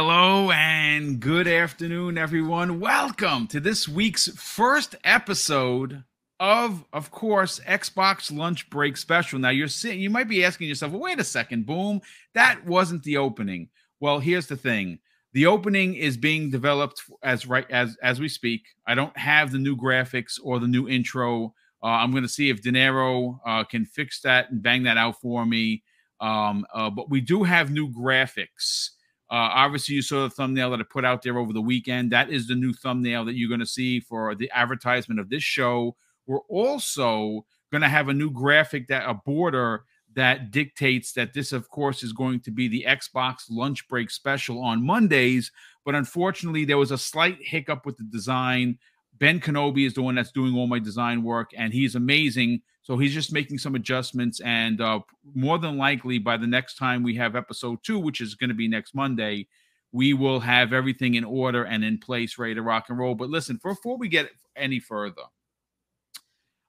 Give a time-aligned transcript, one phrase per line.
[0.00, 2.78] hello, and good afternoon, everyone.
[2.78, 6.04] Welcome to this week's first episode
[6.38, 9.40] of, of course, Xbox Lunch Break Special.
[9.40, 12.00] Now, you're sitting, you might be asking yourself, well, wait a second, boom,
[12.34, 13.70] that wasn't the opening.
[13.98, 15.00] Well, here's the thing:
[15.32, 18.62] the opening is being developed as right as as we speak.
[18.86, 21.54] I don't have the new graphics or the new intro.
[21.82, 25.20] Uh, I'm going to see if Dinero uh, can fix that and bang that out
[25.20, 25.82] for me.
[26.20, 28.90] Um, uh, but we do have new graphics.
[29.30, 32.12] Uh, obviously, you saw the thumbnail that I put out there over the weekend.
[32.12, 35.42] That is the new thumbnail that you're going to see for the advertisement of this
[35.42, 35.96] show.
[36.26, 41.52] We're also going to have a new graphic that a border that dictates that this,
[41.52, 45.52] of course, is going to be the Xbox lunch break special on Mondays.
[45.84, 48.78] But unfortunately, there was a slight hiccup with the design.
[49.18, 52.62] Ben Kenobi is the one that's doing all my design work, and he's amazing.
[52.88, 55.00] So he's just making some adjustments, and uh,
[55.34, 58.54] more than likely, by the next time we have episode two, which is going to
[58.54, 59.46] be next Monday,
[59.92, 63.14] we will have everything in order and in place, ready to rock and roll.
[63.14, 65.20] But listen, before we get any further,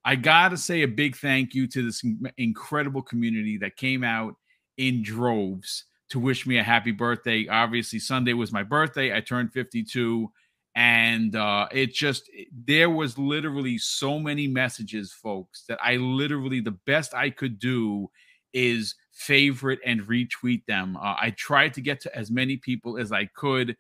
[0.04, 2.04] I got to say a big thank you to this
[2.38, 4.36] incredible community that came out
[4.76, 7.48] in droves to wish me a happy birthday.
[7.48, 9.16] Obviously, Sunday was my birthday.
[9.16, 10.30] I turned 52
[10.80, 12.30] and uh, it just
[12.66, 18.10] there was literally so many messages folks that i literally the best i could do
[18.54, 20.96] is favorite and retweet them.
[20.96, 23.76] Uh, i tried to get to as many people as i could.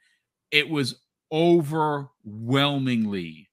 [0.52, 0.95] It was
[1.31, 3.50] overwhelmingly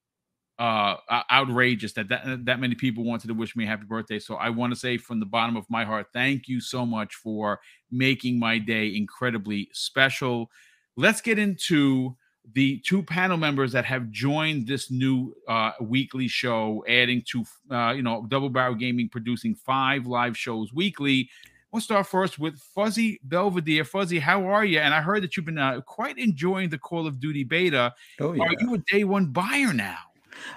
[0.58, 0.96] uh
[1.30, 4.18] outrageous that, that that many people wanted to wish me a happy birthday.
[4.18, 7.14] So i want to say from the bottom of my heart thank you so much
[7.14, 7.60] for
[7.92, 10.50] making my day incredibly special.
[10.96, 12.16] Let's get into
[12.52, 17.92] the two panel members that have joined this new uh, weekly show, adding to uh,
[17.92, 21.28] you know Double Barrel Gaming producing five live shows weekly.
[21.72, 23.84] We'll start first with Fuzzy Belvedere.
[23.84, 24.78] Fuzzy, how are you?
[24.78, 27.92] And I heard that you've been uh, quite enjoying the Call of Duty beta.
[28.20, 28.44] Oh, yeah.
[28.44, 29.98] Are you a day one buyer now?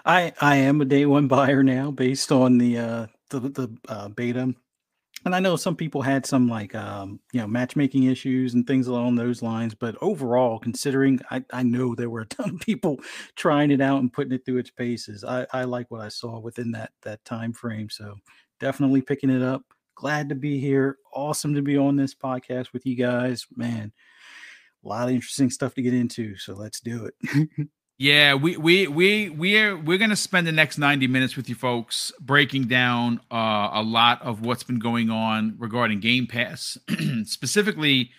[0.06, 4.10] I I am a day one buyer now, based on the uh, the the uh,
[4.10, 4.54] beta
[5.26, 8.88] and I know some people had some like um, you know matchmaking issues and things
[8.88, 12.98] along those lines, but overall, considering I, I know there were a ton of people
[13.36, 16.40] trying it out and putting it through its paces, I, I like what I saw
[16.40, 17.90] within that that time frame.
[17.90, 18.16] So
[18.60, 19.64] definitely picking it up.
[19.96, 20.98] Glad to be here.
[21.14, 23.92] Awesome to be on this podcast with you guys, man.
[24.86, 27.50] A lot of interesting stuff to get into, so let's do it.
[28.02, 32.14] Yeah, we we we we're we're gonna spend the next ninety minutes with you folks
[32.22, 36.78] breaking down uh, a lot of what's been going on regarding Game Pass,
[37.26, 38.12] specifically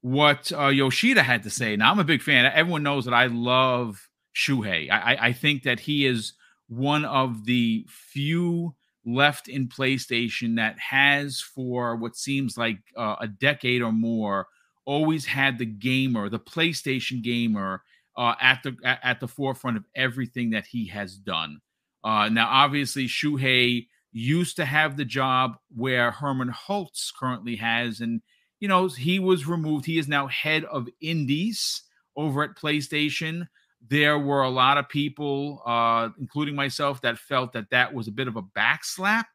[0.00, 1.76] what uh, Yoshida had to say.
[1.76, 2.46] Now, I'm a big fan.
[2.46, 4.90] Everyone knows that I love Shuhei.
[4.90, 6.32] I, I think that he is
[6.68, 13.28] one of the few left in PlayStation that has, for what seems like uh, a
[13.28, 14.46] decade or more,
[14.86, 17.82] always had the gamer, the PlayStation gamer
[18.18, 21.60] uh, at the at the forefront of everything that he has done.
[22.02, 28.20] Uh, now, obviously, Shuhei used to have the job where Hermen Hulst currently has, and
[28.58, 29.86] you know he was removed.
[29.86, 31.82] He is now head of indies
[32.16, 33.46] over at PlayStation.
[33.88, 38.12] There were a lot of people, uh, including myself, that felt that that was a
[38.12, 39.26] bit of a backslap.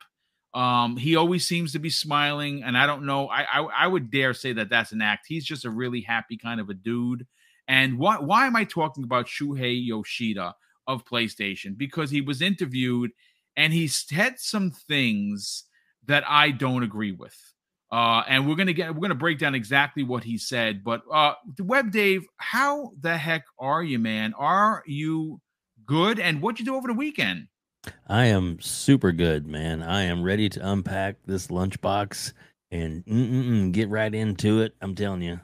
[0.53, 3.29] Um, he always seems to be smiling, and I don't know.
[3.29, 5.25] I, I I would dare say that that's an act.
[5.25, 7.25] He's just a really happy kind of a dude.
[7.67, 10.55] And why why am I talking about Shuhei Yoshida
[10.87, 11.77] of PlayStation?
[11.77, 13.11] Because he was interviewed
[13.55, 15.65] and he said some things
[16.05, 17.35] that I don't agree with.
[17.91, 20.83] Uh, and we're gonna get we're gonna break down exactly what he said.
[20.83, 24.33] But uh, Web Dave, how the heck are you, man?
[24.33, 25.39] Are you
[25.85, 26.19] good?
[26.19, 27.47] And what'd you do over the weekend?
[28.07, 29.83] I am super good, man.
[29.83, 32.33] I am ready to unpack this lunchbox
[32.71, 34.73] and get right into it.
[34.81, 35.39] I'm telling you,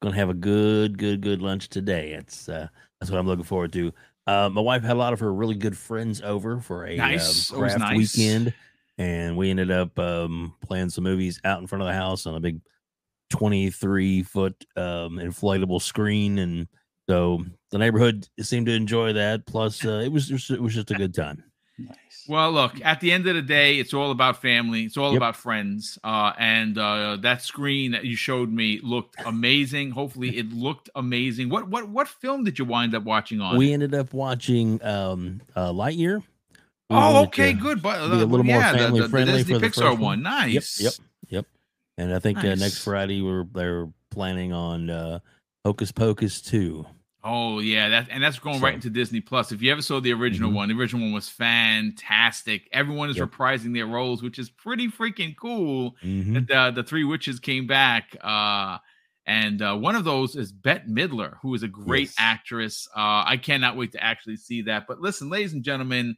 [0.00, 2.12] gonna have a good, good, good lunch today.
[2.12, 2.68] It's uh,
[3.00, 3.92] that's what I'm looking forward to.
[4.26, 7.52] Uh, my wife had a lot of her really good friends over for a nice.
[7.52, 8.16] um, craft nice.
[8.16, 8.52] weekend,
[8.98, 12.34] and we ended up um, playing some movies out in front of the house on
[12.34, 12.60] a big
[13.30, 16.68] 23 foot um, inflatable screen, and
[17.08, 19.46] so the neighborhood seemed to enjoy that.
[19.46, 21.42] Plus, uh, it was it was just a good time.
[22.28, 24.82] Well, look, at the end of the day, it's all about family.
[24.82, 25.18] It's all yep.
[25.18, 25.98] about friends.
[26.04, 29.92] Uh, and uh, that screen that you showed me looked amazing.
[29.92, 31.48] Hopefully, it looked amazing.
[31.48, 33.56] What what what film did you wind up watching on?
[33.56, 36.22] We ended up watching um, uh, Lightyear.
[36.90, 37.80] We oh, okay, good.
[37.80, 39.90] But uh, a little yeah, more family the, the, friendly the Disney for the Pixar
[39.92, 40.00] one.
[40.00, 40.22] one.
[40.22, 40.80] Nice.
[40.80, 40.92] Yep.
[40.92, 41.06] Yep.
[41.30, 41.46] Yep.
[41.96, 42.60] And I think uh, nice.
[42.60, 45.20] next Friday we're they're planning on uh,
[45.64, 46.84] Hocus Pocus two.
[47.24, 49.50] Oh yeah, that and that's going so, right into Disney Plus.
[49.50, 50.56] If you ever saw the original mm-hmm.
[50.56, 52.68] one, the original one was fantastic.
[52.72, 53.28] Everyone is yep.
[53.28, 55.96] reprising their roles, which is pretty freaking cool.
[56.04, 56.34] Mm-hmm.
[56.34, 58.78] That the, the three witches came back, uh,
[59.28, 62.14] And uh, one of those is Bette Midler, who is a great yes.
[62.18, 62.88] actress.
[62.96, 64.86] Uh, I cannot wait to actually see that.
[64.88, 66.16] But listen, ladies and gentlemen,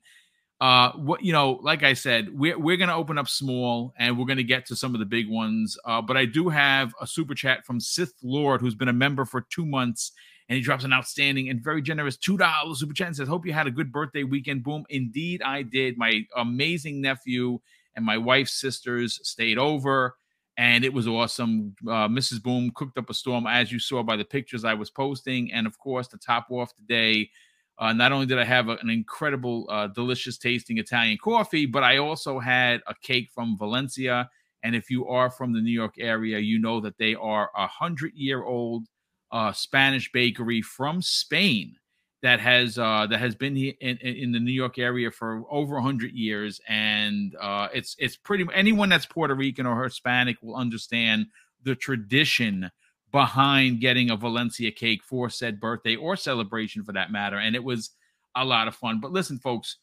[0.61, 4.27] uh, what you know, like I said, we're we're gonna open up small, and we're
[4.27, 5.77] gonna get to some of the big ones.
[5.85, 9.25] Uh, but I do have a super chat from Sith Lord, who's been a member
[9.25, 10.13] for two months,
[10.51, 13.47] and he drops an outstanding and very generous two dollars super chat and says, "Hope
[13.47, 15.97] you had a good birthday weekend." Boom, indeed I did.
[15.97, 17.61] My amazing nephew
[17.95, 20.17] and my wife's sisters stayed over
[20.57, 21.75] and it was awesome.
[21.87, 22.43] Uh, Mrs.
[22.43, 25.67] Boom cooked up a storm, as you saw by the pictures I was posting, and
[25.67, 27.31] of course, to top off the day,
[27.79, 31.83] uh, not only did I have a, an incredible, uh, delicious tasting Italian coffee, but
[31.83, 34.29] I also had a cake from Valencia.
[34.63, 37.67] And if you are from the New York area, you know that they are a
[37.67, 38.87] hundred year old
[39.33, 41.77] uh, Spanish bakery from Spain
[42.23, 46.13] that has uh, that has been in, in the New York area for over hundred
[46.13, 48.47] years, and uh, it's it's pretty.
[48.53, 51.27] Anyone that's Puerto Rican or Hispanic will understand
[51.63, 52.71] the tradition
[53.13, 57.39] behind getting a Valencia cake for said birthday or celebration, for that matter.
[57.39, 57.91] And it was
[58.37, 59.01] a lot of fun.
[59.01, 59.79] But listen, folks,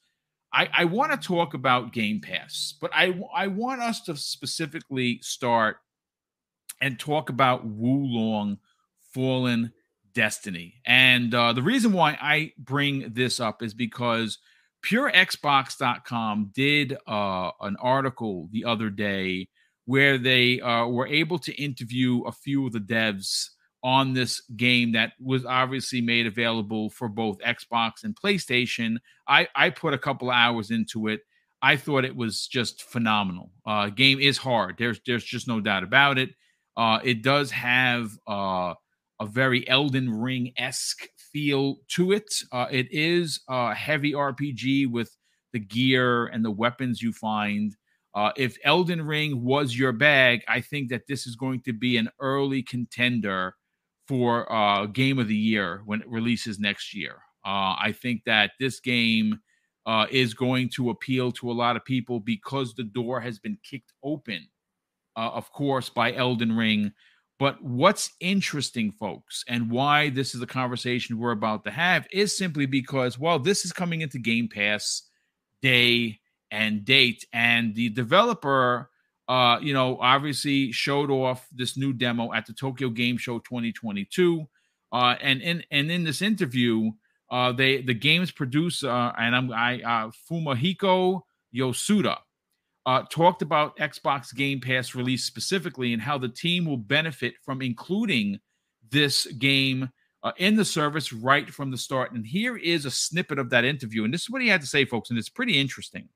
[0.54, 5.20] I, I want to talk about Game Pass, but I I want us to specifically
[5.24, 5.78] start
[6.82, 8.60] and talk about Wo Long
[9.18, 9.74] Fallen
[10.14, 10.76] Destiny.
[10.86, 14.38] And uh, the reason why I bring this up is because
[14.86, 19.48] PureXbox.com did uh, an article the other day
[19.86, 23.48] where they uh, were able to interview a few of the devs
[23.84, 28.98] on this game that was obviously made available for both Xbox and PlayStation.
[29.28, 31.22] I, I put a couple hours into it.
[31.64, 33.50] I thought it was just phenomenal.
[33.66, 34.76] Uh, game is hard.
[34.78, 36.30] There's there's just no doubt about it.
[36.76, 38.76] Uh, it does have uh,
[39.20, 42.34] a very Elden Ring esque feel to it.
[42.52, 45.16] Uh, it is a heavy RPG with
[45.54, 47.76] the gear and the weapons you find.
[48.14, 51.98] Uh, if Elden Ring was your bag, I think that this is going to be
[51.98, 53.56] an early contender
[54.08, 57.18] for uh, Game of the Year when it releases next year.
[57.46, 59.40] Uh, I think that this game
[59.86, 63.58] uh, is going to appeal to a lot of people because the door has been
[63.64, 64.48] kicked open,
[65.16, 66.92] uh, of course, by Elden Ring.
[67.40, 72.36] But what's interesting, folks, and why this is a conversation we're about to have is
[72.36, 75.04] simply because, well, this is coming into Game Pass
[75.62, 76.20] day
[76.50, 78.90] and date, and the developer,
[79.28, 84.48] uh, you know, obviously showed off this new demo at the Tokyo Game Show 2022,
[84.92, 86.92] uh, and in and in this interview,
[87.30, 91.22] uh, they the game's producer and I'm I uh, Fumihiko
[91.54, 92.18] Yasuda
[92.88, 97.62] uh, talked about Xbox Game Pass release specifically and how the team will benefit from
[97.62, 98.40] including
[98.90, 99.90] this game
[100.24, 102.14] uh, in the service right from the start.
[102.14, 104.06] And here is a snippet of that interview.
[104.06, 106.08] And this is what he had to say, folks, and it's pretty interesting.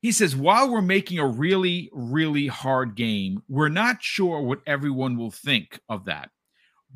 [0.00, 5.16] He says, While we're making a really, really hard game, we're not sure what everyone
[5.16, 6.30] will think of that.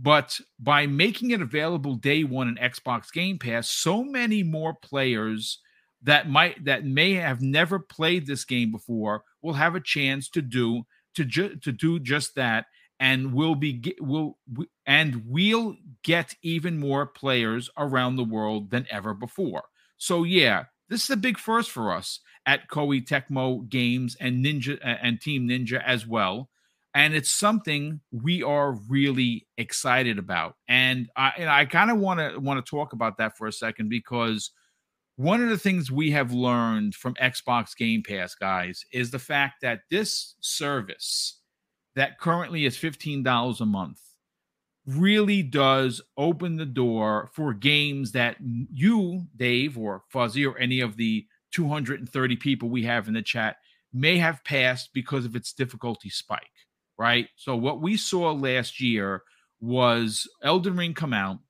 [0.01, 5.59] But by making it available day one in Xbox Game Pass, so many more players
[6.03, 10.43] that might that may have never played this game before will have a chance to
[10.43, 12.67] do to ju- to do just that
[12.99, 14.39] and will be will
[14.87, 19.65] and we'll get even more players around the world than ever before.
[19.97, 24.79] So yeah, this is a big first for us at Koei Tecmo Games and Ninja
[24.83, 26.51] and Team Ninja as well.
[26.95, 30.57] And it's something we are really excited about.
[30.69, 33.53] And I and I kind of want to want to talk about that for a
[33.53, 34.51] second because
[35.21, 39.61] one of the things we have learned from Xbox Game Pass, guys, is the fact
[39.61, 41.41] that this service
[41.95, 44.01] that currently is $15 a month
[44.87, 50.97] really does open the door for games that you, Dave, or Fuzzy, or any of
[50.97, 53.57] the 230 people we have in the chat
[53.93, 56.41] may have passed because of its difficulty spike,
[56.99, 57.29] right?
[57.37, 59.23] So, what we saw last year
[59.61, 61.41] was Elden Ring come out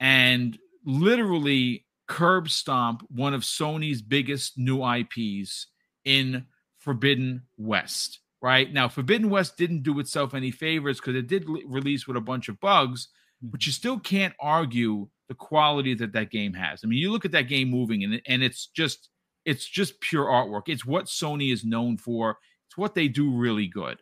[0.00, 5.68] and literally curb stomp one of Sony's biggest new IPs
[6.04, 6.46] in
[6.78, 8.20] Forbidden West.
[8.42, 12.20] Right now, Forbidden West didn't do itself any favors because it did release with a
[12.20, 13.06] bunch of bugs,
[13.42, 13.50] mm-hmm.
[13.50, 16.80] but you still can't argue the quality that that game has.
[16.84, 19.08] I mean, you look at that game moving, and and it's just
[19.46, 20.64] it's just pure artwork.
[20.66, 22.38] It's what Sony is known for.
[22.68, 24.00] It's what they do really good.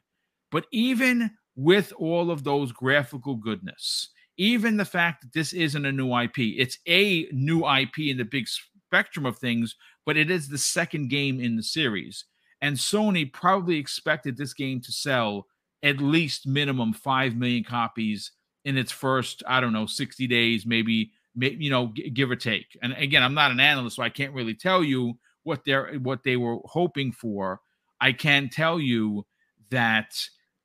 [0.51, 4.11] But even with all of those graphical goodness,
[4.43, 8.25] even the fact that this isn't a new IP, it's a new IP in the
[8.25, 12.25] big spectrum of things, but it is the second game in the series.
[12.61, 15.47] And Sony probably expected this game to sell
[15.85, 18.33] at least minimum 5 million copies
[18.65, 22.77] in its first, I don't know, 60 days, maybe, you know, give or take.
[22.83, 26.25] And again, I'm not an analyst, so I can't really tell you what they're what
[26.25, 27.61] they were hoping for.
[28.01, 29.25] I can tell you
[29.71, 30.19] that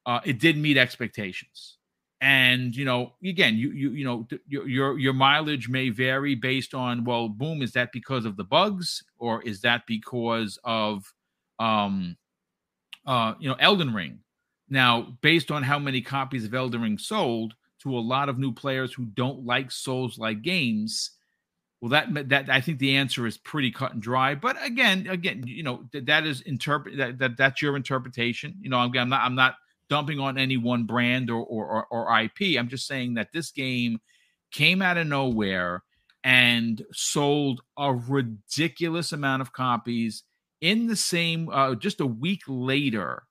[0.08, 1.77] uh, it did meet expectations
[2.22, 6.74] and you know again you you you know your your your mileage may vary based
[6.74, 11.14] on well boom is that because of the bugs or is that because of
[11.60, 12.18] um
[13.06, 14.20] uh you know Elden Ring?
[14.70, 18.52] Now based on how many copies of Elden Ring sold to a lot of new
[18.52, 21.12] players who don't like souls like games
[21.82, 24.34] well that that I think the answer is pretty cut and dry.
[24.34, 28.56] But again again you know that, that is interpret that, that that's your interpretation.
[28.60, 29.58] You know I'm, I'm not I'm not
[29.90, 32.58] dumping on any one brand or, or, or, or IP.
[32.58, 34.00] I'm just saying that this game
[34.52, 35.84] came out of nowhere
[36.24, 40.24] and sold a ridiculous amount of copies
[40.62, 43.24] in the same uh, just a week later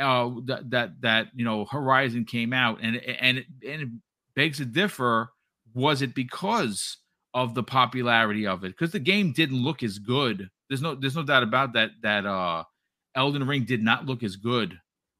[0.00, 2.78] uh, that that that you know Horizon came out.
[2.82, 3.88] And and it, and it
[4.34, 5.30] begs to differ
[5.74, 6.96] was it because
[7.34, 8.68] of the popularity of it?
[8.68, 10.48] Because the game didn't look as good.
[10.68, 12.64] There's no there's no doubt about that that uh
[13.14, 14.78] Elden Ring did not look as good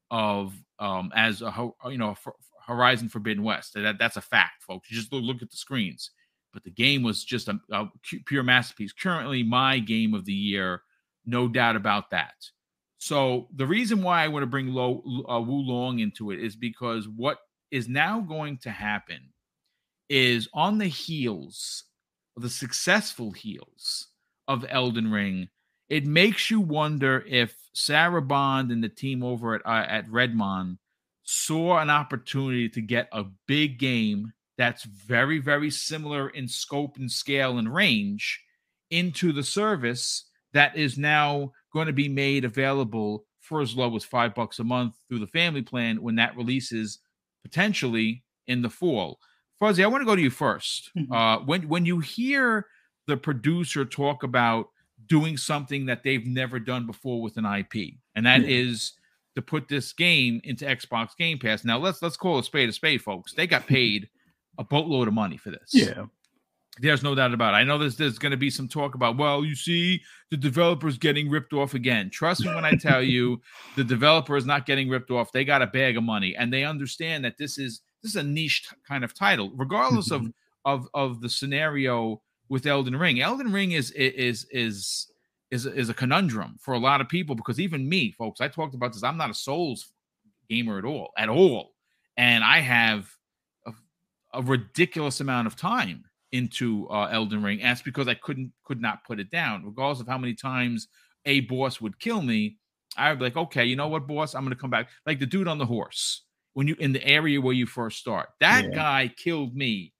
[0.09, 2.17] of um, as a you know
[2.65, 3.75] Horizon Forbidden West.
[3.75, 4.91] That that's a fact, folks.
[4.91, 6.11] You just look look at the screens.
[6.53, 7.87] But the game was just a, a
[8.25, 8.91] pure masterpiece.
[8.91, 10.81] Currently, my game of the year,
[11.25, 12.33] no doubt about that.
[12.97, 16.57] So the reason why I want to bring Lo, uh, Wo Long into it is
[16.57, 17.37] because what
[17.71, 19.29] is now going to happen
[20.09, 21.85] is on the heels,
[22.35, 24.09] the successful heels
[24.49, 25.47] of Elden Ring,
[25.91, 30.77] it makes you wonder if Sarah Bond and the team over at uh, at Redmond
[31.23, 37.11] saw an opportunity to get a big game that's very very similar in scope and
[37.11, 38.41] scale and range
[38.89, 44.05] into the service that is now going to be made available for as low as
[44.05, 46.99] five bucks a month through the family plan when that releases
[47.43, 49.19] potentially in the fall.
[49.59, 51.11] Fuzzy, I want to go to you 1st mm-hmm.
[51.11, 52.67] uh, when when you hear
[53.07, 54.67] the producer talk about
[55.07, 58.63] doing something that they've never done before with an IP, and that yeah.
[58.63, 58.93] is
[59.35, 61.63] to put this game into Xbox Game Pass.
[61.63, 63.33] Now let's let's call a spade a spade, folks.
[63.33, 64.09] They got paid
[64.57, 65.69] a boatload of money for this.
[65.73, 66.05] Yeah.
[66.79, 67.57] There's no doubt about it.
[67.57, 70.97] I know there's there's going to be some talk about, well, you see, the developers
[70.97, 72.09] getting ripped off again.
[72.09, 73.41] Trust me when I tell you,
[73.75, 75.31] the developer is not getting ripped off.
[75.31, 78.23] They got a bag of money, and they understand that this is this is a
[78.23, 80.29] niche kind of title, regardless of mm-hmm.
[80.65, 83.21] of of the scenario with Elden Ring.
[83.21, 85.07] Elden Ring is is is
[85.51, 88.75] is is a conundrum for a lot of people because even me, folks, I talked
[88.75, 89.03] about this.
[89.03, 89.93] I'm not a Souls
[90.49, 91.71] gamer at all, at all,
[92.17, 93.09] and I have
[93.65, 93.71] a,
[94.33, 96.03] a ridiculous amount of time
[96.33, 97.61] into uh, Elden Ring.
[97.61, 100.89] And that's because I couldn't could not put it down, regardless of how many times
[101.25, 102.57] a boss would kill me.
[102.97, 104.89] I would be like, okay, you know what, boss, I'm gonna come back.
[105.05, 108.27] Like the dude on the horse when you in the area where you first start.
[108.41, 108.75] That yeah.
[108.75, 109.93] guy killed me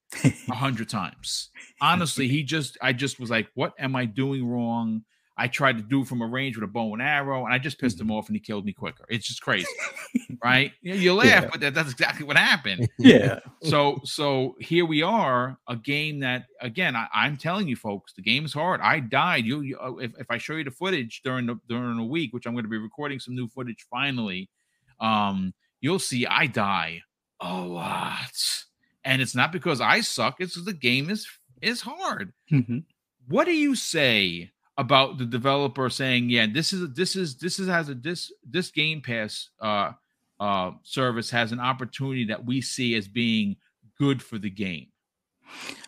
[0.50, 1.50] a hundred times.
[1.80, 5.04] Honestly, he just I just was like, what am I doing wrong?
[5.38, 7.80] I tried to do from a range with a bow and arrow, and I just
[7.80, 8.12] pissed mm-hmm.
[8.12, 9.06] him off, and he killed me quicker.
[9.10, 9.66] It's just crazy,
[10.44, 10.72] right?
[10.82, 11.50] You, you laugh, yeah.
[11.50, 12.88] but that, that's exactly what happened.
[13.00, 13.40] Yeah.
[13.64, 18.22] so, so here we are, a game that, again, I, am telling you, folks, the
[18.22, 18.80] game is hard.
[18.82, 19.46] I died.
[19.46, 22.34] You, you uh, if, if I show you the footage during the during a week,
[22.34, 24.50] which I'm going to be recording some new footage finally,
[25.00, 27.02] um, you'll see I die
[27.40, 28.66] a lot
[29.04, 30.38] and it's not because I suck.
[30.40, 31.28] It's because the game is
[31.62, 32.34] is hard.
[32.52, 32.80] Mm-hmm.
[33.28, 37.68] What do you say about the developer saying, "Yeah, this is this is this is
[37.68, 39.92] has a this this Game Pass uh,
[40.40, 43.58] uh, service has an opportunity that we see as being
[43.98, 44.88] good for the game."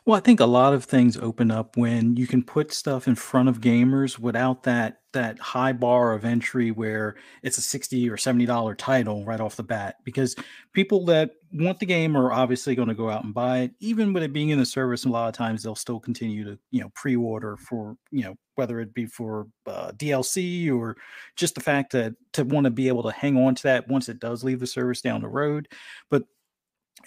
[0.05, 3.15] Well, I think a lot of things open up when you can put stuff in
[3.15, 8.17] front of gamers without that that high bar of entry where it's a 60 or
[8.17, 10.36] 70 dollar title right off the bat because
[10.74, 13.72] people that want the game are obviously going to go out and buy it.
[13.79, 16.60] Even with it being in the service a lot of times they'll still continue to
[16.72, 20.98] you know pre-order for you know whether it be for uh, DLC or
[21.36, 24.10] just the fact that to want to be able to hang on to that once
[24.10, 25.67] it does leave the service down the road.
[26.10, 26.24] But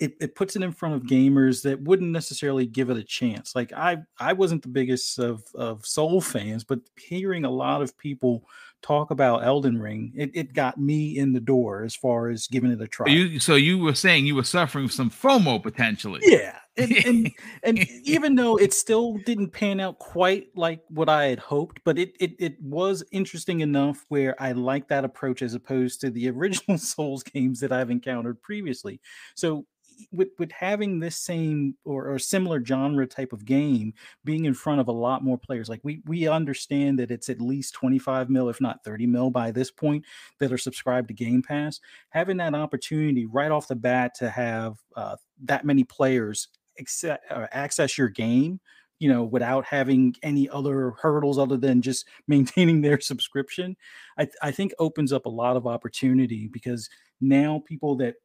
[0.01, 3.55] it, it puts it in front of gamers that wouldn't necessarily give it a chance.
[3.55, 7.97] Like I I wasn't the biggest of of Soul fans, but hearing a lot of
[7.99, 8.45] people
[8.83, 12.71] talk about Elden Ring, it, it got me in the door as far as giving
[12.71, 13.09] it a try.
[13.09, 16.21] You so you were saying you were suffering some FOMO potentially.
[16.23, 16.59] Yeah.
[16.77, 17.31] And and,
[17.63, 21.99] and even though it still didn't pan out quite like what I had hoped, but
[21.99, 26.29] it it it was interesting enough where I like that approach as opposed to the
[26.37, 29.01] original Souls games that I've encountered previously.
[29.35, 29.67] So
[30.13, 33.93] with with having this same or, or similar genre type of game
[34.25, 37.41] being in front of a lot more players like we we understand that it's at
[37.41, 40.05] least 25 mil if not 30 mil by this point
[40.39, 44.77] that are subscribed to game pass having that opportunity right off the bat to have
[44.97, 46.49] uh, that many players
[46.79, 48.61] accept, uh, access your game
[48.99, 53.77] you know without having any other hurdles other than just maintaining their subscription
[54.19, 56.89] I, I think opens up a lot of opportunity because
[57.21, 58.17] now people that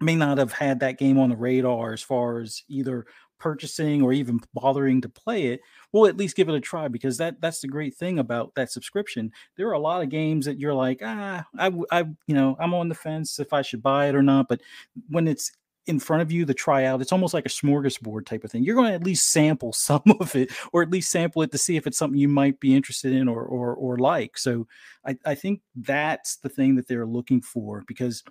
[0.00, 3.06] may not have had that game on the radar as far as either
[3.38, 5.60] purchasing or even bothering to play it
[5.92, 8.70] we'll at least give it a try because that that's the great thing about that
[8.70, 9.32] subscription.
[9.56, 12.74] There are a lot of games that you're like ah i i you know i'm
[12.74, 14.60] on the fence if i should buy it or not but
[15.08, 15.52] when it's
[15.86, 18.62] in front of you the tryout it's almost like a smorgasbord type of thing.
[18.62, 21.58] You're going to at least sample some of it or at least sample it to
[21.58, 24.38] see if it's something you might be interested in or or, or like.
[24.38, 24.66] So
[25.06, 28.22] I, I think that's the thing that they're looking for because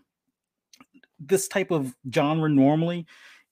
[1.20, 3.06] this type of genre normally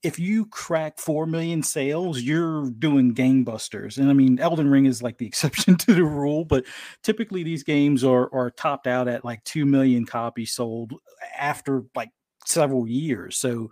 [0.03, 3.97] if you crack 4 million sales, you're doing gangbusters.
[3.97, 6.65] And I mean, Elden Ring is like the exception to the rule, but
[7.03, 10.93] typically these games are, are topped out at like 2 million copies sold
[11.37, 12.09] after like
[12.45, 13.37] several years.
[13.37, 13.71] So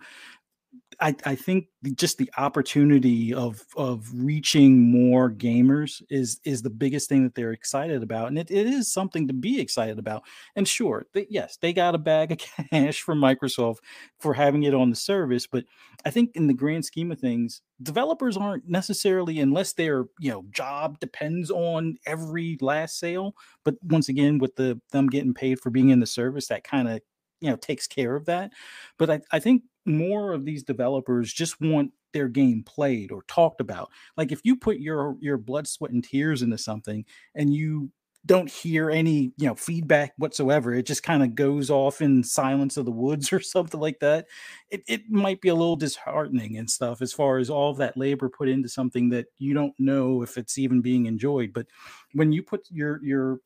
[0.99, 7.09] I, I think just the opportunity of of reaching more gamers is is the biggest
[7.09, 10.23] thing that they're excited about, and it, it is something to be excited about.
[10.55, 12.37] And sure, they, yes, they got a bag of
[12.71, 13.77] cash from Microsoft
[14.19, 15.65] for having it on the service, but
[16.05, 20.45] I think in the grand scheme of things, developers aren't necessarily unless their you know
[20.51, 23.35] job depends on every last sale.
[23.63, 26.87] But once again, with the them getting paid for being in the service, that kind
[26.87, 27.01] of
[27.41, 28.51] you know takes care of that.
[28.97, 33.61] But I, I think more of these developers just want their game played or talked
[33.61, 33.89] about.
[34.17, 37.91] Like if you put your your blood, sweat, and tears into something and you
[38.25, 42.75] don't hear any you know feedback whatsoever it just kind of goes off in silence
[42.75, 44.25] of the woods or something like that
[44.71, 48.27] it, it might be a little disheartening and stuff as far as all that labor
[48.27, 51.67] put into something that you don't know if it's even being enjoyed but
[52.13, 53.39] when you put your your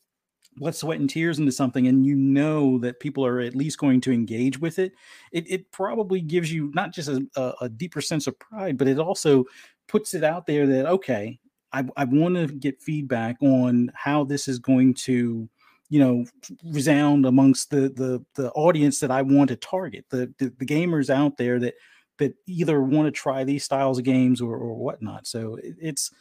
[0.55, 4.01] blood, sweat, and tears into something, and you know that people are at least going
[4.01, 4.93] to engage with it,
[5.31, 8.99] it, it probably gives you not just a, a, deeper sense of pride, but it
[8.99, 9.45] also
[9.87, 11.39] puts it out there that okay,
[11.71, 15.49] I, I want to get feedback on how this is going to
[15.89, 16.25] you know
[16.65, 21.09] resound amongst the the the audience that I want to target the the, the gamers
[21.09, 21.75] out there that
[22.19, 25.27] that either want to try these styles of games or, or whatnot.
[25.27, 26.11] So it, it's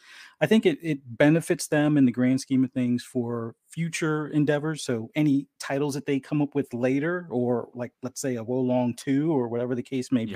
[0.41, 4.85] I think it, it benefits them in the grand scheme of things for future endeavors.
[4.85, 8.61] So any titles that they come up with later, or like let's say a Wo
[8.61, 10.35] Long 2 or whatever the case may be,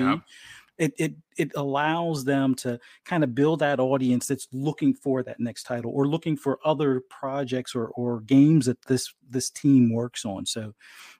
[0.79, 5.41] it it it allows them to kind of build that audience that's looking for that
[5.41, 10.25] next title or looking for other projects or or games that this this team works
[10.25, 10.73] on so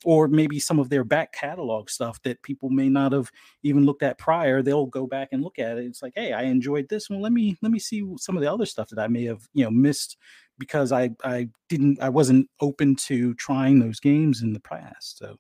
[0.05, 3.31] or maybe some of their back catalog stuff that people may not have
[3.63, 6.43] even looked at prior they'll go back and look at it it's like hey i
[6.43, 9.07] enjoyed this one let me let me see some of the other stuff that i
[9.07, 10.17] may have you know missed
[10.59, 15.37] because i i didn't i wasn't open to trying those games in the past so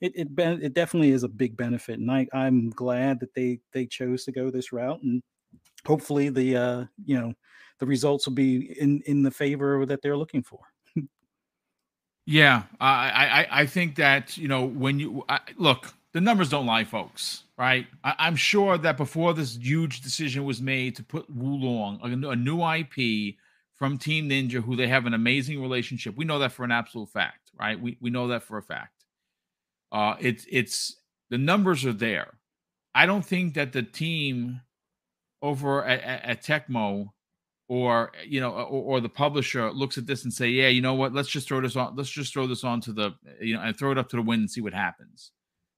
[0.00, 3.60] it it, ben, it definitely is a big benefit, and I I'm glad that they
[3.72, 5.22] they chose to go this route, and
[5.86, 7.34] hopefully the uh you know
[7.78, 10.60] the results will be in in the favor that they're looking for.
[12.26, 16.66] yeah, I I I think that you know when you I, look the numbers don't
[16.66, 17.44] lie, folks.
[17.56, 17.88] Right?
[18.04, 22.28] I, am sure that before this huge decision was made to put Wo Long, a,
[22.28, 23.34] a new IP
[23.74, 27.08] from Team Ninja, who they have an amazing relationship, we know that for an absolute
[27.08, 27.80] fact, right?
[27.80, 28.97] We we know that for a fact.
[29.92, 30.96] Uh, it's it's
[31.30, 32.38] the numbers are there.
[32.94, 34.60] I don't think that the team
[35.42, 37.10] over at, at, Tecmo
[37.68, 40.94] or you know or, or, the publisher looks at this and say, yeah, you know
[40.94, 41.12] what?
[41.12, 41.94] Let's just throw this on.
[41.96, 44.22] Let's just throw this on to the you know and throw it up to the
[44.22, 45.32] wind and see what happens.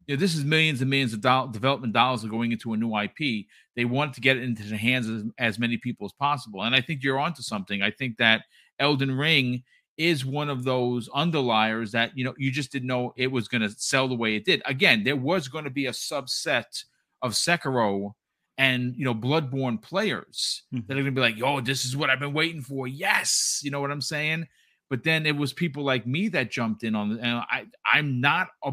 [0.06, 1.20] You know, this is millions and millions of
[1.52, 3.46] development dollars are going into a new IP.
[3.76, 6.74] They want to get it into the hands of as many people as possible, and
[6.74, 7.82] I think you're onto something.
[7.82, 8.42] I think that
[8.78, 9.62] Elden Ring
[10.00, 13.60] is one of those underliers that you know you just didn't know it was going
[13.60, 14.62] to sell the way it did.
[14.64, 16.84] Again, there was going to be a subset
[17.20, 18.12] of Sekiro
[18.56, 20.86] and you know Bloodborne players mm-hmm.
[20.86, 23.60] that are going to be like, "Yo, this is what I've been waiting for." Yes,
[23.62, 24.48] you know what I'm saying.
[24.88, 28.48] But then it was people like me that jumped in on, and I I'm not
[28.64, 28.72] a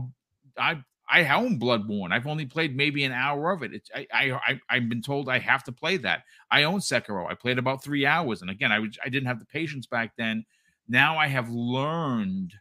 [0.57, 2.13] I I own Bloodborne.
[2.13, 3.73] I've only played maybe an hour of it.
[3.73, 6.23] It's, I, I, I, have been told I have to play that.
[6.51, 7.31] I own Sekiro.
[7.31, 10.11] I played about three hours, and again, I was, I didn't have the patience back
[10.17, 10.45] then
[10.87, 12.53] now I have learned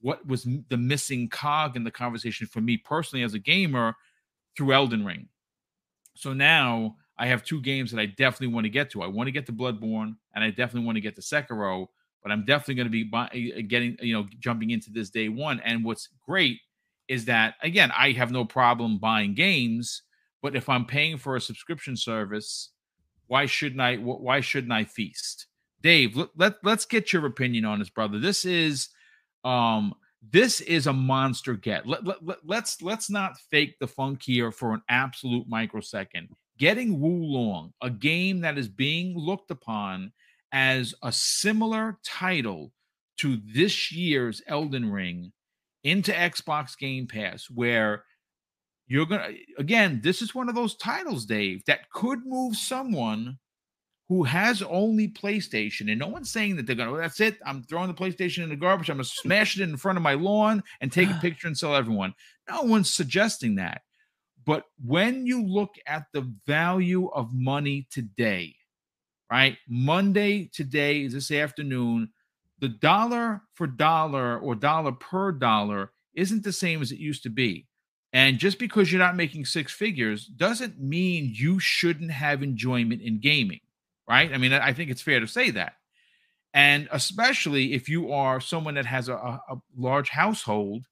[0.00, 3.94] what was the missing cog in the conversation for me personally as a gamer
[4.56, 5.28] through Elden Ring.
[6.14, 9.02] So now I have two games that I definitely want to get to.
[9.02, 11.86] I want to get to Bloodborne and I definitely want to get to Sekiro,
[12.22, 15.28] but I'm definitely going to be buy- eh, getting, you know, jumping into this day
[15.28, 15.60] one.
[15.60, 16.58] And what's great
[17.08, 20.02] is that, again, I have no problem buying games,
[20.42, 22.70] but if I'm paying for a subscription service,
[23.26, 25.46] why shouldn't I, why shouldn't I feast?
[25.84, 28.18] Dave, let, let let's get your opinion on this, brother.
[28.18, 28.88] This is
[29.44, 29.94] um
[30.32, 31.86] this is a monster get.
[31.86, 36.30] Let, let, let, let's let's not fake the funk here for an absolute microsecond.
[36.58, 40.10] Getting Wo Long, a game that is being looked upon
[40.52, 42.72] as a similar title
[43.18, 45.32] to this year's Elden Ring
[45.82, 48.04] into Xbox Game Pass, where
[48.86, 50.00] you're gonna again.
[50.02, 53.38] This is one of those titles, Dave, that could move someone
[54.08, 56.92] who has only PlayStation, and no one's saying that they're gonna.
[56.92, 57.38] Oh, that's it.
[57.46, 58.90] I'm throwing the PlayStation in the garbage.
[58.90, 61.74] I'm gonna smash it in front of my lawn and take a picture and sell
[61.74, 62.14] everyone.
[62.48, 63.82] No one's suggesting that.
[64.44, 68.54] But when you look at the value of money today,
[69.30, 69.56] right?
[69.68, 72.10] Monday today is this afternoon.
[72.60, 77.30] The dollar for dollar or dollar per dollar isn't the same as it used to
[77.30, 77.66] be.
[78.12, 83.18] And just because you're not making six figures doesn't mean you shouldn't have enjoyment in
[83.20, 83.60] gaming
[84.08, 84.32] right?
[84.32, 85.74] I mean, I think it's fair to say that.
[86.52, 90.86] And especially if you are someone that has a, a, large household,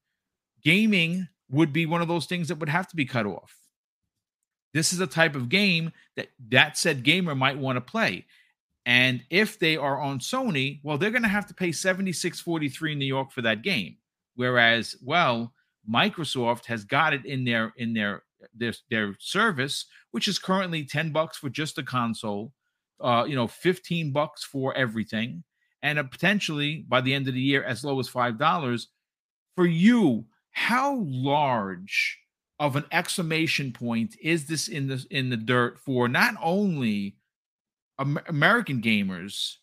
[0.65, 3.55] gaming would be one of those things that would have to be cut off.
[4.75, 8.27] This is a type of game that that said gamer might want to play.
[8.85, 12.99] And if they are on Sony, well, they're going to have to pay 76.43 in
[12.99, 13.99] New York for that game.
[14.35, 15.53] Whereas, well,
[15.89, 18.23] Microsoft has got it in their in their
[18.55, 22.53] their their service, which is currently 10 bucks for just the console
[23.03, 25.45] uh, you know, 15 bucks for everything,
[25.83, 28.89] and a potentially by the end of the year as low as five dollars.
[29.57, 32.19] For you, how large
[32.59, 37.17] of an exclamation point is this in the in the dirt for not only
[38.01, 39.57] Amer- American gamers,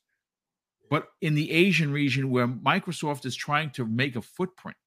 [0.89, 4.77] but in the Asian region where Microsoft is trying to make a footprint?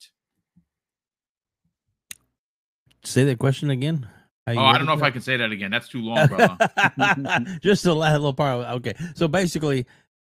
[3.05, 4.09] Say that question again.
[4.49, 5.71] Oh, I don't know if I can say that again.
[5.71, 6.57] That's too long, bro.
[7.63, 8.67] Just a little part.
[8.77, 9.87] Okay, so basically,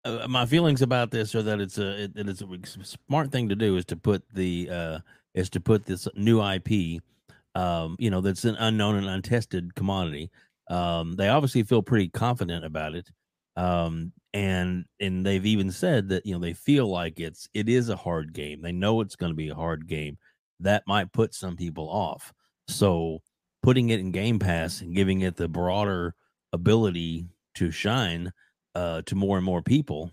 [0.04, 3.56] uh, my feelings about this are that it's a it, it's a smart thing to
[3.56, 4.98] do is to put the uh
[5.34, 7.00] is to put this new IP,
[7.54, 10.30] um, you know, that's an unknown and untested commodity.
[10.70, 13.10] Um, they obviously feel pretty confident about it,
[13.56, 17.88] um, and and they've even said that you know they feel like it's it is
[17.88, 18.62] a hard game.
[18.62, 20.18] They know it's going to be a hard game.
[20.60, 22.32] That might put some people off.
[22.68, 23.20] So
[23.62, 26.14] putting it in Game Pass and giving it the broader
[26.52, 28.32] ability to shine
[28.74, 30.12] uh, to more and more people.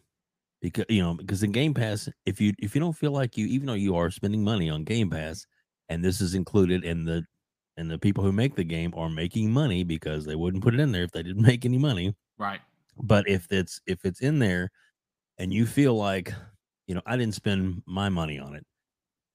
[0.62, 3.46] Because you know because in Game Pass if you if you don't feel like you
[3.48, 5.46] even though you are spending money on Game Pass
[5.90, 7.24] and this is included in the
[7.78, 10.80] and the people who make the game are making money because they wouldn't put it
[10.80, 12.16] in there if they didn't make any money.
[12.38, 12.62] Right.
[12.98, 14.72] But if it's if it's in there
[15.38, 16.34] and you feel like
[16.88, 18.66] you know I didn't spend my money on it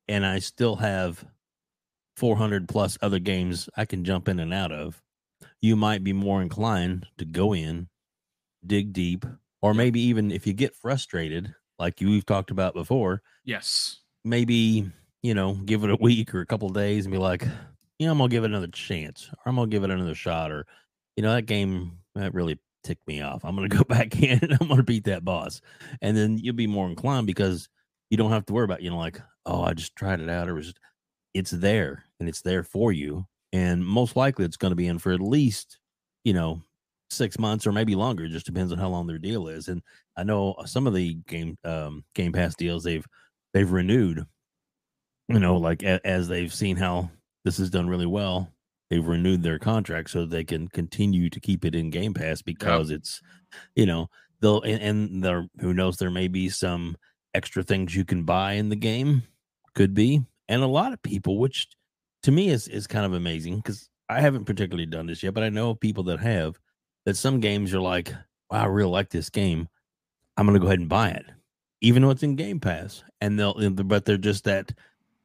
[0.08, 1.24] and I still have
[2.16, 5.02] 400 plus other games I can jump in and out of,
[5.60, 7.88] you might be more inclined to go in,
[8.66, 9.24] dig deep,
[9.62, 13.22] or maybe even if you get frustrated, like we've talked about before.
[13.44, 14.00] Yes.
[14.24, 14.90] Maybe,
[15.22, 17.44] you know, give it a week or a couple days and be like,
[17.98, 19.90] you know, I'm going to give it another chance or I'm going to give it
[19.90, 20.66] another shot or,
[21.16, 23.44] you know, that game that really ticked me off.
[23.44, 25.60] I'm going to go back in and I'm going to beat that boss.
[26.00, 27.68] And then you'll be more inclined because
[28.08, 30.48] you don't have to worry about, you know, like, oh, I just tried it out.
[30.48, 30.74] Or was
[31.34, 33.26] it's there and it's there for you.
[33.52, 35.78] And most likely it's going to be in for at least,
[36.24, 36.62] you know,
[37.10, 38.24] six months or maybe longer.
[38.24, 39.68] It just depends on how long their deal is.
[39.68, 39.82] And
[40.16, 43.06] I know some of the game um, Game Pass deals they've
[43.52, 44.24] they've renewed.
[45.28, 47.10] You know, like a, as they've seen how
[47.44, 48.52] this has done really well,
[48.90, 52.90] they've renewed their contract so they can continue to keep it in Game Pass because
[52.90, 52.98] yep.
[52.98, 53.20] it's,
[53.76, 56.96] you know, they'll and, and there who knows there may be some
[57.34, 59.22] extra things you can buy in the game.
[59.74, 61.68] Could be and a lot of people, which
[62.24, 65.44] to me is is kind of amazing because I haven't particularly done this yet, but
[65.44, 66.58] I know people that have.
[67.06, 68.12] That some games are like,
[68.50, 69.68] wow, I really like this game.
[70.36, 71.24] I'm gonna go ahead and buy it,
[71.80, 73.02] even though it's in Game Pass.
[73.22, 74.72] And they'll, but they're just that,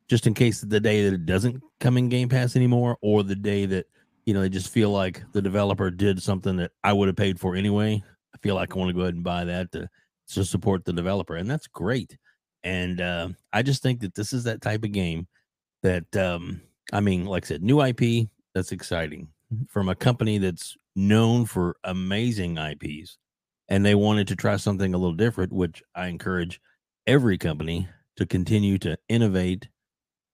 [0.08, 3.36] just in case the day that it doesn't come in Game Pass anymore, or the
[3.36, 3.88] day that
[4.26, 7.40] you know they just feel like the developer did something that I would have paid
[7.40, 8.02] for anyway.
[8.34, 9.90] I feel like I want to go ahead and buy that to
[10.30, 12.18] to support the developer, and that's great.
[12.66, 15.28] And uh, I just think that this is that type of game
[15.84, 19.30] that, um, I mean, like I said, new IP, that's exciting
[19.70, 23.18] from a company that's known for amazing IPs.
[23.70, 26.60] And they wanted to try something a little different, which I encourage
[27.06, 29.70] every company to continue to innovate,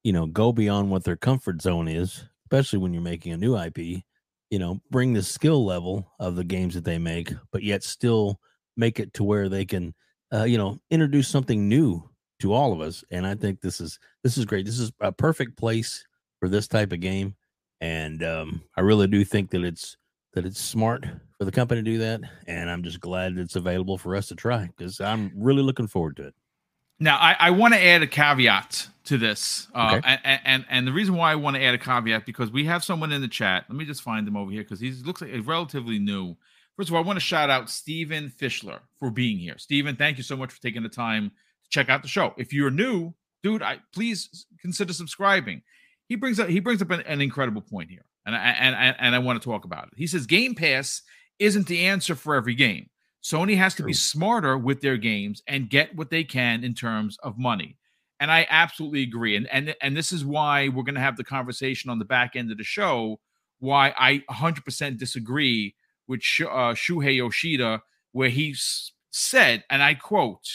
[0.04, 3.58] you know, go beyond what their comfort zone is, especially when you're making a new
[3.58, 4.04] IP,
[4.50, 8.40] you know, bring the skill level of the games that they make, but yet still
[8.78, 9.94] make it to where they can,
[10.34, 12.10] uh, you know, introduce something new
[12.42, 13.04] to all of us.
[13.12, 14.66] And I think this is this is great.
[14.66, 16.06] This is a perfect place
[16.40, 17.36] for this type of game.
[17.80, 19.98] And um, I really do think that it's
[20.34, 21.06] that it's smart
[21.38, 22.22] for the company to do that.
[22.48, 26.18] And I'm just glad it's available for us to try because I'm really looking forward
[26.18, 26.36] to it.
[27.00, 30.20] Now, I, I want to add a caveat to this, uh, okay.
[30.24, 32.84] and, and and the reason why I want to add a caveat because we have
[32.84, 33.66] someone in the chat.
[33.68, 36.36] Let me just find him over here because he looks like it's relatively new.
[36.78, 39.58] First of all, I want to shout out Stephen Fischler for being here.
[39.58, 41.32] Stephen, thank you so much for taking the time
[41.72, 42.34] check out the show.
[42.38, 45.64] If you're new, dude, I please consider subscribing.
[46.08, 49.16] he brings up he brings up an, an incredible point here, and I and and
[49.16, 49.94] I want to talk about it.
[49.96, 51.02] He says Game Pass
[51.40, 52.90] isn't the answer for every game.
[53.24, 53.88] Sony has to True.
[53.88, 57.78] be smarter with their games and get what they can in terms of money.
[58.20, 59.36] And I absolutely agree.
[59.36, 62.36] And and and this is why we're going to have the conversation on the back
[62.36, 63.20] end of the show.
[63.60, 65.76] Why I 100% disagree
[66.08, 67.82] with Sh- uh, Shuhei Yoshida,
[68.12, 68.56] where he
[69.12, 70.48] said, and I quote,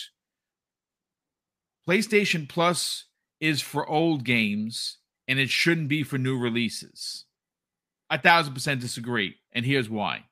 [1.88, 3.04] PlayStation Plus
[3.40, 7.24] is for old games and it shouldn't be for new releases.
[8.10, 9.36] A thousand percent disagree.
[9.52, 10.24] And here's why.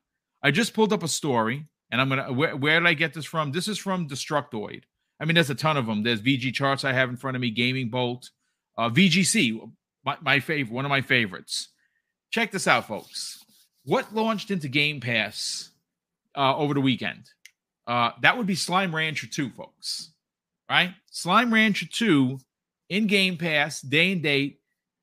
[0.43, 3.25] I just pulled up a story and I'm gonna where, where did I get this
[3.25, 3.53] from?
[3.53, 4.83] This is from Destructoid.
[5.21, 6.03] I mean, there's a ton of them.
[6.03, 8.31] There's VG charts I have in front of me, Gaming Bolt,
[8.77, 9.71] uh, VGC,
[10.05, 11.69] my, my favorite, one of my favorites.
[12.31, 13.45] Check this out, folks.
[13.85, 15.71] What launched into Game Pass
[16.37, 17.31] uh, over the weekend?
[17.87, 20.11] Uh, that would be Slime Rancher 2, folks.
[20.68, 20.94] Right?
[21.11, 22.38] Slime Rancher 2
[22.88, 24.61] in Game Pass, day and date.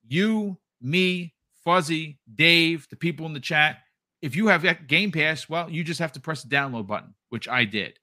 [0.08, 3.78] You, me, Fuzzy, Dave, the people in the chat.
[4.22, 7.48] If you have Game Pass, well, you just have to press the download button, which
[7.48, 8.00] I did.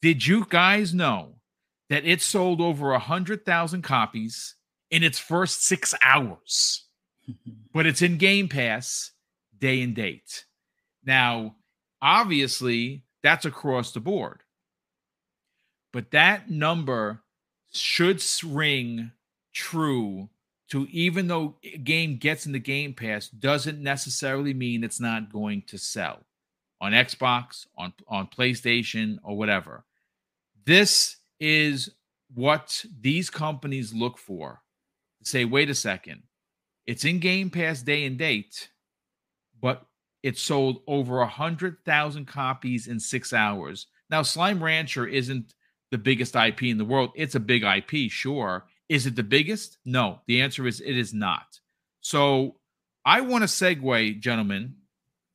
[0.00, 1.34] Did you guys know
[1.90, 4.54] that it sold over a hundred thousand copies
[4.90, 6.84] in its first six hours?
[7.74, 9.12] but it's in Game Pass
[9.58, 10.44] day and date.
[11.04, 11.56] Now,
[12.00, 14.40] obviously, that's across the board.
[15.98, 17.24] But that number
[17.74, 19.10] should ring
[19.52, 20.28] true
[20.70, 25.62] to even though game gets in the Game Pass doesn't necessarily mean it's not going
[25.66, 26.20] to sell
[26.80, 29.84] on Xbox, on on PlayStation or whatever.
[30.64, 31.90] This is
[32.32, 34.62] what these companies look for.
[35.24, 36.22] Say, wait a second.
[36.86, 38.68] It's in Game Pass day and date,
[39.60, 39.84] but
[40.22, 43.88] it sold over a hundred thousand copies in six hours.
[44.10, 45.54] Now, Slime Rancher isn't
[45.90, 47.10] the biggest IP in the world.
[47.14, 48.66] It's a big IP, sure.
[48.88, 49.78] Is it the biggest?
[49.84, 50.20] No.
[50.26, 51.60] The answer is it is not.
[52.00, 52.56] So
[53.04, 54.74] I want to segue, gentlemen,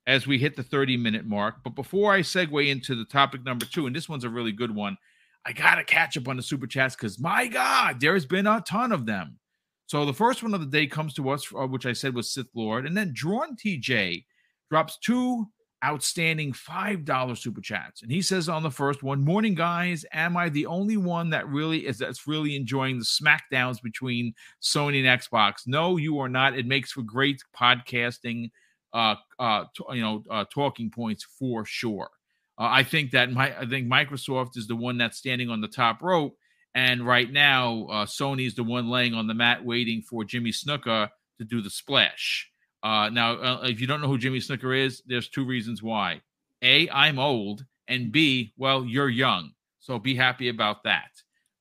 [0.06, 1.64] as we hit the 30 minute mark.
[1.64, 4.74] But before I segue into the topic number two, and this one's a really good
[4.74, 4.98] one,
[5.46, 8.62] I got to catch up on the super chats because my God, there's been a
[8.62, 9.40] ton of them.
[9.88, 12.32] So the first one of the day comes to us, uh, which I said was
[12.32, 14.26] Sith Lord, and then Drawn TJ
[14.70, 15.48] drops two
[15.84, 18.02] outstanding $5 super chats.
[18.02, 20.06] And he says on the first one, Morning, guys.
[20.14, 25.06] Am I the only one that really is that's really enjoying the smackdowns between Sony
[25.06, 25.68] and Xbox?
[25.68, 26.58] No, you are not.
[26.58, 28.52] It makes for great podcasting,
[28.94, 32.10] uh, uh, t- you know, uh, talking points for sure.
[32.58, 35.68] Uh, I think that my I think Microsoft is the one that's standing on the
[35.68, 36.38] top rope.
[36.76, 40.52] And right now, uh, Sony is the one laying on the mat waiting for Jimmy
[40.52, 42.50] Snuka to do the splash.
[42.84, 46.22] Uh, now, uh, if you don't know who Jimmy Snuka is, there's two reasons why.
[46.62, 49.52] A, I'm old, and B, well, you're young.
[49.80, 51.12] So be happy about that.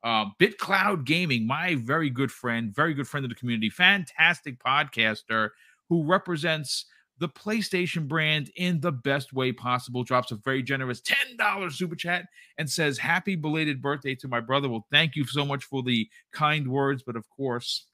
[0.05, 5.51] Uh, BitCloud Gaming, my very good friend, very good friend of the community, fantastic podcaster
[5.89, 6.87] who represents
[7.19, 10.03] the PlayStation brand in the best way possible.
[10.03, 12.27] Drops a very generous $10 super chat
[12.59, 14.69] and says, Happy belated birthday to my brother.
[14.69, 17.87] Well, thank you so much for the kind words, but of course,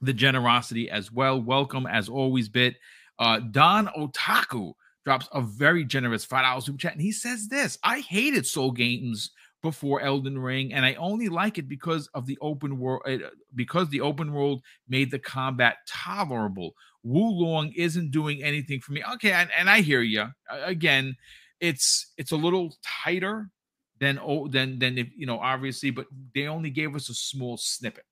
[0.00, 1.40] the generosity as well.
[1.40, 2.76] Welcome as always, Bit.
[3.18, 4.72] Uh, Don Otaku
[5.04, 6.92] drops a very generous $5 super chat.
[6.92, 9.30] And he says this I hated Soul Games
[9.62, 13.18] before Elden Ring, and I only like it because of the open world, uh,
[13.54, 16.72] because the open world made the combat tolerable.
[17.02, 19.02] Wo Long isn't doing anything for me.
[19.14, 20.26] Okay, and, and I hear you.
[20.50, 21.16] Again,
[21.60, 23.50] it's it's a little tighter
[23.98, 27.56] than oh than than if you know obviously, but they only gave us a small
[27.56, 28.04] snippet.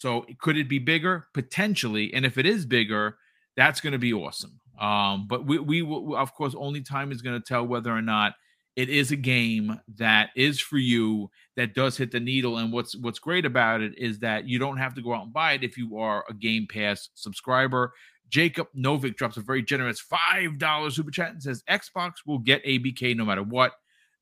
[0.00, 1.26] So could it be bigger?
[1.34, 2.12] Potentially.
[2.14, 3.18] And if it is bigger,
[3.54, 4.58] that's going to be awesome.
[4.80, 8.00] Um, but we, we will, of course, only time is going to tell whether or
[8.00, 8.32] not
[8.76, 12.56] it is a game that is for you that does hit the needle.
[12.56, 15.34] And what's what's great about it is that you don't have to go out and
[15.34, 17.92] buy it if you are a Game Pass subscriber.
[18.30, 22.64] Jacob Novik drops a very generous five dollar super chat and says Xbox will get
[22.64, 23.72] ABK no matter what.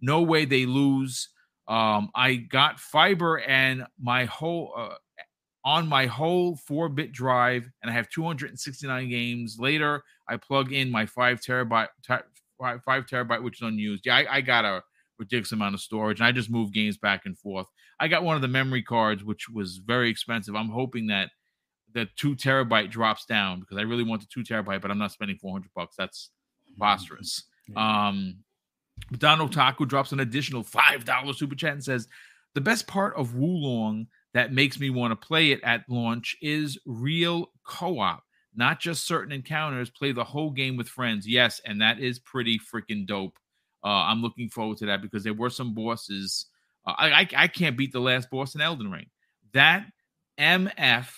[0.01, 1.29] No way they lose.
[1.69, 4.95] Um, I got fiber and my whole uh,
[5.65, 9.57] on my whole 4 bit drive and I have 269 games.
[9.59, 11.89] Later, I plug in my 5 terabyte,
[12.59, 14.07] five, five terabyte, which is unused.
[14.07, 14.83] Yeah, I, I got a
[15.19, 17.67] ridiculous amount of storage and I just move games back and forth.
[18.01, 20.55] I got one of the memory cards, which was very expensive.
[20.55, 21.31] I'm hoping that
[21.93, 25.13] the two terabyte drops down because I really want the two terabyte, but I'm not
[25.13, 25.97] spending 400 bucks.
[25.97, 26.31] That's
[26.67, 27.45] preposterous.
[27.69, 28.09] Yeah.
[28.09, 28.37] Um,
[29.19, 32.09] Don Otaku drops an additional $5 super chat and says,
[32.55, 36.37] The best part of Wo Long that makes me want to play it at launch
[36.41, 38.23] is real co-op
[38.55, 42.59] not just certain encounters play the whole game with friends yes and that is pretty
[42.59, 43.39] freaking dope
[43.85, 46.47] uh, i'm looking forward to that because there were some bosses
[46.87, 49.07] uh, I, I, I can't beat the last boss in elden ring
[49.53, 49.87] that
[50.39, 51.09] mf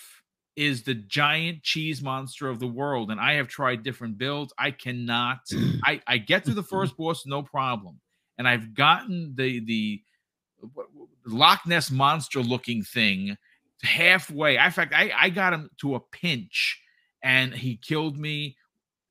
[0.55, 4.53] is the giant cheese monster of the world, and I have tried different builds.
[4.57, 5.39] I cannot.
[5.85, 7.99] I I get to the first boss no problem,
[8.37, 10.01] and I've gotten the the
[11.25, 13.37] Loch Ness monster looking thing
[13.83, 14.57] halfway.
[14.57, 16.81] In fact, I I got him to a pinch,
[17.23, 18.57] and he killed me.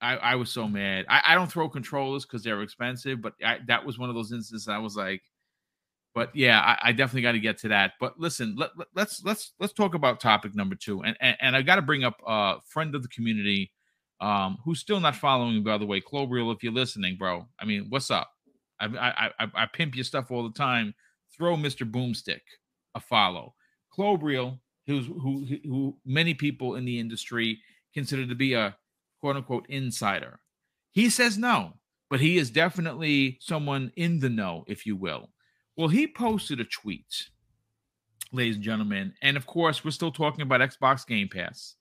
[0.03, 1.05] I, I was so mad.
[1.11, 4.33] I, I don't throw controllers because they're expensive, but I, that was one of those
[4.33, 5.21] instances I was like,
[6.15, 7.93] but yeah, I, I definitely got to get to that.
[8.01, 11.57] But listen, let, let, let's let's let's talk about topic number two, and and, and
[11.57, 13.73] I got to bring up a friend of the community,
[14.21, 16.55] um, who's still not following me by the way, Klobrille.
[16.55, 18.31] If you're listening, bro, I mean, what's up?
[18.81, 20.95] I I I, I pimp your stuff all the time.
[21.41, 22.43] Throw Mister Boomstick
[22.95, 23.55] a follow.
[23.97, 27.59] Klobrille, who's who who many people in the industry
[27.95, 28.77] consider to be a
[29.21, 30.39] quote unquote insider.
[30.93, 31.79] He says no,
[32.11, 35.31] but he is definitely someone in the know, if you will.
[35.79, 37.31] Well, he posted a tweet,
[38.33, 41.75] ladies and gentlemen, and of course, we're still talking about Xbox Game Pass.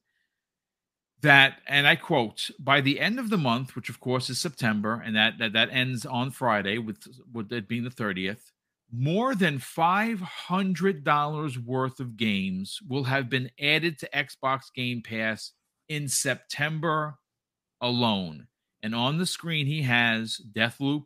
[1.22, 5.04] That, and I quote, by the end of the month, which of course is September,
[5.06, 8.52] and that that, that ends on Friday, with with it being the 30th,
[8.92, 15.52] more than $500 worth of games will have been added to Xbox Game Pass
[15.88, 17.20] in September
[17.82, 18.48] alone.
[18.82, 21.06] And on the screen, he has Deathloop,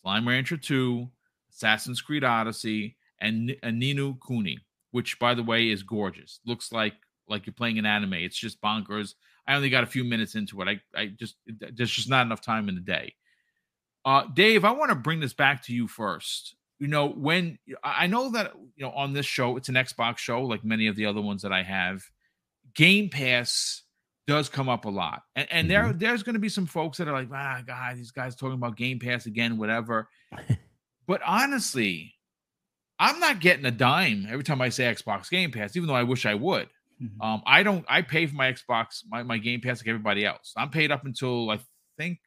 [0.00, 1.08] Slime Rancher 2,
[1.52, 3.94] Assassin's Creed Odyssey, and, and Ni
[4.26, 4.58] Kuni,
[4.90, 6.40] which by the way is gorgeous.
[6.44, 6.94] Looks like
[7.28, 8.14] like you're playing an anime.
[8.14, 9.14] It's just bonkers.
[9.46, 10.68] I only got a few minutes into it.
[10.68, 13.14] I I just there's just not enough time in the day.
[14.04, 16.56] Uh, Dave, I want to bring this back to you first.
[16.82, 20.42] You know, when I know that you know on this show, it's an Xbox show,
[20.42, 22.02] like many of the other ones that I have.
[22.74, 23.82] Game Pass
[24.26, 25.86] does come up a lot, and, and mm-hmm.
[25.86, 28.54] there there's going to be some folks that are like, ah, God, these guys talking
[28.54, 30.08] about Game Pass again, whatever.
[31.06, 32.14] But honestly,
[32.98, 36.04] I'm not getting a dime every time I say Xbox Game Pass, even though I
[36.04, 36.68] wish I would.
[37.02, 37.20] Mm-hmm.
[37.20, 37.84] Um, I don't.
[37.88, 40.52] I pay for my Xbox, my, my Game Pass like everybody else.
[40.56, 41.58] I'm paid up until I
[41.98, 42.18] think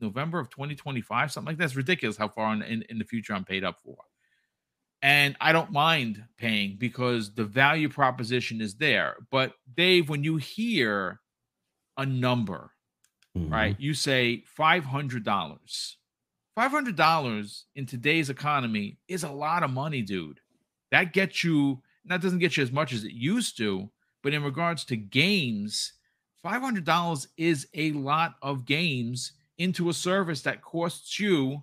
[0.00, 1.64] November of 2025, something like that.
[1.64, 3.96] It's ridiculous how far in, in, in the future I'm paid up for.
[5.02, 9.16] And I don't mind paying because the value proposition is there.
[9.30, 11.20] But Dave, when you hear
[11.96, 12.72] a number,
[13.36, 13.52] mm-hmm.
[13.52, 13.76] right?
[13.78, 15.96] You say five hundred dollars
[16.58, 20.40] $500 in today's economy is a lot of money, dude.
[20.90, 23.88] That gets you, that doesn't get you as much as it used to,
[24.22, 25.94] but in regards to games,
[26.44, 31.62] $500 is a lot of games into a service that costs you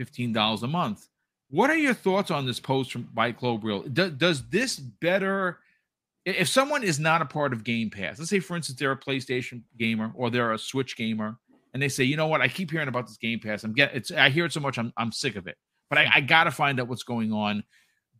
[0.00, 1.08] $15 a month.
[1.50, 3.92] What are your thoughts on this post from by Klobrille?
[3.92, 5.58] Do, does this better
[6.24, 8.98] if someone is not a part of Game Pass, let's say for instance they're a
[8.98, 11.38] PlayStation gamer or they're a Switch gamer
[11.72, 13.62] and they say, you know what, I keep hearing about this Game Pass.
[13.62, 15.56] I'm getting it's I hear it so much, I'm I'm sick of it.
[15.88, 17.62] But I, I gotta find out what's going on.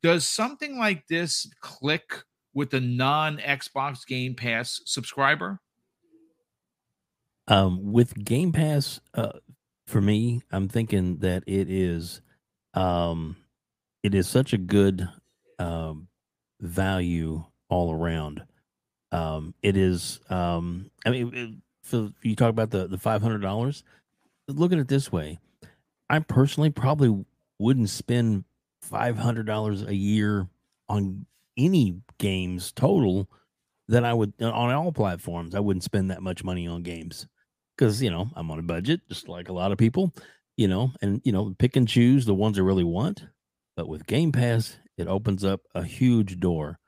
[0.02, 2.22] Does something like this click
[2.54, 5.58] with the non-Xbox Game Pass subscriber?
[7.48, 9.32] Um, with Game Pass, uh,
[9.86, 12.20] for me, I'm thinking that it is,
[12.74, 13.36] um,
[14.02, 15.08] it is such a good
[15.58, 16.08] um,
[16.60, 18.42] value all around.
[19.12, 21.50] Um, it is, um, I mean, it,
[21.88, 23.84] so you talk about the the five hundred dollars.
[24.48, 25.38] Look at it this way:
[26.10, 27.24] I personally probably
[27.60, 28.44] wouldn't spend
[28.82, 30.48] five hundred dollars a year
[30.88, 33.28] on any games total
[33.88, 35.54] that I would on all platforms.
[35.54, 37.28] I wouldn't spend that much money on games
[37.76, 40.14] because you know I'm on a budget, just like a lot of people.
[40.56, 43.24] You know, and you know, pick and choose the ones I really want.
[43.76, 46.78] But with Game Pass, it opens up a huge door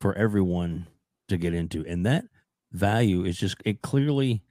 [0.00, 0.86] for everyone
[1.28, 2.24] to get into, and that
[2.72, 4.42] value is just it clearly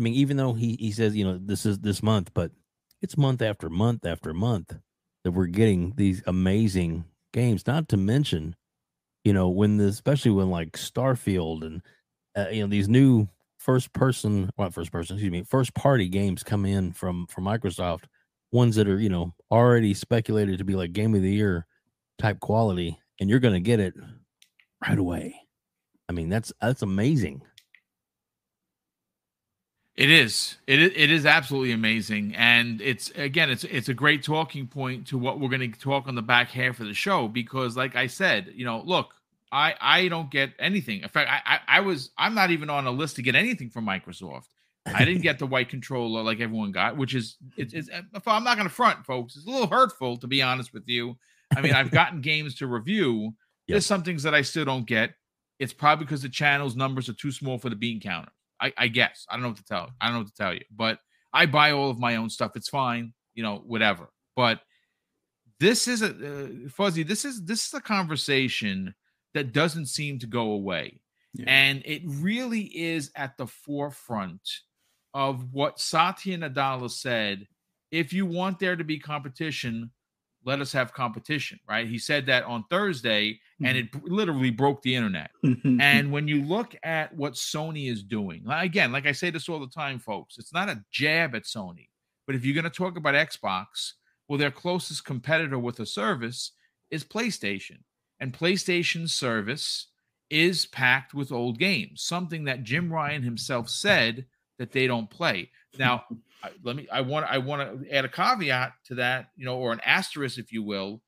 [0.00, 2.52] I mean, even though he he says, you know, this is this month, but
[3.02, 4.74] it's month after month after month
[5.24, 7.66] that we're getting these amazing games.
[7.66, 8.56] Not to mention,
[9.24, 11.82] you know, when the especially when like Starfield and
[12.34, 13.28] uh, you know these new
[13.60, 18.04] first person, well, first person, excuse me, first party games come in from from Microsoft,
[18.50, 21.66] ones that are you know already speculated to be like game of the year
[22.18, 23.94] type quality, and you're going to get it
[24.86, 25.36] right away.
[26.08, 27.42] I mean, that's that's amazing.
[29.96, 30.56] It is.
[30.66, 35.06] It is, it is absolutely amazing, and it's again, it's it's a great talking point
[35.08, 37.96] to what we're going to talk on the back half of the show because, like
[37.96, 39.12] I said, you know, look,
[39.52, 41.02] I I don't get anything.
[41.02, 43.70] In fact, I I, I was I'm not even on a list to get anything
[43.70, 44.46] from Microsoft.
[44.86, 47.74] I didn't get the white controller like everyone got, which is it's.
[47.74, 47.88] it's
[48.26, 49.36] I'm not going to front, folks.
[49.36, 51.16] It's a little hurtful to be honest with you.
[51.56, 53.22] I mean, I've gotten games to review.
[53.24, 53.34] Yep.
[53.74, 55.14] There's some things that I still don't get.
[55.58, 58.32] It's probably because the channel's numbers are too small for the bean counter.
[58.60, 59.90] I, I guess I don't know what to tell.
[60.00, 60.98] I don't know what to tell you, but
[61.32, 62.52] I buy all of my own stuff.
[62.56, 64.10] It's fine, you know, whatever.
[64.36, 64.60] But
[65.58, 67.02] this is a uh, fuzzy.
[67.02, 68.94] This is this is a conversation
[69.34, 71.00] that doesn't seem to go away.
[71.34, 71.44] Yeah.
[71.48, 74.40] And it really is at the forefront
[75.14, 77.46] of what Satya Nadella said.
[77.90, 79.90] If you want there to be competition,
[80.44, 81.86] let us have competition, right?
[81.86, 83.66] He said that on Thursday, mm-hmm.
[83.66, 85.30] and it literally broke the internet.
[85.64, 89.60] and when you look at what Sony is doing, again, like I say this all
[89.60, 91.88] the time, folks, it's not a jab at Sony,
[92.26, 93.92] but if you're going to talk about Xbox,
[94.28, 96.52] well, their closest competitor with a service
[96.90, 97.78] is PlayStation,
[98.20, 99.88] and PlayStation service
[100.28, 104.26] is packed with old games, something that Jim Ryan himself said
[104.58, 105.50] that they don't play.
[105.78, 106.04] Now,
[106.62, 106.86] let me.
[106.92, 107.26] I want.
[107.28, 110.62] I want to add a caveat to that, you know, or an asterisk, if you
[110.62, 111.02] will.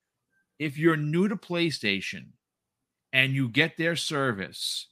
[0.59, 2.31] If you're new to PlayStation
[3.13, 4.89] and you get their service,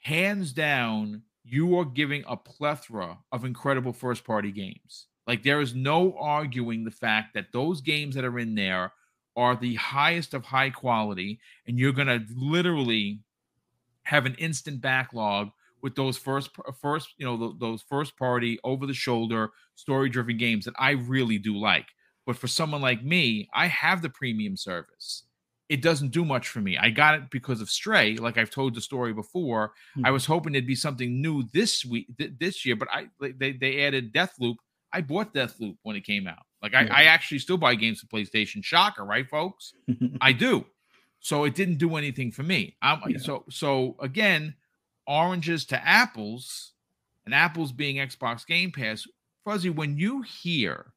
[0.00, 5.06] hands down, you are giving a plethora of incredible first-party games.
[5.26, 8.92] Like there is no arguing the fact that those games that are in there
[9.36, 13.20] are the highest of high quality, and you're gonna literally
[14.02, 15.50] have an instant backlog
[15.82, 16.50] with those first
[16.80, 21.38] first you know those first party over the shoulder story driven games that I really
[21.38, 21.86] do like.
[22.26, 25.24] But for someone like me, I have the premium service.
[25.68, 26.76] It doesn't do much for me.
[26.76, 29.68] I got it because of Stray, like I've told the story before.
[29.96, 30.06] Mm-hmm.
[30.06, 33.52] I was hoping it'd be something new this week, th- this year, but I they
[33.52, 34.56] they added Deathloop.
[34.92, 36.44] I bought Deathloop when it came out.
[36.62, 36.94] Like I, yeah.
[36.94, 38.64] I actually still buy games for PlayStation.
[38.64, 39.74] Shocker, right, folks?
[40.20, 40.66] I do.
[41.20, 42.76] So it didn't do anything for me.
[42.82, 43.18] I'm, yeah.
[43.18, 44.54] So so again,
[45.06, 46.72] oranges to apples,
[47.24, 49.04] and apples being Xbox Game Pass,
[49.44, 50.92] Fuzzy, when you hear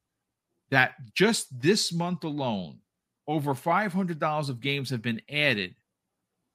[0.69, 2.79] that just this month alone,
[3.27, 5.75] over $500 of games have been added,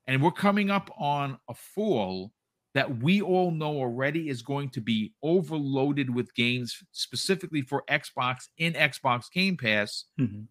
[0.07, 2.33] and we're coming up on a fall
[2.77, 8.49] that we all know already is going to be overloaded with games specifically for Xbox
[8.59, 10.05] in Xbox Game Pass.
[10.21, 10.43] Mm-hmm.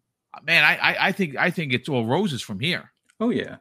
[0.43, 2.91] Man, I, I think I think it's all roses from here.
[3.19, 3.57] Oh yeah,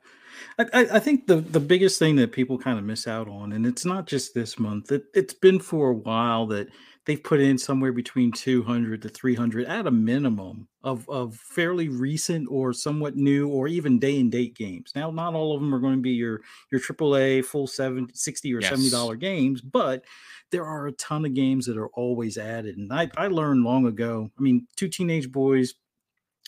[0.58, 3.66] I, I think the the biggest thing that people kind of miss out on, and
[3.66, 4.90] it's not just this month.
[4.90, 6.68] It, it's been for a while that
[7.06, 12.48] they've put in somewhere between 200 to 300 at a minimum of of fairly recent
[12.50, 14.92] or somewhat new or even day and date games.
[14.94, 16.40] Now, not all of them are going to be your
[16.70, 18.70] your AAA full 70, 60 or yes.
[18.70, 20.04] 70 dollar games, but
[20.50, 22.76] there are a ton of games that are always added.
[22.76, 24.30] And I, I learned long ago.
[24.38, 25.74] I mean, two teenage boys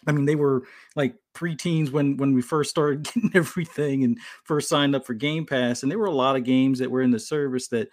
[0.07, 4.68] I mean, they were like preteens when when we first started getting everything and first
[4.68, 7.11] signed up for Game Pass, and there were a lot of games that were in
[7.11, 7.88] the service that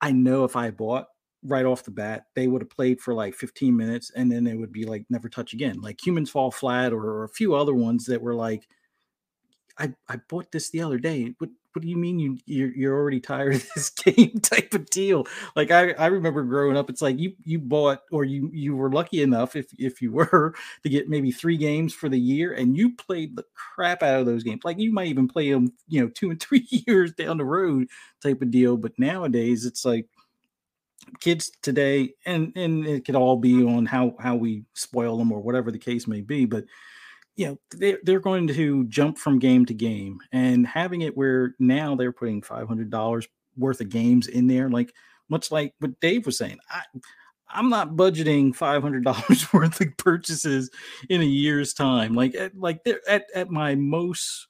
[0.00, 1.06] I know if I bought
[1.44, 4.54] right off the bat, they would have played for like 15 minutes and then they
[4.54, 5.80] would be like never touch again.
[5.80, 8.66] Like Humans Fall Flat or, or a few other ones that were like,
[9.78, 11.34] I I bought this the other day.
[11.38, 14.88] What what do you mean you you're, you're already tired of this game type of
[14.90, 15.26] deal
[15.56, 18.90] like i i remember growing up it's like you you bought or you you were
[18.90, 22.76] lucky enough if if you were to get maybe three games for the year and
[22.76, 26.00] you played the crap out of those games like you might even play them you
[26.00, 27.88] know two and three years down the road
[28.22, 30.06] type of deal but nowadays it's like
[31.20, 35.40] kids today and and it could all be on how how we spoil them or
[35.40, 36.64] whatever the case may be but
[37.36, 41.54] you know they, they're going to jump from game to game and having it where
[41.58, 43.26] now they're putting $500
[43.56, 44.92] worth of games in there like
[45.28, 46.82] much like what dave was saying i
[47.48, 50.70] i'm not budgeting $500 worth of purchases
[51.08, 54.48] in a year's time like at, like at, at my most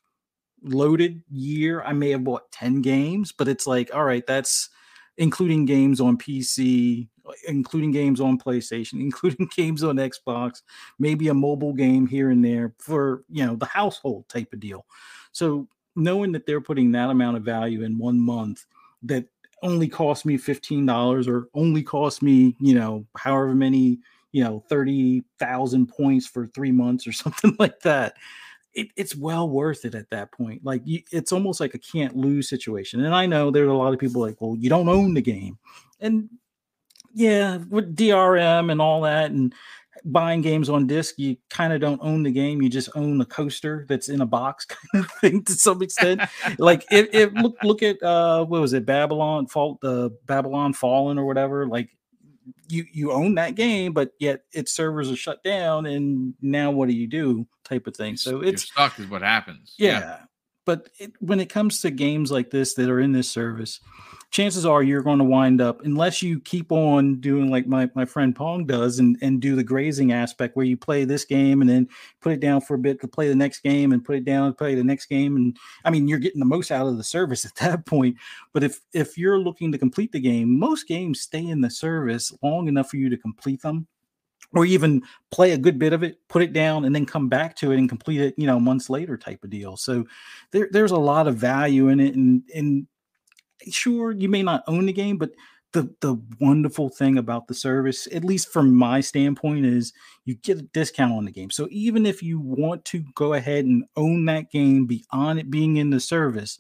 [0.63, 4.71] loaded year i may have bought 10 games but it's like all right that's
[5.17, 7.09] including games on pc
[7.47, 10.63] including games on PlayStation, including games on Xbox,
[10.99, 14.85] maybe a mobile game here and there for you know the household type of deal.
[15.33, 18.67] So knowing that they're putting that amount of value in one month
[19.03, 19.27] that
[19.63, 23.99] only cost me $15 or only cost me, you know, however many,
[24.33, 28.15] you know, 30,000 points for three months or something like that.
[28.75, 30.65] It, it's well worth it at that point.
[30.65, 33.05] Like you, it's almost like a can't lose situation.
[33.05, 35.59] And I know there's a lot of people like, well, you don't own the game,
[36.01, 36.29] and
[37.15, 39.55] yeah, with DRM and all that, and
[40.05, 42.61] buying games on disc, you kind of don't own the game.
[42.61, 46.21] You just own the coaster that's in a box, kind of thing, to some extent.
[46.59, 51.25] like if, look look at uh, what was it, Babylon Fault, the Babylon Fallen or
[51.25, 51.67] whatever.
[51.67, 51.91] Like
[52.69, 56.89] you you own that game, but yet its servers are shut down, and now what
[56.89, 57.47] do you do?
[57.65, 58.17] Type of thing.
[58.17, 59.75] So it's You're stuck is what happens.
[59.79, 60.19] Yeah, yeah.
[60.65, 63.81] but it, when it comes to games like this that are in this service
[64.35, 68.05] chances are you're going to wind up unless you keep on doing like my, my
[68.05, 71.71] friend Pong does and, and do the grazing aspect where you play this game and
[71.71, 71.89] then
[72.21, 74.47] put it down for a bit to play the next game and put it down
[74.47, 75.37] and play the next game.
[75.37, 78.17] And I mean, you're getting the most out of the service at that point.
[78.53, 82.33] But if if you're looking to complete the game, most games stay in the service
[82.43, 83.87] long enough for you to complete them
[84.53, 87.55] or even play a good bit of it, put it down, and then come back
[87.57, 89.77] to it and complete it, you know, months later type of deal.
[89.77, 90.05] So
[90.51, 92.15] there, there's a lot of value in it.
[92.15, 92.87] And, and
[93.71, 95.31] sure you may not own the game, but
[95.75, 99.93] the the wonderful thing about the service, at least from my standpoint, is
[100.25, 101.51] you get a discount on the game.
[101.51, 105.77] So even if you want to go ahead and own that game beyond it being
[105.77, 106.59] in the service,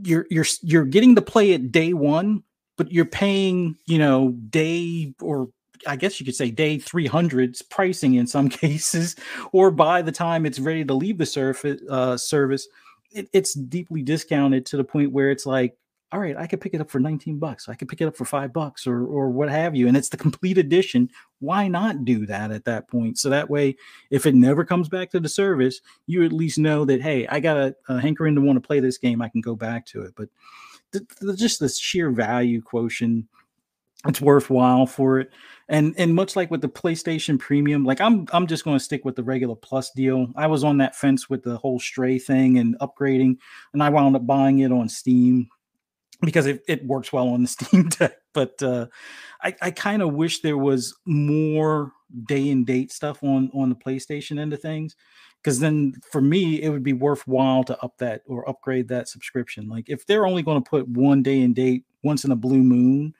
[0.00, 2.44] you're you're you're getting to play it day one,
[2.76, 5.48] but you're paying, you know, day or
[5.86, 9.16] I guess you could say day 300s pricing in some cases,
[9.52, 12.68] or by the time it's ready to leave the surface uh, service,
[13.10, 15.76] it, it's deeply discounted to the point where it's like,
[16.12, 17.70] all right, I could pick it up for 19 bucks.
[17.70, 19.88] I could pick it up for five bucks or or what have you.
[19.88, 21.08] And it's the complete edition.
[21.40, 23.18] Why not do that at that point?
[23.18, 23.76] So that way,
[24.10, 27.40] if it never comes back to the service, you at least know that, hey, I
[27.40, 29.22] got a, a hankering to want to play this game.
[29.22, 30.12] I can go back to it.
[30.14, 30.28] But
[31.36, 33.24] just the sheer value quotient,
[34.06, 35.30] it's worthwhile for it.
[35.70, 39.06] And and much like with the PlayStation Premium, like I'm I'm just going to stick
[39.06, 40.26] with the regular Plus deal.
[40.36, 43.38] I was on that fence with the whole Stray thing and upgrading,
[43.72, 45.48] and I wound up buying it on Steam
[46.20, 48.14] because it, it works well on the Steam Deck.
[48.32, 48.86] But uh,
[49.42, 51.92] I, I kind of wish there was more
[52.24, 54.96] day and date stuff on on the PlayStation end of things.
[55.42, 59.68] Because then for me, it would be worthwhile to up that or upgrade that subscription.
[59.68, 62.62] Like if they're only going to put one day and date once in a blue
[62.62, 63.14] moon,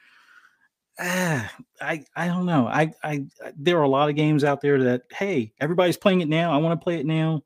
[1.01, 2.69] ah, I I don't know.
[2.69, 3.25] I I
[3.57, 6.53] there are a lot of games out there that hey, everybody's playing it now.
[6.53, 7.43] I want to play it now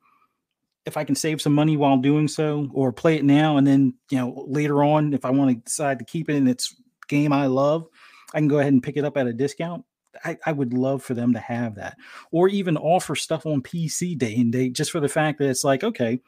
[0.87, 3.95] if I can save some money while doing so, or play it now and then
[4.11, 6.75] you know later on, if I want to decide to keep it in its
[7.09, 7.87] game I love,
[8.33, 9.85] I can go ahead and pick it up at a discount.
[10.25, 11.99] I, I would love for them to have that,
[12.31, 15.65] or even offer stuff on PC day and date, just for the fact that it's
[15.65, 16.21] like, okay,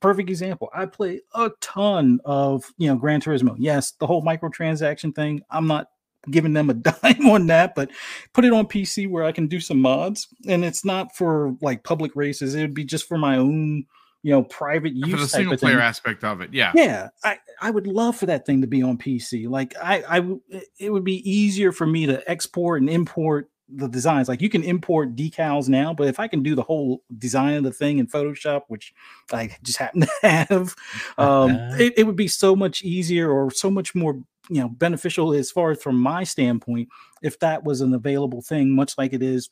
[0.00, 0.70] perfect example.
[0.72, 3.56] I play a ton of you know Gran Turismo.
[3.58, 5.42] Yes, the whole microtransaction thing.
[5.50, 5.88] I'm not
[6.30, 7.90] giving them a dime on that, but
[8.32, 10.28] put it on PC where I can do some mods.
[10.46, 13.86] And it's not for like public races, it would be just for my own,
[14.22, 15.10] you know, private use.
[15.10, 15.82] For the single player thing.
[15.82, 16.52] aspect of it.
[16.52, 16.72] Yeah.
[16.74, 17.08] Yeah.
[17.24, 19.48] I, I would love for that thing to be on PC.
[19.48, 20.36] Like I, I,
[20.78, 24.28] it would be easier for me to export and import the designs.
[24.28, 27.64] Like you can import decals now, but if I can do the whole design of
[27.64, 28.92] the thing in Photoshop, which
[29.32, 30.74] I just happen to have,
[31.18, 35.32] um, it, it would be so much easier or so much more you know beneficial
[35.32, 36.88] as far as from my standpoint
[37.22, 39.50] if that was an available thing much like it is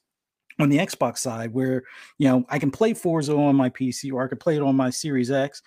[0.61, 1.82] on the Xbox side where
[2.18, 4.76] you know I can play Forza on my PC or I could play it on
[4.76, 5.62] my Series X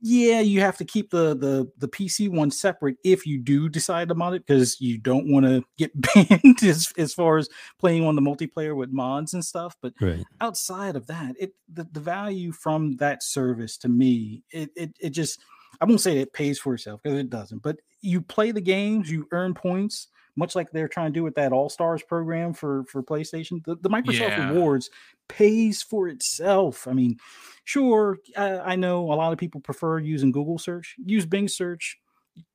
[0.00, 4.08] yeah you have to keep the the the PC one separate if you do decide
[4.08, 7.48] to mod it because you don't want to get banned as, as far as
[7.78, 10.24] playing on the multiplayer with mods and stuff but right.
[10.40, 15.10] outside of that it the, the value from that service to me it it, it
[15.10, 15.40] just
[15.80, 19.10] I won't say it pays for itself because it doesn't, but you play the games,
[19.10, 22.84] you earn points, much like they're trying to do with that All Stars program for
[22.84, 23.64] for PlayStation.
[23.64, 24.48] The, the Microsoft yeah.
[24.48, 24.90] Rewards
[25.28, 26.86] pays for itself.
[26.88, 27.18] I mean,
[27.64, 30.96] sure, I, I, know a lot of people prefer using Google search.
[31.04, 31.98] Use Bing search.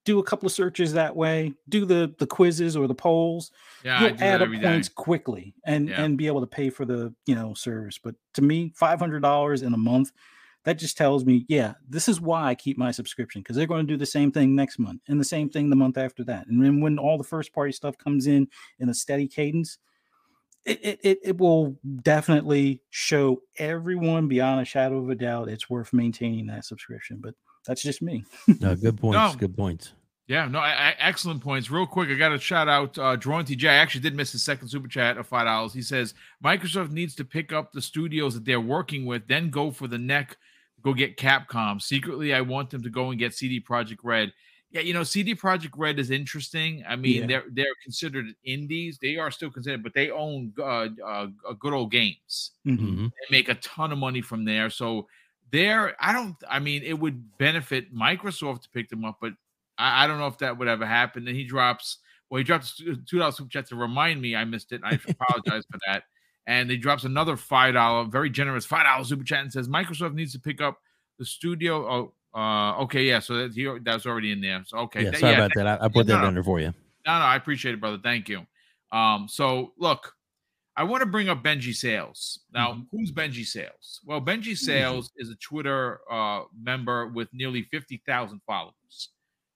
[0.06, 1.54] Do a couple of searches that way.
[1.70, 3.52] Do the the quizzes or the polls.
[3.84, 6.02] Yeah, you'll add up points quickly and yeah.
[6.02, 8.00] and be able to pay for the you know service.
[8.00, 10.12] But to me, five hundred dollars in a month
[10.64, 13.88] that just tells me, yeah, this is why I keep my subscription because they're going
[13.88, 16.48] to do the same thing next month and the same thing the month after that.
[16.48, 18.48] And then when all the first party stuff comes in
[18.80, 19.78] in a steady cadence,
[20.66, 25.94] it, it, it will definitely show everyone beyond a shadow of a doubt it's worth
[25.94, 27.20] maintaining that subscription.
[27.22, 27.36] But
[27.66, 28.26] that's just me.
[28.60, 29.16] no, good points.
[29.16, 29.34] No.
[29.38, 29.94] Good points.
[30.28, 31.72] Yeah, no, I, I, excellent points.
[31.72, 33.70] Real quick, I got to shout out uh, Drawing J.
[33.70, 35.72] I actually did miss his second super chat of five dollars.
[35.72, 39.72] He says Microsoft needs to pick up the studios that they're working with, then go
[39.72, 40.36] for the neck
[40.88, 41.82] go get Capcom.
[41.82, 44.32] Secretly, I want them to go and get CD Projekt Red.
[44.72, 46.84] Yeah, you know, CD Projekt Red is interesting.
[46.88, 47.28] I mean, yeah.
[47.28, 48.98] they're they're considered indies.
[49.02, 51.28] They are still considered, but they own uh, uh,
[51.60, 52.52] good old games.
[52.66, 53.06] Mm-hmm.
[53.06, 54.70] They make a ton of money from there.
[54.70, 55.08] So
[55.52, 56.36] there, I don't.
[56.50, 59.34] I mean, it would benefit Microsoft to pick them up, but
[59.78, 61.26] I, I don't know if that would ever happen.
[61.26, 61.98] Then he drops.
[62.30, 64.82] Well, he dropped two dollars super chat to remind me I missed it.
[64.84, 66.04] I apologize for that
[66.48, 70.16] and he drops another five dollar, very generous five dollar super chat and says Microsoft
[70.16, 70.80] needs to pick up
[71.20, 72.14] the studio.
[72.34, 74.64] Oh, uh, okay, yeah, so that, he, that's already in there.
[74.66, 75.68] So okay, yeah, sorry yeah, about that.
[75.68, 76.74] I, I put that no, under for you.
[77.06, 78.00] No, no, I appreciate it, brother.
[78.02, 78.46] Thank you.
[78.92, 80.14] Um, so look,
[80.78, 82.40] I want to bring up Benji Sales.
[82.54, 82.82] Now, mm-hmm.
[82.92, 84.00] who's Benji Sales?
[84.06, 85.22] Well, Benji Sales mm-hmm.
[85.22, 89.10] is a Twitter uh, member with nearly fifty thousand followers.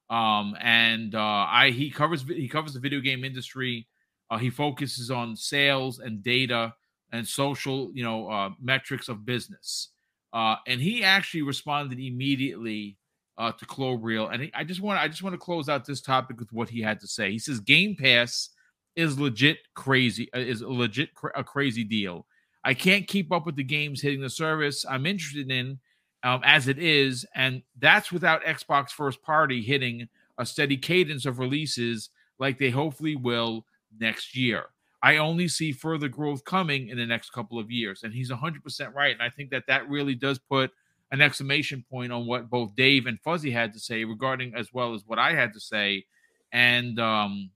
[0.09, 3.87] Um, and uh, I he covers he covers the video game industry.
[4.29, 6.73] Uh, he focuses on sales and data
[7.11, 9.89] and social, you know, uh, metrics of business.
[10.33, 12.97] Uh, and he actually responded immediately
[13.37, 14.31] uh, to Klobrille.
[14.31, 16.69] And he, I just want I just want to close out this topic with what
[16.69, 17.31] he had to say.
[17.31, 18.49] He says Game Pass
[18.95, 22.25] is legit crazy, uh, is a legit a crazy deal.
[22.63, 25.79] I can't keep up with the games hitting the service I'm interested in
[26.23, 30.07] um, as it is, and that's without Xbox first party hitting
[30.37, 33.65] a steady cadence of releases like they hopefully will
[33.99, 34.65] next year.
[35.03, 38.03] I only see further growth coming in the next couple of years.
[38.03, 39.13] And he's 100% right.
[39.13, 40.71] And I think that that really does put
[41.11, 44.93] an exclamation point on what both Dave and Fuzzy had to say regarding as well
[44.93, 46.05] as what I had to say.
[46.51, 47.49] And um,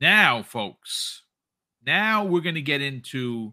[0.00, 1.22] now, folks,
[1.84, 3.52] now we're going to get into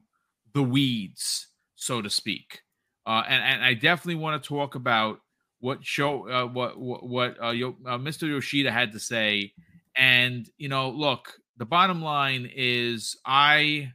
[0.53, 2.61] the weeds, so to speak.
[3.05, 5.19] Uh, and, and I definitely want to talk about
[5.61, 8.27] what show uh, what what, what uh, Yo, uh, Mr.
[8.27, 9.53] Yoshida had to say.
[9.95, 13.91] And you know, look, the bottom line is I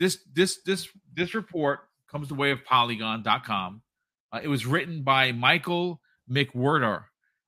[0.00, 1.80] this this this this report
[2.10, 3.82] comes the way of Polygon.com.
[4.32, 7.04] Uh, it was written by Michael McWhorter,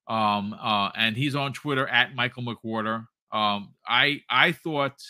[0.07, 3.07] um, uh, and he's on Twitter at Michael McWhorter.
[3.33, 5.03] Um, I I thought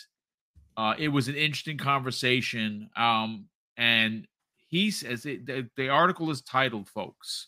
[0.77, 4.27] uh, it was an interesting conversation, um, and
[4.69, 7.47] he says it, the, the article is titled, folks.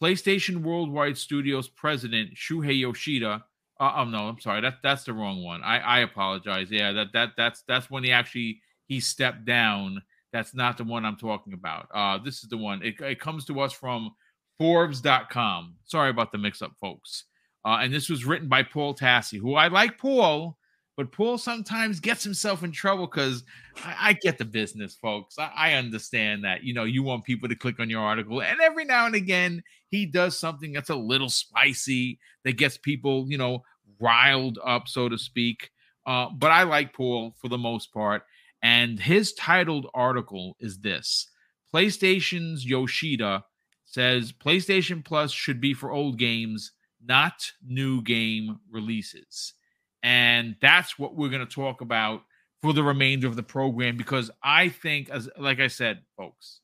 [0.00, 3.44] PlayStation Worldwide Studios president Shuhei Yoshida
[3.80, 4.60] uh, oh no, I'm sorry.
[4.60, 5.62] That that's the wrong one.
[5.62, 6.70] I I apologize.
[6.70, 10.02] Yeah, that that that's that's when he actually he stepped down.
[10.32, 11.88] That's not the one I'm talking about.
[11.94, 12.82] Uh, this is the one.
[12.82, 14.12] It, it comes to us from
[14.58, 15.74] Forbes.com.
[15.84, 17.24] Sorry about the mix-up, folks.
[17.66, 20.56] Uh, and this was written by Paul Tassi, who I like Paul,
[20.96, 23.44] but Paul sometimes gets himself in trouble because
[23.84, 25.38] I, I, get the business, folks.
[25.38, 26.64] I, I, understand that.
[26.64, 29.62] You know, you want people to click on your article, and every now and again,
[29.88, 33.62] he does something that's a little spicy that gets people, you know,
[34.00, 35.70] riled up, so to speak.
[36.06, 38.22] Uh, but I like Paul for the most part.
[38.62, 41.28] And his titled article is this
[41.74, 43.44] PlayStation's Yoshida
[43.84, 46.72] says PlayStation Plus should be for old games,
[47.04, 49.54] not new game releases.
[50.02, 52.22] And that's what we're going to talk about
[52.62, 56.60] for the remainder of the program because I think, as like I said, folks,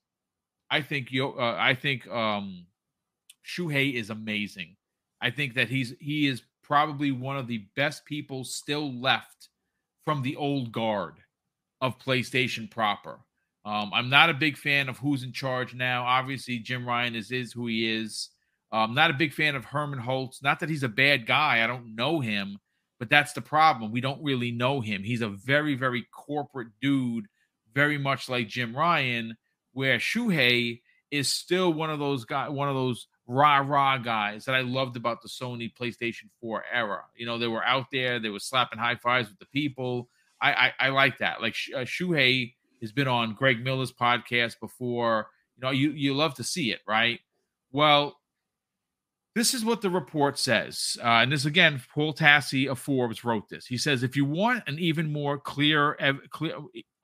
[0.71, 2.67] I think yo, uh, I think um,
[3.45, 4.77] Shuhei is amazing.
[5.21, 9.49] I think that he's he is probably one of the best people still left
[10.05, 11.15] from the old guard
[11.81, 13.21] of PlayStation proper.
[13.65, 16.05] Um, I'm not a big fan of who's in charge now.
[16.05, 18.31] Obviously, Jim Ryan is is who he is.
[18.71, 20.43] I'm not a big fan of Hermen Hulst.
[20.43, 21.65] Not that he's a bad guy.
[21.65, 22.59] I don't know him,
[22.99, 23.93] but that's the problem.
[23.93, 25.03] We don't really know him.
[25.03, 27.27] He's a very, very corporate dude,
[27.73, 29.37] very much like Jim Ryan,
[29.73, 30.81] where Shuhei
[31.11, 34.97] is still one of those guys, one of those rah rah guys that I loved
[34.97, 37.05] about the Sony PlayStation 4 era.
[37.17, 40.09] You know, they were out there, they were slapping high fives with the people.
[40.41, 41.41] I I, I like that.
[41.41, 45.29] Like uh, Shuhei has been on Greg Miller's podcast before.
[45.57, 47.21] You know, you you love to see it, right?
[47.71, 48.18] Well,
[49.39, 53.49] this is what the report says, uh, and this again, Paul Tassi of Forbes wrote
[53.49, 53.67] this.
[53.67, 56.57] He says, if you want an even more clear, ev- clear,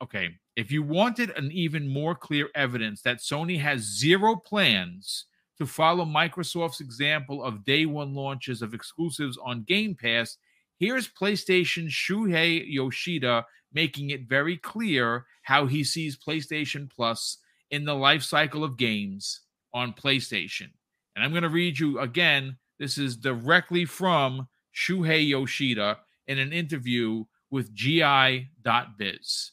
[0.03, 5.25] okay, if you wanted an even more clear evidence that Sony has zero plans
[5.57, 10.37] to follow Microsoft's example of day one launches of exclusives on Game Pass,
[10.77, 17.37] here's PlayStation Shuhei Yoshida making it very clear how he sees PlayStation Plus
[17.71, 19.41] in the life cycle of games
[19.73, 20.69] on PlayStation.
[21.15, 22.57] And I'm going to read you again.
[22.79, 29.51] This is directly from Shuhei Yoshida in an interview with GI.biz.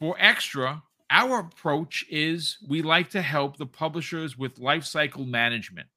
[0.00, 5.88] For extra, our approach is we like to help the publishers with lifecycle management.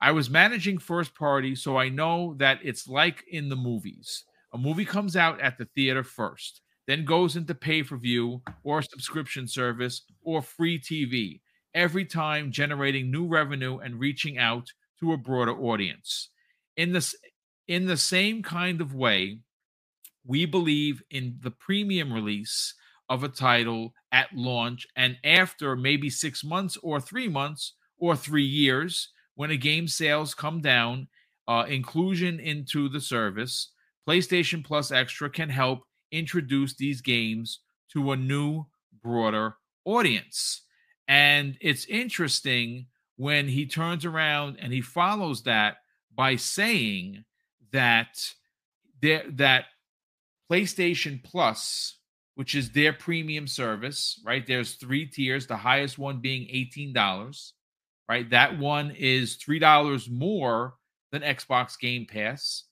[0.00, 4.24] I was managing first party, so I know that it's like in the movies.
[4.52, 8.82] A movie comes out at the theater first, then goes into pay per view or
[8.82, 11.40] subscription service or free TV,
[11.74, 14.68] every time generating new revenue and reaching out
[15.00, 16.28] to a broader audience.
[16.76, 17.14] In this
[17.68, 19.38] in the same kind of way,
[20.24, 22.74] we believe in the premium release
[23.08, 28.44] of a title at launch and after maybe six months or three months or three
[28.44, 31.08] years when a game sales come down
[31.48, 33.72] uh, inclusion into the service
[34.08, 37.60] playstation plus extra can help introduce these games
[37.92, 38.64] to a new
[39.02, 40.62] broader audience
[41.08, 42.86] and it's interesting
[43.16, 45.78] when he turns around and he follows that
[46.14, 47.24] by saying
[47.72, 48.32] that
[49.00, 49.66] there, that
[50.50, 51.96] PlayStation Plus
[52.34, 54.46] which is their premium service, right?
[54.46, 57.52] There's three tiers, the highest one being $18,
[58.08, 58.28] right?
[58.30, 60.74] That one is $3 more
[61.10, 62.64] than Xbox Game Pass.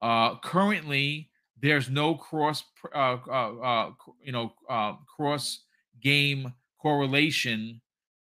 [0.00, 2.62] Uh, currently, there's no cross,
[2.94, 3.90] uh, uh, uh
[4.22, 5.60] you know, uh, cross
[6.00, 7.80] game correlation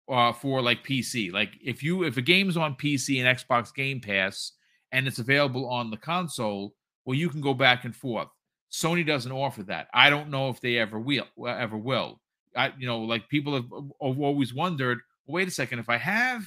[0.09, 1.31] uh, for like PC.
[1.31, 4.53] Like if you if a game's on PC and Xbox Game Pass
[4.91, 6.73] and it's available on the console,
[7.05, 8.27] well, you can go back and forth.
[8.71, 9.87] Sony doesn't offer that.
[9.93, 11.27] I don't know if they ever will.
[11.47, 12.19] Ever will.
[12.55, 14.99] I, you know, like people have, have always wondered.
[15.27, 15.79] Wait a second.
[15.79, 16.45] If I have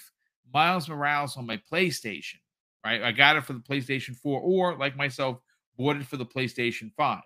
[0.53, 2.37] Miles Morales on my PlayStation,
[2.85, 3.03] right?
[3.03, 5.39] I got it for the PlayStation 4, or like myself,
[5.77, 7.21] bought it for the PlayStation 5.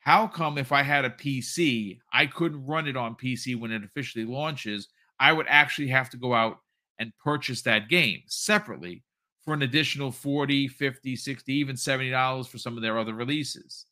[0.00, 3.84] How come if I had a PC, I couldn't run it on PC when it
[3.84, 4.88] officially launches?
[5.18, 6.58] I would actually have to go out
[6.98, 9.02] and purchase that game separately
[9.44, 13.86] for an additional 40, 50, 60, even $70 for some of their other releases.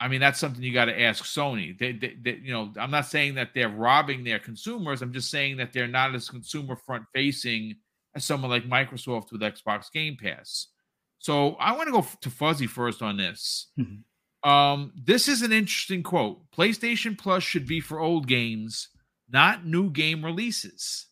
[0.00, 1.78] I mean, that's something you got to ask Sony.
[1.78, 5.02] They, they, they, you know, I'm not saying that they're robbing their consumers.
[5.02, 7.76] I'm just saying that they're not as consumer front facing
[8.14, 10.68] as someone like Microsoft with Xbox Game Pass.
[11.18, 13.68] So I want to go to Fuzzy first on this.
[13.78, 13.96] Mm-hmm.
[14.42, 16.50] Um, this is an interesting quote.
[16.50, 18.88] PlayStation Plus should be for old games,
[19.28, 21.06] not new game releases.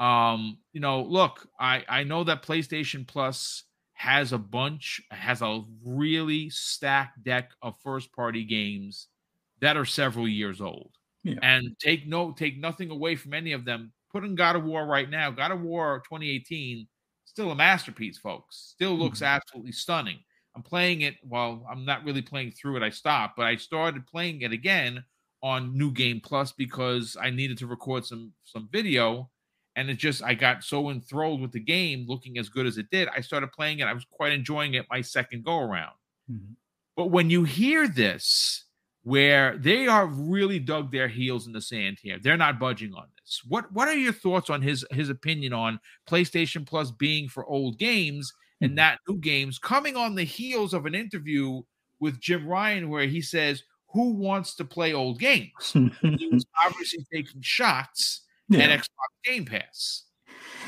[0.00, 5.62] Um, you know, look, I I know that PlayStation Plus has a bunch, has a
[5.84, 9.08] really stacked deck of first party games
[9.60, 10.92] that are several years old.
[11.24, 11.34] Yeah.
[11.42, 13.92] And take no take nothing away from any of them.
[14.12, 15.30] Put in God of War right now.
[15.30, 16.86] God of War 2018,
[17.24, 18.72] still a masterpiece, folks.
[18.74, 19.36] Still looks mm-hmm.
[19.36, 20.18] absolutely stunning.
[20.58, 22.82] I'm playing it while I'm not really playing through it.
[22.82, 25.04] I stopped, but I started playing it again
[25.40, 29.30] on New Game Plus because I needed to record some some video
[29.76, 32.90] and it just I got so enthralled with the game looking as good as it
[32.90, 33.08] did.
[33.16, 33.84] I started playing it.
[33.84, 35.94] I was quite enjoying it my second go around.
[36.28, 36.54] Mm-hmm.
[36.96, 38.64] But when you hear this,
[39.04, 43.06] where they are really dug their heels in the sand here, they're not budging on
[43.22, 43.42] this.
[43.46, 45.78] What what are your thoughts on his his opinion on
[46.10, 48.76] PlayStation Plus being for old games and mm-hmm.
[48.76, 51.62] not new games coming on the heels of an interview
[52.00, 55.72] with Jim Ryan where he says, Who wants to play old games?
[55.72, 58.60] he was obviously taking shots yeah.
[58.60, 60.04] and Xbox Game Pass.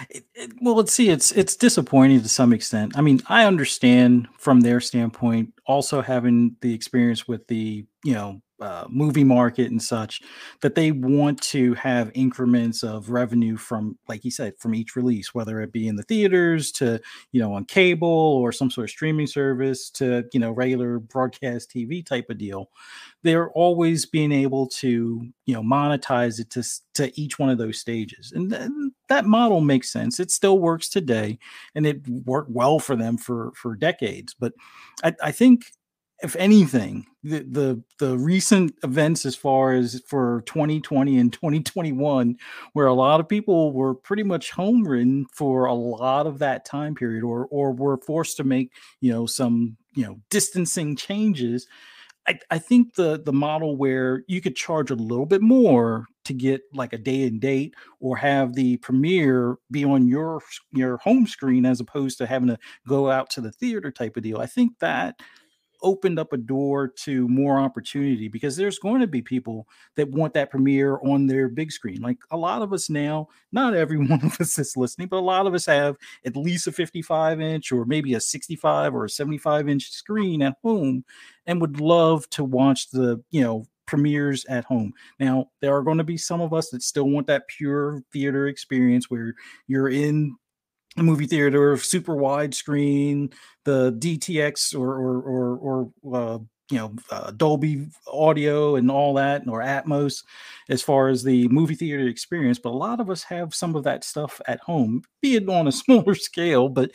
[0.08, 1.08] It, it, well, let's see.
[1.08, 2.96] It's it's disappointing to some extent.
[2.96, 8.40] I mean, I understand from their standpoint, also having the experience with the you know
[8.60, 10.20] uh, movie market and such
[10.60, 15.34] that they want to have increments of revenue from like you said from each release
[15.34, 17.00] whether it be in the theaters to
[17.32, 21.70] you know on cable or some sort of streaming service to you know regular broadcast
[21.74, 22.68] tv type of deal
[23.22, 26.62] they're always being able to you know monetize it to,
[26.92, 28.68] to each one of those stages and th-
[29.10, 31.38] that model makes sense it still works today
[31.74, 34.54] and it worked well for them for for decades but
[35.04, 35.66] i, I think
[36.22, 42.36] if anything, the, the the recent events as far as for 2020 and 2021,
[42.74, 46.64] where a lot of people were pretty much home ridden for a lot of that
[46.64, 51.66] time period, or or were forced to make you know some you know distancing changes.
[52.28, 56.34] I, I think the the model where you could charge a little bit more to
[56.34, 60.42] get like a day and date or have the premiere be on your
[60.72, 64.22] your home screen as opposed to having to go out to the theater type of
[64.22, 64.38] deal.
[64.38, 65.20] I think that
[65.82, 69.66] opened up a door to more opportunity because there's going to be people
[69.96, 72.00] that want that premiere on their big screen.
[72.00, 75.20] Like a lot of us now, not every one of us is listening, but a
[75.20, 79.10] lot of us have at least a 55 inch or maybe a 65 or a
[79.10, 81.04] 75 inch screen at home
[81.46, 84.92] and would love to watch the, you know, premieres at home.
[85.18, 88.46] Now, there are going to be some of us that still want that pure theater
[88.46, 89.34] experience where
[89.66, 90.36] you're in
[90.96, 93.30] movie theater, super wide screen,
[93.64, 96.38] the DTX or or or, or uh,
[96.70, 100.24] you know uh, Dolby audio and all that, or Atmos,
[100.68, 102.58] as far as the movie theater experience.
[102.58, 105.68] But a lot of us have some of that stuff at home, be it on
[105.68, 106.68] a smaller scale.
[106.68, 106.90] But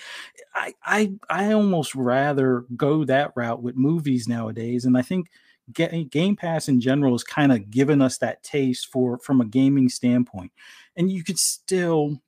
[0.53, 5.27] I I I almost rather go that route with movies nowadays, and I think.
[5.73, 9.89] Game Pass in general has kind of given us that taste for from a gaming
[9.89, 10.51] standpoint,
[10.95, 12.21] and you could still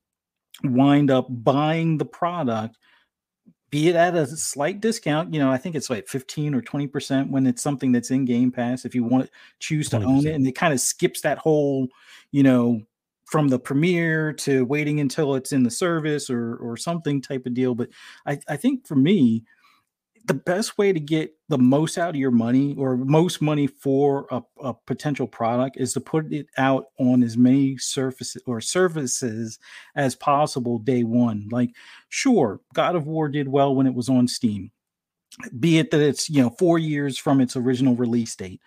[0.64, 2.76] wind up buying the product
[3.70, 7.30] be it at a slight discount you know i think it's like 15 or 20%
[7.30, 9.30] when it's something that's in game pass if you want to
[9.60, 10.04] choose to 20%.
[10.04, 11.88] own it and it kind of skips that whole
[12.32, 12.80] you know
[13.26, 17.54] from the premiere to waiting until it's in the service or or something type of
[17.54, 17.88] deal but
[18.26, 19.44] i i think for me
[20.28, 24.26] the best way to get the most out of your money or most money for
[24.30, 29.58] a, a, potential product is to put it out on as many surfaces or services
[29.96, 31.48] as possible day one.
[31.50, 31.70] Like,
[32.10, 34.70] sure, God of War did well when it was on Steam,
[35.58, 38.60] be it that it's, you know, four years from its original release date.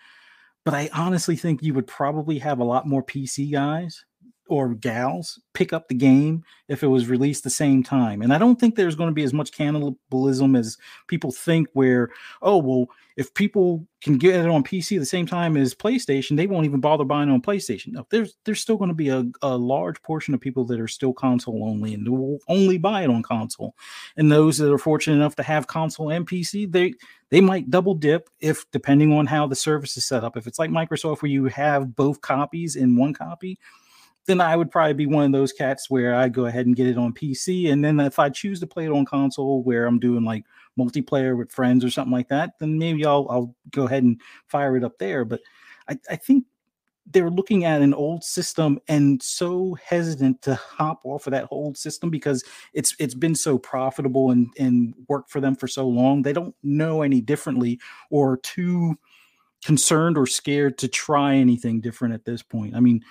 [0.64, 4.04] But I honestly think you would probably have a lot more PC guys
[4.52, 8.22] or gals pick up the game if it was released the same time.
[8.22, 10.76] And I don't think there's going to be as much cannibalism as
[11.06, 12.10] people think, where,
[12.42, 12.86] oh, well,
[13.16, 16.80] if people can get it on PC the same time as PlayStation, they won't even
[16.80, 17.88] bother buying on PlayStation.
[17.88, 20.88] No, there's there's still going to be a, a large portion of people that are
[20.88, 23.74] still console only and will only buy it on console.
[24.16, 26.94] And those that are fortunate enough to have console and PC, they
[27.30, 30.36] they might double dip if depending on how the service is set up.
[30.36, 33.58] If it's like Microsoft where you have both copies in one copy,
[34.26, 36.86] then I would probably be one of those cats where I go ahead and get
[36.86, 37.72] it on PC.
[37.72, 40.44] And then if I choose to play it on console where I'm doing like
[40.78, 44.76] multiplayer with friends or something like that, then maybe I'll I'll go ahead and fire
[44.76, 45.24] it up there.
[45.24, 45.40] But
[45.88, 46.44] I, I think
[47.10, 51.76] they're looking at an old system and so hesitant to hop off of that old
[51.76, 52.44] system because
[52.74, 56.22] it's it's been so profitable and and worked for them for so long.
[56.22, 58.96] They don't know any differently or too
[59.64, 62.74] concerned or scared to try anything different at this point.
[62.74, 63.02] I mean,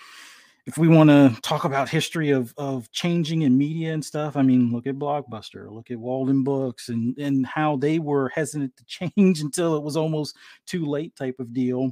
[0.65, 4.41] if we want to talk about history of of changing in media and stuff, I
[4.43, 8.85] mean, look at Blockbuster, look at Waldenbooks, and and how they were hesitant to
[9.15, 10.35] change until it was almost
[10.65, 11.91] too late, type of deal.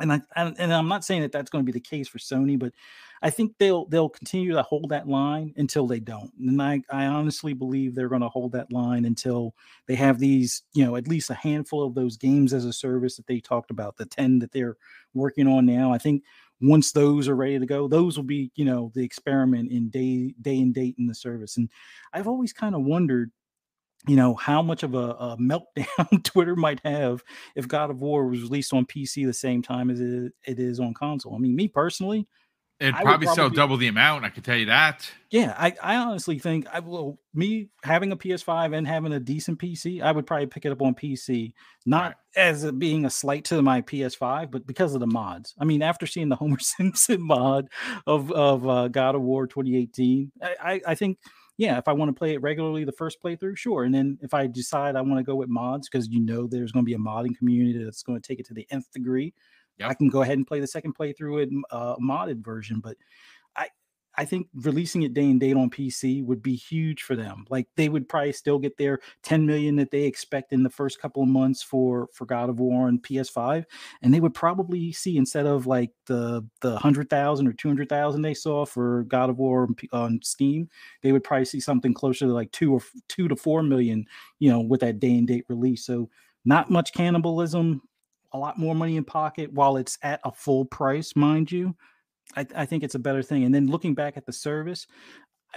[0.00, 2.58] And I and, I'm not saying that that's going to be the case for Sony,
[2.58, 2.72] but
[3.20, 6.32] I think they'll they'll continue to hold that line until they don't.
[6.40, 9.54] And I I honestly believe they're going to hold that line until
[9.86, 13.16] they have these, you know, at least a handful of those games as a service
[13.16, 14.76] that they talked about, the 10 that they're
[15.14, 15.92] working on now.
[15.92, 16.24] I think
[16.62, 20.34] once those are ready to go, those will be, you know, the experiment in day
[20.40, 21.56] day and date in the service.
[21.56, 21.68] And
[22.12, 23.32] I've always kind of wondered,
[24.06, 27.22] you know, how much of a, a, meltdown Twitter might have
[27.56, 30.78] if God of War was released on PC the same time as it, it is
[30.78, 31.34] on console.
[31.34, 32.28] I mean, me personally,
[32.82, 34.24] It'd probably, probably sell double the amount.
[34.24, 35.08] I can tell you that.
[35.30, 37.20] Yeah, I, I honestly think I will.
[37.32, 40.82] Me having a PS5 and having a decent PC, I would probably pick it up
[40.82, 41.52] on PC,
[41.86, 42.14] not right.
[42.34, 45.54] as it being a slight to my PS5, but because of the mods.
[45.60, 47.68] I mean, after seeing the Homer Simpson mod
[48.06, 51.18] of of uh, God of War 2018, I, I, I think
[51.58, 53.84] yeah, if I want to play it regularly, the first playthrough, sure.
[53.84, 56.72] And then if I decide I want to go with mods, because you know there's
[56.72, 59.34] going to be a modding community that's going to take it to the nth degree,
[59.78, 59.90] Yep.
[59.90, 62.96] I can go ahead and play the second playthrough in uh, modded version, but
[63.56, 63.68] I
[64.16, 67.46] I think releasing it day and date on PC would be huge for them.
[67.48, 71.00] Like they would probably still get their 10 million that they expect in the first
[71.00, 73.64] couple of months for for God of War and PS5,
[74.02, 77.88] and they would probably see instead of like the the hundred thousand or two hundred
[77.88, 80.68] thousand they saw for God of War on Steam,
[81.02, 84.04] they would probably see something closer to like two or two to four million,
[84.38, 85.86] you know, with that day and date release.
[85.86, 86.10] So
[86.44, 87.80] not much cannibalism
[88.32, 91.76] a lot more money in pocket while it's at a full price, mind you.
[92.36, 93.44] I, I think it's a better thing.
[93.44, 94.86] And then looking back at the service,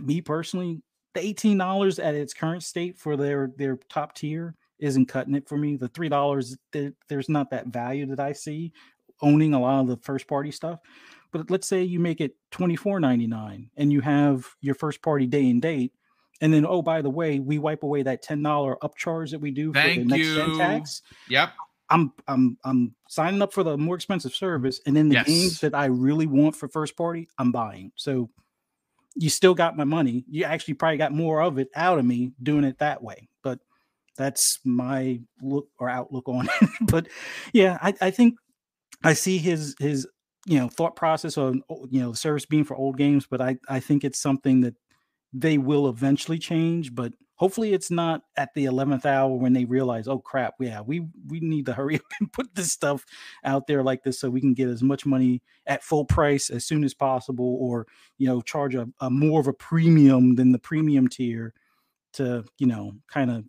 [0.01, 0.81] me personally,
[1.13, 5.47] the eighteen dollars at its current state for their their top tier isn't cutting it
[5.47, 5.77] for me.
[5.77, 8.73] The three dollars, there, there's not that value that I see
[9.21, 10.79] owning a lot of the first party stuff.
[11.31, 15.01] But let's say you make it twenty four ninety nine, and you have your first
[15.01, 15.93] party day and date,
[16.41, 19.51] and then oh by the way, we wipe away that ten dollar upcharge that we
[19.51, 21.01] do Thank for the next gen tax.
[21.29, 21.49] Yep.
[21.89, 25.27] I'm I'm I'm signing up for the more expensive service, and then the yes.
[25.27, 27.91] games that I really want for first party, I'm buying.
[27.95, 28.29] So
[29.15, 30.25] you still got my money.
[30.29, 33.29] You actually probably got more of it out of me doing it that way.
[33.43, 33.59] But
[34.17, 36.69] that's my look or outlook on it.
[36.81, 37.07] but
[37.53, 38.35] yeah, I, I think
[39.03, 40.07] I see his his
[40.45, 43.41] you know thought process on oh, you know the service being for old games, but
[43.41, 44.75] I I think it's something that
[45.33, 46.95] they will eventually change.
[46.95, 51.07] But hopefully it's not at the 11th hour when they realize oh crap yeah we
[51.27, 53.05] we need to hurry up and put this stuff
[53.43, 56.65] out there like this so we can get as much money at full price as
[56.65, 57.85] soon as possible or
[58.17, 61.53] you know charge a, a more of a premium than the premium tier
[62.13, 63.43] to you know kind of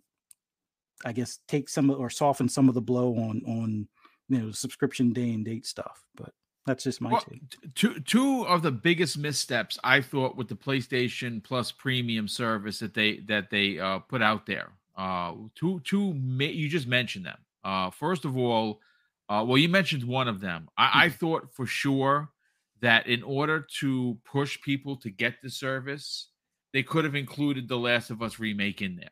[1.05, 3.87] i guess take some or soften some of the blow on on
[4.29, 6.33] you know subscription day and date stuff but
[6.67, 7.41] that's just my well, take.
[7.75, 12.93] Two two of the biggest missteps I thought with the PlayStation Plus Premium service that
[12.93, 14.69] they that they uh, put out there.
[14.97, 17.37] Uh, two two you just mentioned them.
[17.63, 18.81] Uh, first of all,
[19.29, 20.67] uh, well, you mentioned one of them.
[20.77, 21.13] I, I hmm.
[21.15, 22.29] thought for sure
[22.81, 26.27] that in order to push people to get the service,
[26.73, 29.09] they could have included the Last of Us remake in there.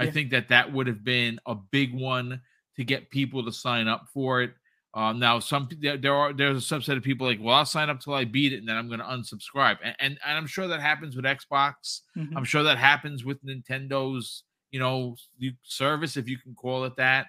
[0.00, 0.06] Yeah.
[0.06, 2.42] I think that that would have been a big one
[2.76, 4.54] to get people to sign up for it.
[4.96, 7.90] Um, now, some there, there, are there's a subset of people like, well, I'll sign
[7.90, 10.46] up till I beat it, and then I'm going to unsubscribe, and, and, and I'm
[10.46, 12.00] sure that happens with Xbox.
[12.16, 12.34] Mm-hmm.
[12.34, 15.14] I'm sure that happens with Nintendo's you know
[15.62, 17.26] service, if you can call it that.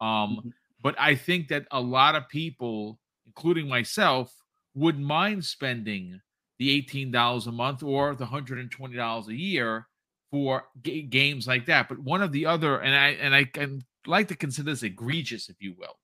[0.00, 0.48] Um, mm-hmm.
[0.82, 4.34] But I think that a lot of people, including myself,
[4.74, 6.22] would mind spending
[6.58, 9.88] the eighteen dollars a month or the hundred and twenty dollars a year
[10.30, 11.86] for g- games like that.
[11.86, 15.50] But one of the other, and I and I can like to consider this egregious,
[15.50, 15.98] if you will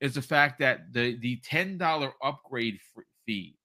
[0.00, 2.78] is the fact that the the ten dollar upgrade
[3.26, 3.56] fee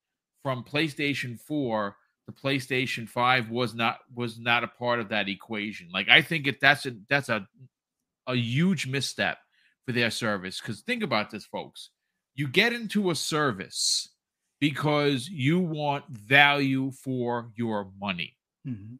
[0.43, 1.95] from PlayStation Four
[2.27, 5.89] to PlayStation Five was not was not a part of that equation.
[5.93, 7.47] Like I think it that's a that's a
[8.27, 9.37] a huge misstep
[9.85, 10.59] for their service.
[10.61, 11.89] Because think about this, folks.
[12.35, 14.09] You get into a service
[14.59, 18.37] because you want value for your money.
[18.67, 18.95] Mm-hmm.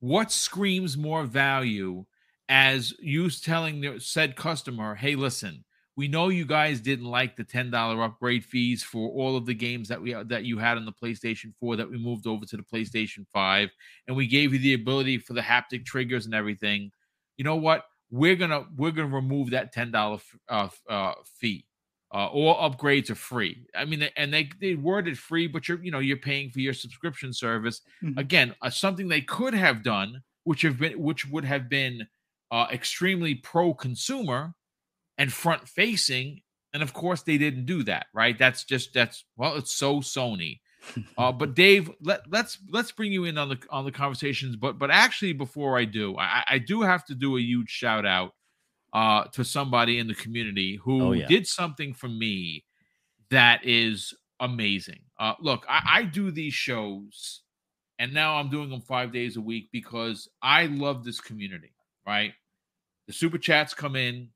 [0.00, 2.06] What screams more value
[2.48, 5.64] as you telling the said customer, hey, listen,
[5.96, 9.54] We know you guys didn't like the ten dollar upgrade fees for all of the
[9.54, 12.56] games that we that you had on the PlayStation 4 that we moved over to
[12.56, 13.70] the PlayStation 5,
[14.06, 16.90] and we gave you the ability for the haptic triggers and everything.
[17.38, 17.84] You know what?
[18.10, 20.18] We're gonna we're gonna remove that ten dollar
[20.48, 21.66] uh, uh, fee.
[22.12, 23.66] Uh, all upgrades are free.
[23.74, 26.74] I mean, and they they worded free, but you're you know you're paying for your
[26.74, 27.80] subscription service.
[28.02, 28.18] Mm-hmm.
[28.18, 32.06] Again, uh, something they could have done, which have been which would have been
[32.50, 34.54] uh, extremely pro consumer
[35.18, 36.42] and front facing.
[36.72, 38.38] And of course, they didn't do that, right?
[38.38, 40.60] That's just that's well, it's so Sony.
[41.18, 44.54] Uh, but Dave, let, let's let's bring you in on the on the conversations.
[44.54, 48.06] But but actually, before I do, I, I do have to do a huge shout
[48.06, 48.34] out
[48.92, 51.26] uh, to somebody in the community who oh, yeah.
[51.26, 52.64] did something for me
[53.30, 55.00] that is amazing.
[55.18, 57.42] Uh, look, I, I do these shows,
[57.98, 61.74] and now I'm doing them five days a week because I love this community.
[62.06, 62.32] Right,
[63.08, 64.28] the super chats come in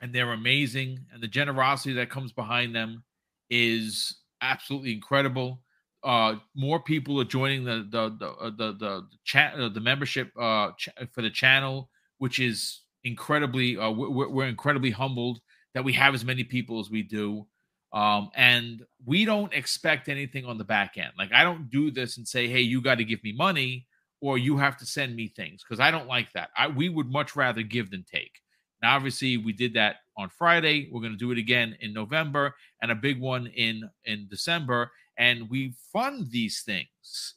[0.00, 1.00] and they're amazing.
[1.12, 3.02] And the generosity that comes behind them
[3.50, 5.62] is absolutely incredible.
[6.04, 10.30] Uh, more people are joining the the the uh, the the, chat uh, the membership
[10.40, 13.76] uh ch- for the channel, which is incredibly.
[13.76, 15.40] Uh, we're, we're incredibly humbled
[15.74, 17.46] that we have as many people as we do.
[17.92, 21.12] Um, and we don't expect anything on the back end.
[21.18, 23.86] Like I don't do this and say, "Hey, you got to give me money."
[24.20, 26.50] or you have to send me things because I don't like that.
[26.56, 28.40] I we would much rather give than take.
[28.82, 30.88] Now, obviously, we did that on Friday.
[30.90, 34.92] We're going to do it again in November and a big one in in December.
[35.16, 37.34] And we fund these things.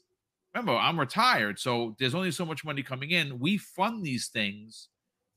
[0.53, 3.39] Remember, I'm retired, so there's only so much money coming in.
[3.39, 4.89] We fund these things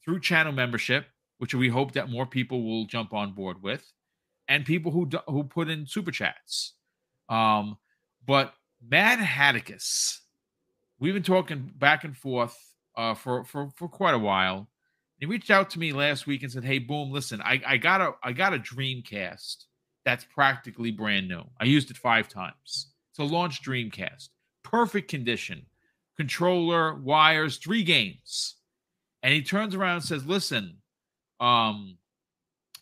[0.04, 1.06] through channel membership,
[1.38, 3.92] which we hope that more people will jump on board with,
[4.48, 6.74] and people who who put in super chats.
[7.28, 7.78] Um,
[8.26, 8.54] but
[8.86, 10.18] Mad Hatticus,
[10.98, 12.58] we've been talking back and forth
[12.96, 14.68] uh, for for for quite a while
[15.18, 18.00] he reached out to me last week and said, "Hey, boom, listen, I, I got
[18.00, 19.64] a I got a Dreamcast
[20.04, 21.44] that's practically brand new.
[21.60, 22.88] I used it five times.
[23.10, 24.28] It's a launch Dreamcast,
[24.62, 25.66] perfect condition,
[26.16, 28.56] controller, wires, three games."
[29.22, 30.78] And he turns around and says, "Listen,
[31.40, 31.96] um,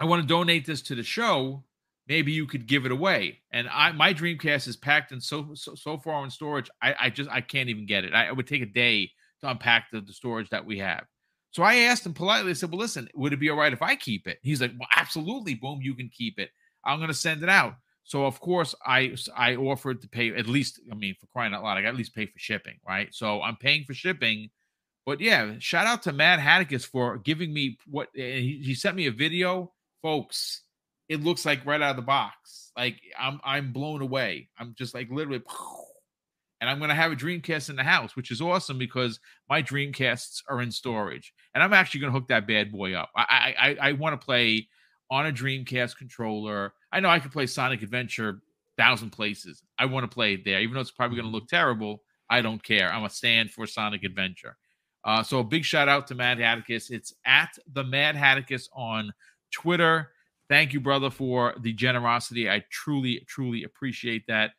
[0.00, 1.64] I want to donate this to the show.
[2.08, 5.74] Maybe you could give it away." And I my Dreamcast is packed and so so,
[5.74, 6.70] so far in storage.
[6.80, 8.14] I, I just I can't even get it.
[8.14, 9.10] I, would take a day
[9.42, 11.04] to unpack the, the storage that we have.
[11.52, 13.82] So I asked him politely, I said, Well, listen, would it be all right if
[13.82, 14.38] I keep it?
[14.42, 16.50] He's like, Well, absolutely, boom, you can keep it.
[16.84, 17.74] I'm gonna send it out.
[18.04, 21.62] So of course I I offered to pay at least, I mean, for crying out
[21.62, 23.14] loud, I got at least pay for shipping, right?
[23.14, 24.50] So I'm paying for shipping.
[25.04, 28.96] But yeah, shout out to Mad Hatticus for giving me what eh, he, he sent
[28.96, 30.62] me a video, folks.
[31.08, 32.72] It looks like right out of the box.
[32.76, 34.48] Like I'm I'm blown away.
[34.58, 35.42] I'm just like literally
[36.62, 39.18] and I'm going to have a Dreamcast in the house, which is awesome because
[39.50, 43.10] my Dreamcasts are in storage, and I'm actually going to hook that bad boy up.
[43.16, 44.68] I I, I want to play
[45.10, 46.72] on a Dreamcast controller.
[46.92, 48.42] I know I could play Sonic Adventure
[48.78, 49.60] thousand places.
[49.76, 51.34] I want to play it there, even though it's probably going to mm-hmm.
[51.34, 52.04] look terrible.
[52.30, 52.92] I don't care.
[52.92, 54.56] I'm a stand for Sonic Adventure.
[55.04, 56.92] Uh, so a big shout out to Mad Hatticus.
[56.92, 59.12] It's at the Mad Hatticus on
[59.52, 60.12] Twitter.
[60.48, 62.48] Thank you, brother, for the generosity.
[62.48, 64.52] I truly, truly appreciate that.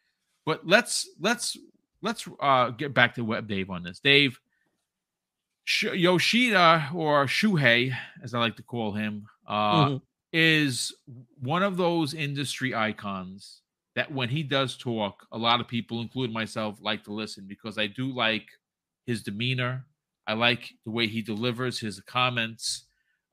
[0.46, 1.58] But let's let's
[2.04, 4.00] let's uh, get back to Web Dave on this.
[4.00, 4.40] Dave
[5.66, 9.98] Yoshida or Shuhei, as I like to call him, uh, mm-hmm.
[10.34, 10.94] is
[11.40, 13.62] one of those industry icons
[13.96, 17.78] that when he does talk, a lot of people, including myself, like to listen because
[17.78, 18.48] I do like
[19.06, 19.86] his demeanor.
[20.28, 22.86] I like the way he delivers his comments.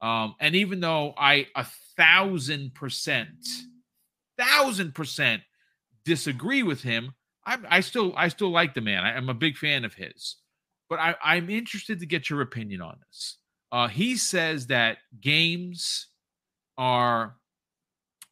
[0.02, 1.66] Um, and even though I a
[1.96, 3.46] thousand percent,
[4.38, 5.42] thousand percent
[6.04, 7.14] disagree with him,
[7.50, 9.04] I, I still I still like the man.
[9.04, 10.36] I, am a big fan of his,
[10.88, 13.38] but I, I'm interested to get your opinion on this.
[13.72, 16.06] Uh, he says that games
[16.78, 17.34] are,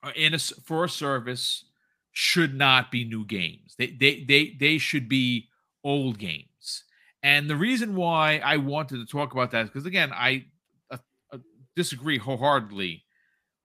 [0.05, 1.65] are in a for a service
[2.13, 3.75] should not be new games.
[3.77, 5.49] They they they they should be
[5.83, 6.85] old games.
[7.25, 10.45] And the reason why I wanted to talk about that is because again I
[10.93, 10.99] uh,
[11.33, 11.39] uh,
[11.75, 13.03] disagree wholeheartedly.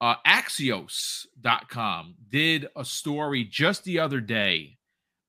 [0.02, 4.78] Uh, Axios.com did a story just the other day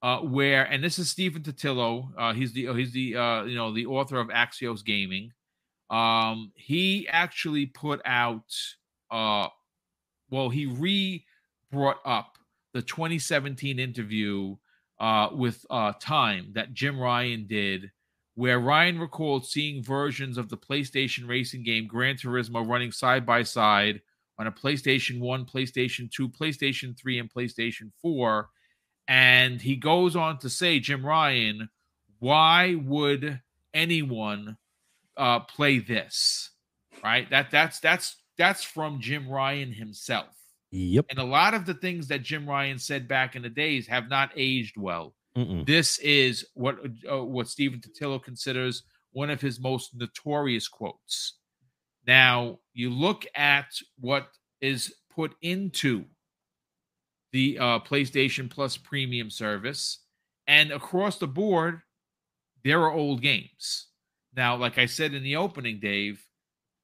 [0.05, 2.11] uh, where and this is Stephen Totilo.
[2.18, 5.32] Uh, he's the he's the uh, you know the author of Axios Gaming.
[5.88, 8.55] Um, he actually put out
[9.11, 9.48] uh,
[10.28, 11.24] well he re
[11.72, 12.36] brought up
[12.74, 14.55] the 2017 interview
[15.00, 17.90] uh, with uh, Time that Jim Ryan did,
[18.34, 23.42] where Ryan recalled seeing versions of the PlayStation racing game Gran Turismo running side by
[23.42, 24.02] side
[24.38, 28.50] on a PlayStation 1, PlayStation 2, PlayStation 3, and PlayStation 4
[29.09, 31.68] and he goes on to say, Jim Ryan,
[32.18, 33.40] why would
[33.72, 34.57] anyone
[35.16, 36.50] uh, play this?
[37.02, 37.28] Right?
[37.30, 40.28] That that's that's that's from Jim Ryan himself.
[40.70, 41.07] Yep.
[41.11, 44.09] And a lot of the things that Jim Ryan said back in the days have
[44.09, 45.14] not aged well.
[45.36, 45.66] Mm-mm.
[45.66, 46.78] This is what
[47.11, 51.34] uh, what Stephen Totilo considers one of his most notorious quotes.
[52.07, 53.66] Now, you look at
[54.00, 54.28] what
[54.61, 56.05] is put into
[57.35, 59.99] the uh, PlayStation Plus premium service,
[60.47, 61.82] and across the board,
[62.62, 63.89] there are old games.
[64.37, 66.24] Now, like I said in the opening, Dave,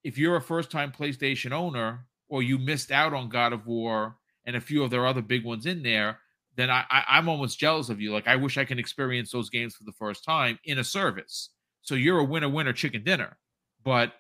[0.03, 4.17] if you're a first time PlayStation owner or you missed out on God of War
[4.45, 6.19] and a few of their other big ones in there,
[6.57, 8.13] then I, I, I'm almost jealous of you.
[8.13, 11.51] Like, I wish I can experience those games for the first time in a service.
[11.83, 13.39] So you're a winner, winner, chicken dinner.
[13.85, 14.15] But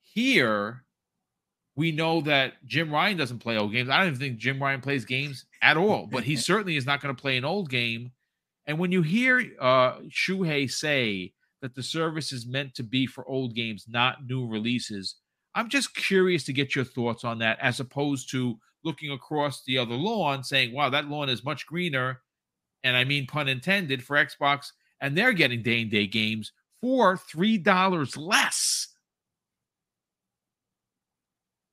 [0.00, 0.84] here,
[1.76, 3.90] we know that Jim Ryan doesn't play old games.
[3.90, 7.00] I don't even think Jim Ryan plays games at all, but he certainly is not
[7.00, 8.10] going to play an old game.
[8.66, 13.28] And when you hear uh, Shuhei say that the service is meant to be for
[13.28, 15.16] old games, not new releases,
[15.54, 19.78] I'm just curious to get your thoughts on that, as opposed to looking across the
[19.78, 22.22] other lawn saying, wow, that lawn is much greener.
[22.84, 24.68] And I mean, pun intended, for Xbox,
[25.00, 28.88] and they're getting day and day games for $3 less.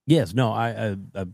[0.05, 0.33] Yes.
[0.33, 0.51] No.
[0.51, 0.69] I.
[0.69, 1.25] I, I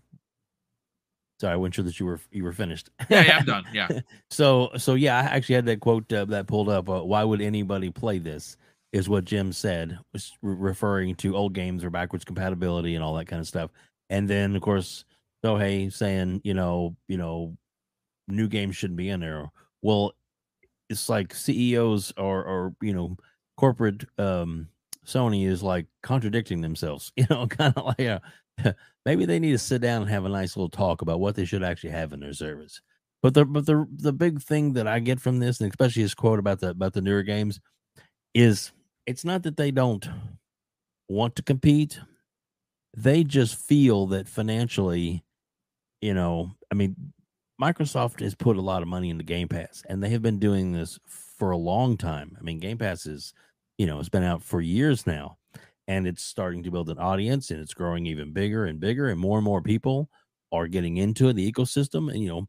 [1.39, 2.89] sorry, I wasn't sure that you were you were finished.
[3.09, 3.65] Yeah, yeah I'm done.
[3.73, 3.87] Yeah.
[4.29, 6.89] so so yeah, I actually had that quote uh, that pulled up.
[6.89, 8.57] Uh, Why would anybody play this?
[8.91, 13.13] Is what Jim said, was re- referring to old games or backwards compatibility and all
[13.15, 13.69] that kind of stuff.
[14.09, 15.05] And then of course,
[15.45, 17.55] Shuhei saying, you know, you know,
[18.27, 19.51] new games shouldn't be in there.
[19.83, 20.13] Well,
[20.89, 23.15] it's like CEOs or or you know,
[23.57, 24.69] corporate um
[25.05, 28.21] Sony is like contradicting themselves, you know, kind of like a,
[29.05, 31.45] maybe they need to sit down and have a nice little talk about what they
[31.45, 32.81] should actually have in their service.
[33.21, 36.15] But the but the the big thing that I get from this, and especially his
[36.15, 37.59] quote about the about the newer games,
[38.33, 38.71] is
[39.05, 40.07] it's not that they don't
[41.09, 41.99] want to compete.
[42.95, 45.23] They just feel that financially,
[46.01, 46.95] you know, I mean,
[47.61, 50.71] Microsoft has put a lot of money into Game Pass, and they have been doing
[50.71, 52.37] this for a long time.
[52.39, 53.33] I mean, Game Pass is,
[53.77, 55.38] you know, it's been out for years now,
[55.89, 59.19] and it's starting to build an audience, and it's growing even bigger and bigger, and
[59.19, 60.07] more and more people
[60.51, 62.11] are getting into the ecosystem.
[62.11, 62.47] And you know,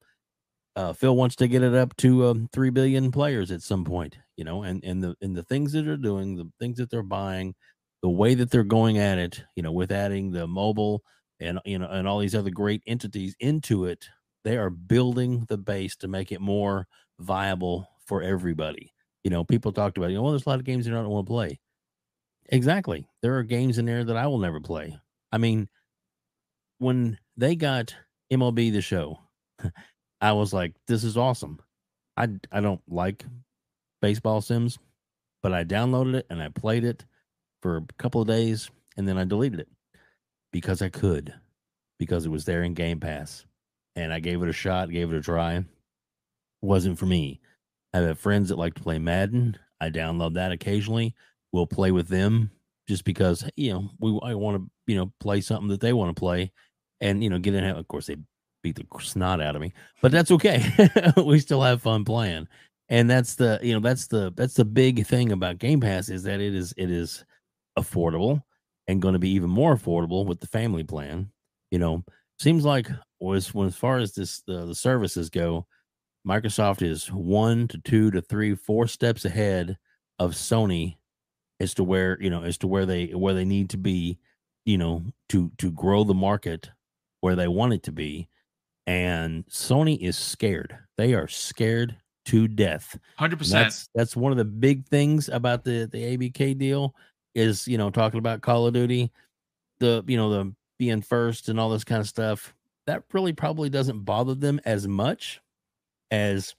[0.77, 4.19] uh, Phil wants to get it up to um, three billion players at some point.
[4.37, 7.03] You know, and and the and the things that they're doing, the things that they're
[7.03, 7.55] buying,
[8.03, 11.03] the way that they're going at it, you know, with adding the mobile
[11.41, 14.07] and you know and all these other great entities into it,
[14.45, 16.87] they are building the base to make it more
[17.19, 18.93] viable for everybody.
[19.25, 21.09] You know, people talked about, you know, well, there's a lot of games I don't
[21.09, 21.59] want to play.
[22.51, 23.07] Exactly.
[23.23, 24.99] There are games in there that I will never play.
[25.33, 25.69] I mean,
[26.79, 27.95] when they got
[28.33, 29.19] MLB the show,
[30.21, 31.61] I was like, this is awesome.
[32.17, 33.25] I I don't like
[34.03, 34.79] baseball sims,
[35.43, 37.05] but I downloaded it and I played it
[37.63, 39.69] for a couple of days and then I deleted it
[40.53, 41.35] because I could,
[41.99, 43.47] because it was there in Game Pass.
[43.97, 45.65] And I gave it a shot, gave it a try.
[46.63, 47.41] Wasn't for me.
[47.93, 49.59] I have friends that like to play Madden.
[49.81, 51.15] I download that occasionally.
[51.53, 52.51] We'll play with them
[52.89, 56.15] just because you know we I want to you know play something that they want
[56.15, 56.53] to play,
[57.01, 57.65] and you know get in.
[57.65, 58.17] Of course, they
[58.63, 59.73] beat the snot out of me,
[60.03, 60.65] but that's okay.
[61.17, 62.49] we still have fun playing,
[62.89, 66.25] and that's the you know that's the that's the big thing about Game Pass is
[66.25, 67.25] that it is it is
[67.79, 68.43] affordable
[68.89, 71.31] and going to be even more affordable with the family plan.
[71.71, 72.05] You know,
[72.39, 72.89] seems like
[73.21, 75.67] was when as far as this the services go,
[76.27, 79.79] Microsoft is one to two to three, four steps ahead
[80.19, 80.97] of Sony
[81.61, 84.19] as to where you know as to where they where they need to be,
[84.65, 86.71] you know, to to grow the market
[87.21, 88.29] where they want it to be.
[88.87, 90.77] And Sony is scared.
[90.97, 91.97] They are scared
[92.27, 92.99] to death.
[93.17, 93.65] Hundred And percent.
[93.67, 96.95] That's that's one of the big things about the the ABK deal
[97.35, 99.13] is you know talking about Call of Duty,
[99.79, 102.55] the you know the being first and all this kind of stuff.
[102.87, 105.41] That really probably doesn't bother them as much
[106.11, 106.55] as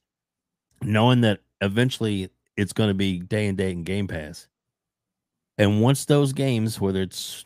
[0.82, 4.48] knowing that eventually it's going to be day and date and Game Pass.
[5.62, 7.46] And once those games, whether it's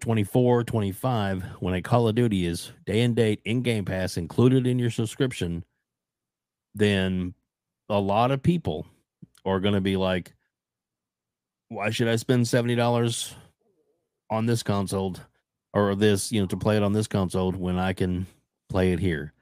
[0.00, 4.66] 24, 25, when a Call of Duty is day and date in Game Pass included
[4.66, 5.64] in your subscription,
[6.74, 7.32] then
[7.88, 8.88] a lot of people
[9.44, 10.34] are going to be like,
[11.68, 13.34] why should I spend $70
[14.30, 15.14] on this console
[15.72, 18.26] or this, you know, to play it on this console when I can
[18.68, 19.32] play it here?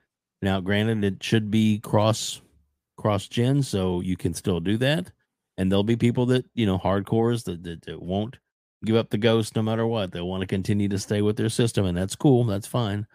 [0.43, 2.43] Now, granted, it should be cross
[2.99, 5.11] cross gen, so you can still do that.
[5.63, 8.37] And there'll be people that, you know, hardcores that, that, that won't
[8.85, 10.11] give up the ghost no matter what.
[10.11, 12.43] They'll want to continue to stay with their system, and that's cool.
[12.43, 13.07] That's fine.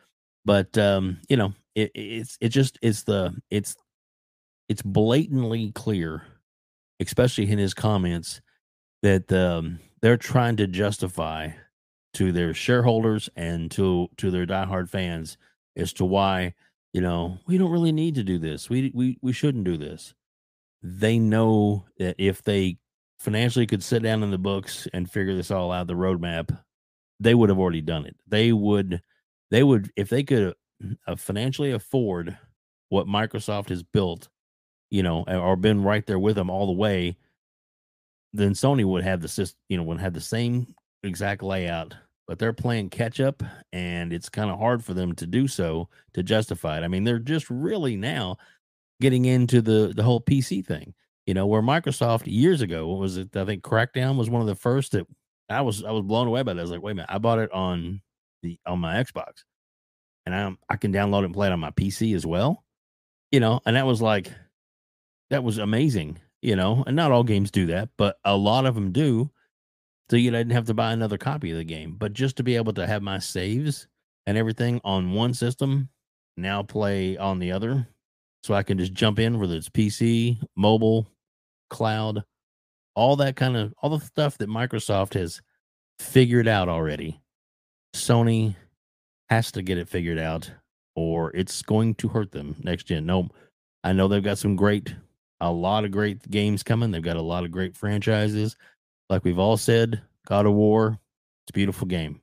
[0.45, 3.75] But um, you know, it, it's it just it's the it's
[4.69, 6.23] it's blatantly clear,
[7.01, 8.39] especially in his comments,
[9.03, 11.49] that um, they're trying to justify
[12.13, 15.37] to their shareholders and to to their diehard fans
[15.75, 16.53] as to why
[16.93, 18.69] you know we don't really need to do this.
[18.69, 20.13] We we we shouldn't do this.
[20.83, 22.77] They know that if they
[23.19, 26.57] financially could sit down in the books and figure this all out, the roadmap,
[27.19, 28.15] they would have already done it.
[28.27, 29.01] They would
[29.49, 30.53] they would if they could
[31.07, 32.37] uh, financially afford
[32.89, 34.29] what Microsoft has built,
[34.89, 37.17] you know, or been right there with them all the way,
[38.33, 40.73] then Sony would have the system, you know, would have the same
[41.03, 41.95] exact layout,
[42.27, 43.43] but they're playing catch up
[43.73, 46.83] and it's kind of hard for them to do so to justify it.
[46.83, 48.37] I mean, they're just really now
[49.01, 50.93] getting into the the whole PC thing.
[51.25, 53.35] You know, where Microsoft years ago, what was it?
[53.35, 55.05] I think Crackdown was one of the first that
[55.49, 56.59] I was I was blown away by that.
[56.59, 58.01] I was like, wait a minute, I bought it on
[58.43, 59.43] the on my Xbox,
[60.25, 62.63] and I'm I can download it and play it on my PC as well.
[63.31, 64.31] You know, and that was like
[65.29, 66.19] that was amazing.
[66.41, 69.31] You know, and not all games do that, but a lot of them do.
[70.09, 72.55] So you didn't have to buy another copy of the game, but just to be
[72.55, 73.87] able to have my saves
[74.25, 75.89] and everything on one system,
[76.37, 77.87] now play on the other,
[78.43, 81.07] so I can just jump in whether it's PC, mobile,
[81.69, 82.23] cloud,
[82.95, 85.41] all that kind of all the stuff that Microsoft has
[85.99, 87.19] figured out already.
[87.95, 88.55] Sony
[89.29, 90.49] has to get it figured out
[90.95, 93.05] or it's going to hurt them next gen.
[93.05, 93.29] No,
[93.83, 94.95] I know they've got some great
[95.39, 96.91] a lot of great games coming.
[96.91, 98.55] They've got a lot of great franchises.
[99.09, 100.99] Like we've all said, God of War,
[101.43, 102.21] it's a beautiful game.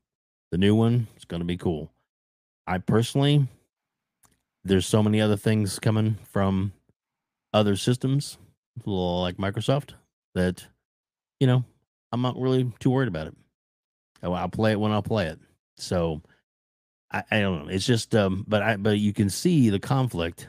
[0.50, 1.92] The new one, it's going to be cool.
[2.66, 3.46] I personally
[4.64, 6.72] there's so many other things coming from
[7.52, 8.38] other systems
[8.84, 9.90] like Microsoft
[10.34, 10.66] that
[11.38, 11.64] you know
[12.12, 13.34] I'm not really too worried about it.
[14.22, 15.38] I'll play it when I'll play it.
[15.76, 16.22] So
[17.12, 17.68] I, I don't know.
[17.68, 20.48] It's just um, but I but you can see the conflict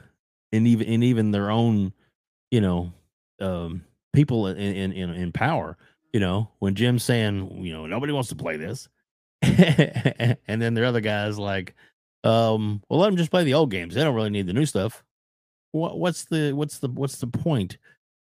[0.51, 1.93] in even in even their own,
[2.51, 2.93] you know,
[3.39, 3.83] um,
[4.13, 5.77] people in in in, in power.
[6.13, 8.87] You know, when Jim's saying, you know, nobody wants to play this,
[9.41, 11.75] and then there are other guys like,
[12.25, 13.93] um, well, let them just play the old games.
[13.93, 15.03] They don't really need the new stuff.
[15.71, 17.77] What, what's the what's the what's the point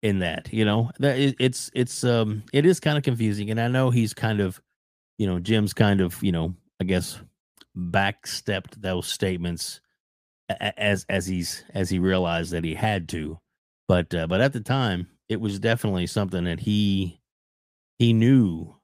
[0.03, 0.53] in that?
[0.53, 3.91] You know, that it, it's it's um it is kind of confusing, and I know
[3.91, 4.61] he's kind of,
[5.19, 7.21] you know, Jim's kind of you know I guess
[7.77, 9.81] backstepped those statements
[10.49, 13.39] as as he's as he realized that he had to,
[13.87, 17.21] but uh, but at the time it was definitely something that he
[17.99, 18.75] he knew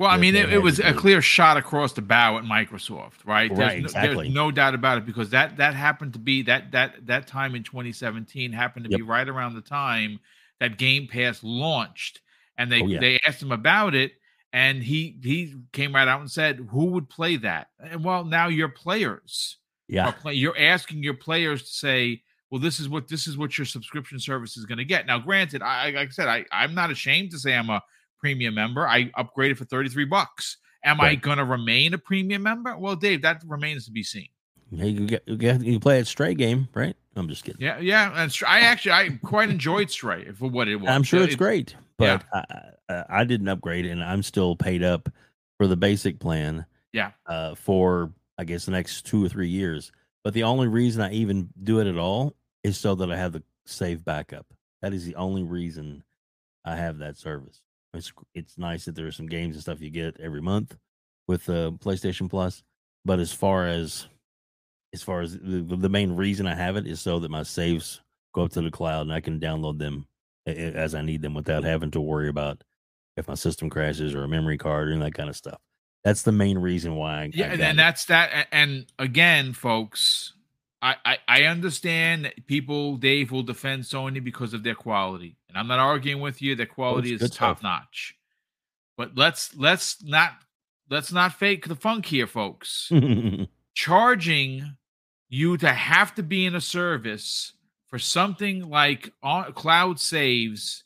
[0.00, 3.50] well, I mean, it, it, was a clear shot across the bow at Microsoft, right?
[3.50, 4.24] Right, there's no, exactly.
[4.24, 7.54] There's no doubt about it because that that happened to be that that that time
[7.54, 8.96] in 2017 happened to Yep.
[8.96, 10.18] be right around the time
[10.58, 12.22] that Game Pass launched,
[12.56, 12.98] and they Oh, yeah.
[12.98, 14.12] they asked him about it,
[14.54, 18.48] and he he came right out and said, "Who would play that?" And well, now
[18.48, 23.08] your players yeah are play, you're asking your players to say, "Well, this is what
[23.08, 26.10] this is what your subscription service is going to get." Now, granted, I like I
[26.10, 27.82] said, I I'm not ashamed to say I'm a
[28.20, 28.86] premium member.
[28.86, 30.58] I upgraded for 33 bucks.
[30.84, 32.76] Am I going to remain a premium member?
[32.78, 34.28] Well, Dave, that remains to be seen.
[34.70, 36.96] Yeah, you get you, get, you play a stray game, right?
[37.16, 37.60] I'm just kidding.
[37.60, 38.12] Yeah, yeah.
[38.16, 40.88] And I actually I quite enjoyed Stray for what it was.
[40.88, 42.44] I'm sure Uh, it's it- great, but I,
[42.88, 45.08] I, I didn't upgrade, and I'm still paid up
[45.58, 46.64] for the basic plan.
[46.92, 47.10] Yeah.
[47.26, 49.90] Uh, for I guess the next two or three years.
[50.22, 53.32] But the only reason I even do it at all is so that I have
[53.32, 54.46] the save backup.
[54.82, 56.04] That is the only reason
[56.64, 57.60] I have that service.
[57.94, 60.76] It's it's nice that there are some games and stuff you get every month
[61.26, 62.62] with uh, PlayStation Plus.
[63.04, 64.06] But as far as
[64.92, 68.00] as far as the, the main reason I have it is so that my saves
[68.34, 70.06] go up to the cloud and I can download them
[70.46, 72.62] as I need them without having to worry about
[73.16, 75.60] if my system crashes or a memory card and that kind of stuff.
[76.04, 77.22] That's the main reason why.
[77.22, 77.76] I, Yeah, I and it.
[77.76, 78.48] that's that.
[78.50, 80.32] And again, folks,
[80.82, 85.58] I, I I understand that people, Dave, will defend Sony because of their quality, and
[85.58, 86.56] I'm not arguing with you.
[86.56, 88.16] Their quality it's is top notch.
[88.96, 90.32] But let's let's not
[90.88, 92.90] let's not fake the funk here, folks.
[93.74, 94.76] charging
[95.28, 97.52] you to have to be in a service
[97.88, 100.84] for something like on, cloud saves,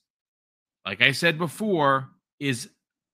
[0.86, 2.08] like I said before,
[2.38, 2.68] is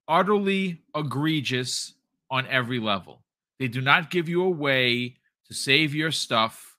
[0.09, 1.95] utterly egregious
[2.31, 3.23] on every level.
[3.59, 5.17] They do not give you a way
[5.47, 6.70] to save your stuff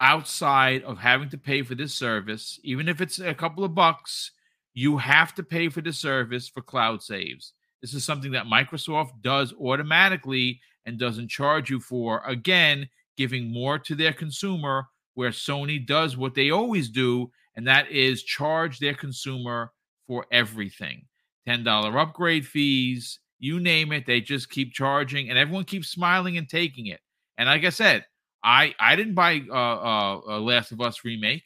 [0.00, 4.32] outside of having to pay for this service, even if it's a couple of bucks.
[4.74, 7.54] You have to pay for the service for cloud saves.
[7.80, 12.22] This is something that Microsoft does automatically and doesn't charge you for.
[12.26, 17.90] Again, giving more to their consumer, where Sony does what they always do, and that
[17.90, 19.72] is charge their consumer
[20.06, 21.06] for everything
[21.48, 24.04] $10 upgrade fees, you name it.
[24.06, 27.00] They just keep charging, and everyone keeps smiling and taking it.
[27.38, 28.04] And like I said,
[28.46, 31.44] I I didn't buy uh, uh, Last of Us remake.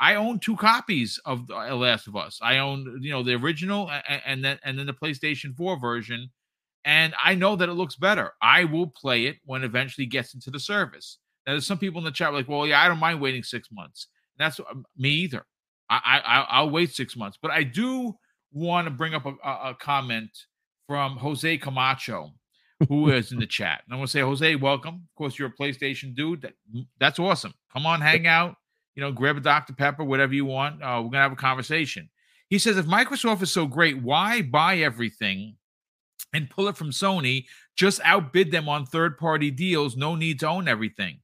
[0.00, 2.38] I own two copies of the, uh, Last of Us.
[2.42, 6.30] I own you know the original and, and then and then the PlayStation 4 version.
[6.84, 8.32] and I know that it looks better.
[8.42, 11.18] I will play it when it eventually gets into the service.
[11.46, 13.70] Now, there's some people in the chat like, well, yeah, I don't mind waiting six
[13.72, 14.08] months.
[14.38, 15.46] That's um, me either.
[15.90, 18.14] I, I I'll wait six months, but I do
[18.52, 19.34] want to bring up a,
[19.70, 20.30] a comment
[20.86, 22.32] from Jose Camacho,
[22.88, 23.82] who is in the chat.
[23.84, 24.94] And I want to say, Jose, welcome.
[24.94, 26.42] Of course, you're a PlayStation dude.
[26.42, 26.54] That,
[26.98, 27.54] that's awesome.
[27.72, 28.56] Come on, hang out.
[28.94, 29.72] You know, grab a Dr.
[29.72, 30.82] Pepper, whatever you want.
[30.82, 32.08] Uh, we're gonna have a conversation.
[32.48, 35.56] He says, if Microsoft is so great, why buy everything
[36.32, 37.46] and pull it from Sony?
[37.74, 39.96] Just outbid them on third-party deals.
[39.96, 41.18] No need to own everything.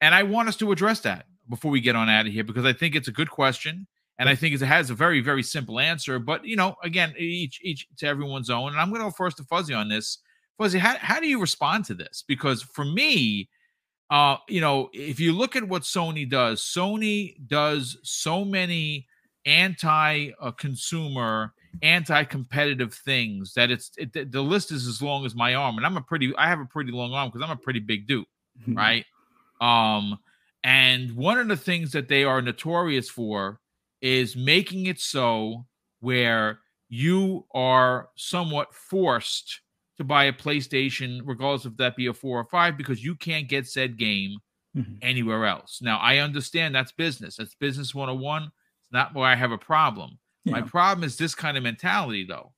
[0.00, 2.64] And I want us to address that before we get on out of here because
[2.64, 3.86] I think it's a good question.
[4.18, 6.18] And I think it has a very, very simple answer.
[6.18, 8.72] But you know, again, each each to everyone's own.
[8.72, 10.18] And I'm going to go first to Fuzzy on this.
[10.58, 12.24] Fuzzy, how, how do you respond to this?
[12.26, 13.48] Because for me,
[14.10, 19.06] uh, you know, if you look at what Sony does, Sony does so many
[19.44, 21.52] anti-consumer,
[21.82, 25.76] anti-competitive things that it's it, the list is as long as my arm.
[25.76, 28.06] And I'm a pretty, I have a pretty long arm because I'm a pretty big
[28.06, 28.26] dude,
[28.68, 29.04] right?
[29.60, 30.18] Um,
[30.64, 33.60] and one of the things that they are notorious for
[34.00, 35.66] is making it so
[36.00, 39.60] where you are somewhat forced
[39.96, 43.48] to buy a PlayStation, regardless of that be a four or five, because you can't
[43.48, 44.38] get said game
[44.76, 44.94] mm-hmm.
[45.02, 45.80] anywhere else.
[45.80, 47.36] Now, I understand that's business.
[47.36, 48.44] That's business 101.
[48.44, 50.18] It's not where I have a problem.
[50.44, 50.52] Yeah.
[50.52, 52.52] My problem is this kind of mentality, though.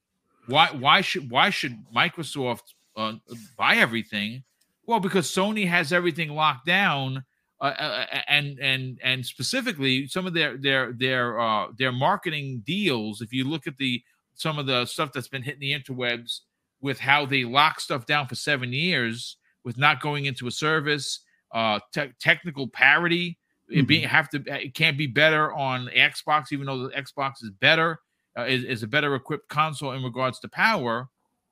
[0.47, 3.15] Why why should why should Microsoft uh,
[3.57, 4.45] buy everything?
[4.87, 7.25] Well, because Sony has everything locked down
[7.61, 12.63] uh, uh, uh, and and and specifically some of their their their uh, their marketing
[12.65, 13.21] deals.
[13.21, 14.03] If you look at the
[14.35, 16.41] some of the stuff that's been hitting the interwebs
[16.81, 21.21] with how they lock stuff down for seven years with not going into a service,
[21.53, 23.39] uh, te- technical parity.
[23.71, 23.81] Mm-hmm.
[23.81, 27.51] It being have to it can't be better on Xbox, even though the Xbox is
[27.61, 28.01] better,
[28.39, 31.09] uh, is, is a better equipped console in regards to power.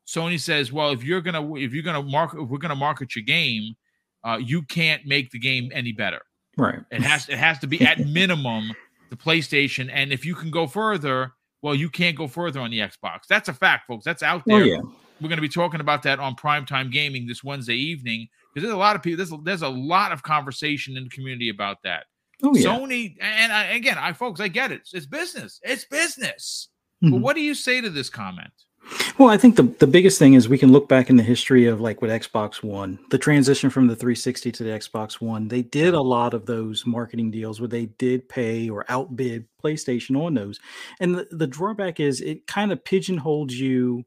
[0.07, 3.25] Sony says, well, if you're gonna if you're gonna market if we're gonna market your
[3.25, 3.75] game,
[4.25, 6.23] uh, you can't make the game any better.
[6.57, 6.79] Right.
[6.91, 8.73] It has it has to be at minimum
[9.11, 12.79] the PlayStation, and if you can go further, well, you can't go further on the
[12.79, 13.27] Xbox.
[13.29, 14.05] That's a fact, folks.
[14.05, 14.63] That's out there.
[14.63, 14.81] Oh, yeah.
[15.21, 18.75] We're going to be talking about that on primetime gaming this Wednesday evening because there's
[18.75, 19.25] a lot of people.
[19.25, 22.05] There's there's a lot of conversation in the community about that.
[22.43, 22.69] Oh, yeah.
[22.69, 24.83] Sony, and I, again, I folks, I get it.
[24.93, 25.59] It's business.
[25.63, 26.69] It's business.
[27.03, 27.15] Mm-hmm.
[27.15, 28.53] But what do you say to this comment?
[29.19, 31.67] Well, I think the, the biggest thing is we can look back in the history
[31.67, 35.49] of like with Xbox One, the transition from the 360 to the Xbox One.
[35.49, 40.23] They did a lot of those marketing deals where they did pay or outbid PlayStation
[40.23, 40.61] on those.
[41.01, 44.05] And the, the drawback is it kind of pigeonholes you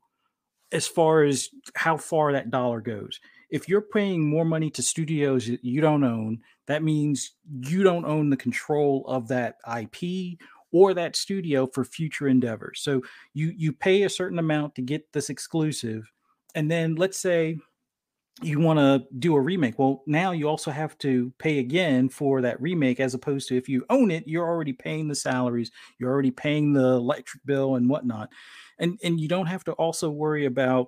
[0.72, 3.20] as far as how far that dollar goes.
[3.50, 7.32] If you're paying more money to studios that you don't own, that means
[7.62, 10.38] you don't own the control of that IP
[10.72, 12.82] or that studio for future endeavors.
[12.82, 13.02] So
[13.34, 16.12] you you pay a certain amount to get this exclusive,
[16.54, 17.58] and then let's say
[18.42, 19.78] you want to do a remake.
[19.78, 23.68] Well, now you also have to pay again for that remake, as opposed to if
[23.68, 27.90] you own it, you're already paying the salaries, you're already paying the electric bill and
[27.90, 28.30] whatnot,
[28.80, 30.88] and and you don't have to also worry about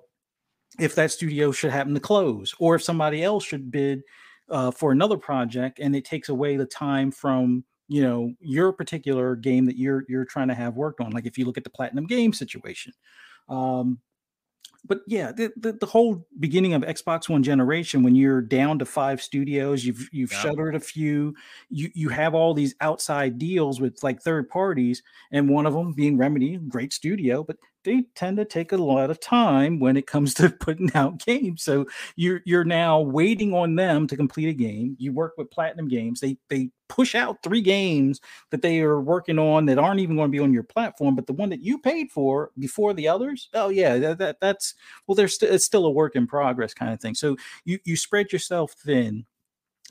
[0.78, 4.02] if that studio should happen to close or if somebody else should bid
[4.48, 9.36] uh, for another project, and it takes away the time from you know your particular
[9.36, 11.70] game that you're you're trying to have worked on like if you look at the
[11.70, 12.92] platinum game situation
[13.48, 13.98] um
[14.84, 18.84] but yeah the, the, the whole beginning of xbox one generation when you're down to
[18.86, 20.38] five studios you've you've yeah.
[20.38, 21.34] shuttered a few
[21.68, 25.92] you you have all these outside deals with like third parties and one of them
[25.92, 30.06] being remedy great studio but they tend to take a lot of time when it
[30.06, 31.62] comes to putting out games.
[31.62, 31.86] So
[32.16, 34.96] you're you're now waiting on them to complete a game.
[34.98, 36.20] You work with Platinum Games.
[36.20, 40.28] They they push out three games that they are working on that aren't even going
[40.28, 43.48] to be on your platform, but the one that you paid for before the others.
[43.54, 44.74] Oh yeah, that, that that's
[45.06, 47.14] well, there's st- it's still a work in progress kind of thing.
[47.14, 49.24] So you you spread yourself thin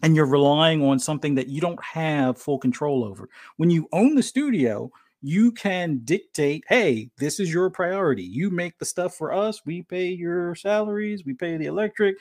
[0.04, 3.30] and you're relying on something that you don't have full control over.
[3.58, 8.24] When you own the studio, you can dictate, hey, this is your priority.
[8.24, 9.62] You make the stuff for us.
[9.66, 12.18] We pay your salaries, we pay the electric.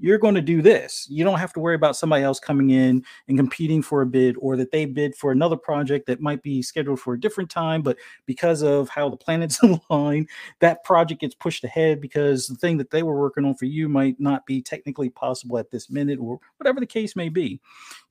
[0.00, 1.06] You're going to do this.
[1.08, 4.36] You don't have to worry about somebody else coming in and competing for a bid
[4.38, 7.80] or that they bid for another project that might be scheduled for a different time.
[7.80, 7.96] But
[8.26, 10.26] because of how the planets align,
[10.60, 13.88] that project gets pushed ahead because the thing that they were working on for you
[13.88, 17.58] might not be technically possible at this minute or whatever the case may be.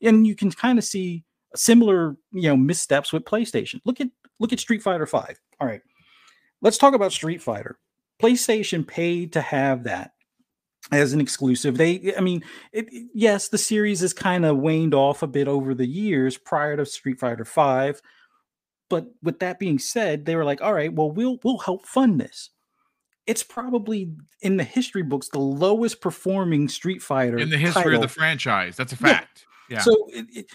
[0.02, 1.24] And you can kind of see
[1.56, 3.82] similar you know missteps with PlayStation.
[3.86, 4.10] Look at
[4.40, 5.40] Look at Street Fighter 5.
[5.60, 5.82] All right.
[6.62, 7.78] Let's talk about Street Fighter.
[8.22, 10.14] PlayStation paid to have that
[10.92, 11.78] as an exclusive.
[11.78, 15.74] They, I mean, it, yes, the series has kind of waned off a bit over
[15.76, 18.02] the years prior to Street Fighter 5.
[18.90, 22.22] But with that being said, they were like, all right, well, we'll we'll help fund
[22.22, 22.52] this.
[23.28, 27.96] it's probably in the history books the lowest performing Street Fighter in the history title.
[27.96, 28.76] of the franchise.
[28.78, 29.46] That's a fact.
[29.70, 29.82] Yeah.
[29.82, 30.46] So it, it,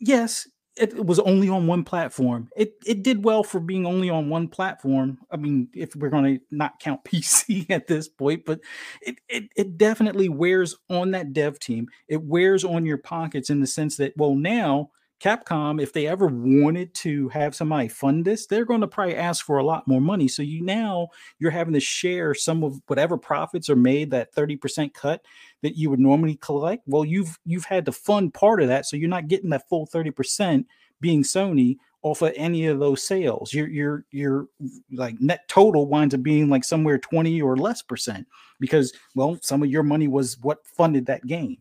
[0.00, 0.46] yes,
[0.76, 2.48] it was only on one platform.
[2.56, 5.18] It it did well for being only on one platform.
[5.30, 8.60] I mean, if we're going to not count PC at this point, but
[9.02, 11.88] it, it it definitely wears on that dev team.
[12.08, 14.90] It wears on your pockets in the sense that well now
[15.22, 19.44] Capcom, if they ever wanted to have somebody fund this, they're going to probably ask
[19.46, 20.26] for a lot more money.
[20.26, 21.08] So you now
[21.38, 25.24] you're having to share some of whatever profits are made, that 30% cut
[25.62, 26.82] that you would normally collect.
[26.86, 28.86] Well, you've you've had to fund part of that.
[28.86, 30.64] So you're not getting that full 30%
[31.00, 33.54] being Sony off of any of those sales.
[33.54, 34.48] Your your your
[34.92, 38.26] like net total winds up being like somewhere 20 or less percent
[38.60, 41.58] because well, some of your money was what funded that game.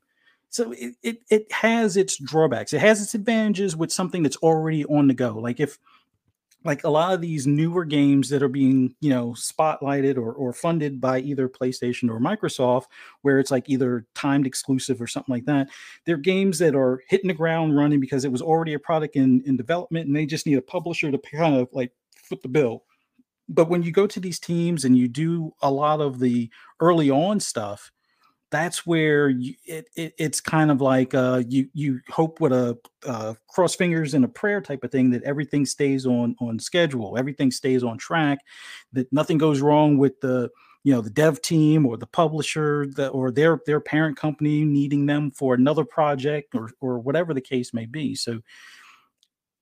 [0.49, 2.73] So it, it it has its drawbacks.
[2.73, 5.35] It has its advantages with something that's already on the go.
[5.37, 5.77] Like if
[6.63, 10.53] like a lot of these newer games that are being you know spotlighted or, or
[10.53, 12.85] funded by either playstation or microsoft
[13.21, 15.67] where it's like either timed exclusive or something like that
[16.05, 19.41] they're games that are hitting the ground running because it was already a product in,
[19.45, 21.91] in development and they just need a publisher to kind of like
[22.31, 22.83] foot the bill.
[23.49, 27.09] But when you go to these teams and you do a lot of the early
[27.09, 27.91] on stuff
[28.51, 32.77] that's where you, it, it, it's kind of like uh, you you hope with a
[33.05, 37.17] uh, cross fingers and a prayer type of thing that everything stays on on schedule,
[37.17, 38.39] everything stays on track,
[38.93, 40.49] that nothing goes wrong with the
[40.83, 45.05] you know the dev team or the publisher the, or their their parent company needing
[45.05, 48.15] them for another project or or whatever the case may be.
[48.15, 48.41] So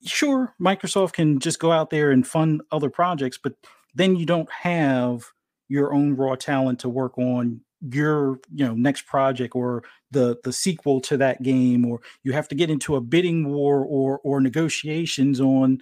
[0.03, 3.53] sure, Microsoft can just go out there and fund other projects, but
[3.93, 5.25] then you don't have
[5.67, 10.51] your own raw talent to work on your you know next project or the the
[10.51, 14.41] sequel to that game or you have to get into a bidding war or or
[14.41, 15.79] negotiations on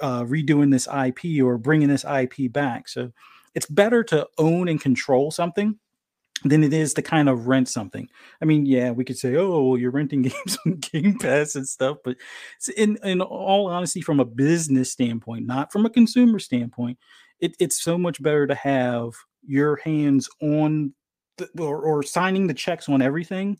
[0.00, 3.10] uh, redoing this ip or bringing this ip back so
[3.54, 5.78] it's better to own and control something
[6.44, 8.08] than it is to kind of rent something.
[8.40, 11.68] I mean, yeah, we could say, oh, well, you're renting games on Game Pass and
[11.68, 12.16] stuff, but
[12.76, 16.98] in in all honesty, from a business standpoint, not from a consumer standpoint,
[17.40, 19.12] it, it's so much better to have
[19.44, 20.94] your hands on
[21.58, 23.58] or, or signing the checks on everything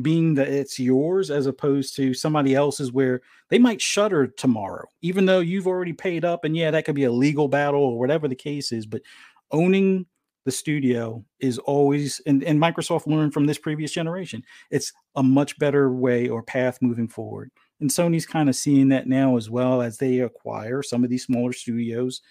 [0.00, 3.20] being that it's yours as opposed to somebody else's where
[3.50, 7.04] they might shutter tomorrow even though you've already paid up and yeah that could be
[7.04, 9.02] a legal battle or whatever the case is but
[9.50, 10.06] owning
[10.44, 15.58] the studio is always and, and microsoft learned from this previous generation it's a much
[15.58, 17.50] better way or path moving forward.
[17.80, 21.24] And sony's kind of seeing that now as well as they acquire some of these
[21.24, 22.22] smaller studios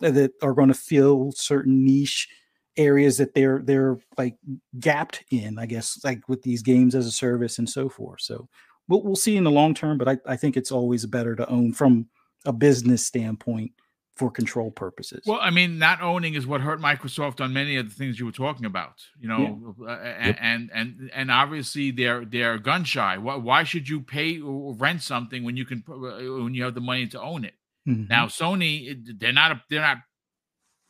[0.00, 2.28] that are going to fill certain niche
[2.78, 4.36] areas that they're they're like
[4.78, 8.22] gapped in, I guess, like with these games as a service and so forth.
[8.22, 8.48] So
[8.88, 11.48] we'll we'll see in the long term, but I, I think it's always better to
[11.48, 12.06] own from
[12.46, 13.72] a business standpoint
[14.16, 15.22] for control purposes.
[15.26, 18.26] Well, I mean, not owning is what hurt Microsoft on many of the things you
[18.26, 19.00] were talking about.
[19.20, 19.86] You know, yeah.
[19.86, 20.38] uh, yep.
[20.40, 23.18] and and and obviously they're they're gun shy.
[23.18, 26.74] Why, why should you pay or rent something when you can uh, when you have
[26.74, 27.54] the money to own it?
[27.88, 28.08] Mm-hmm.
[28.08, 29.98] Now, Sony, they're not they're not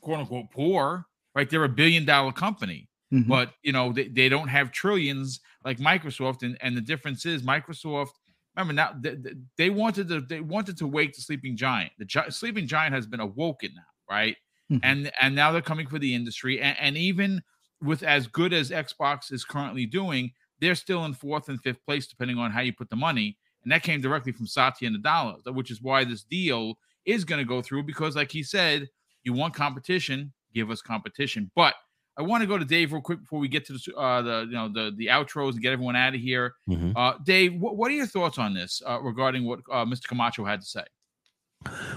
[0.00, 1.07] quote unquote poor
[1.38, 1.48] right?
[1.48, 3.28] They're a billion dollar company, mm-hmm.
[3.28, 7.42] but you know they, they don't have trillions like Microsoft, and and the difference is
[7.42, 8.10] Microsoft.
[8.56, 9.16] Remember now they,
[9.56, 11.92] they wanted to they wanted to wake the sleeping giant.
[12.00, 14.36] The gi- sleeping giant has been awoken now, right?
[14.72, 14.80] Mm-hmm.
[14.82, 17.40] And and now they're coming for the industry, and, and even
[17.80, 22.08] with as good as Xbox is currently doing, they're still in fourth and fifth place
[22.08, 23.38] depending on how you put the money.
[23.62, 27.44] And that came directly from Satya Nadella, which is why this deal is going to
[27.44, 28.88] go through because, like he said,
[29.22, 31.50] you want competition, give us competition.
[31.54, 31.74] But
[32.18, 34.46] I want to go to Dave real quick before we get to the uh, the
[34.48, 36.54] you know the the outros and get everyone out of here.
[36.68, 36.92] Mm-hmm.
[36.96, 40.08] Uh, Dave, what, what are your thoughts on this uh, regarding what uh, Mr.
[40.08, 40.84] Camacho had to say?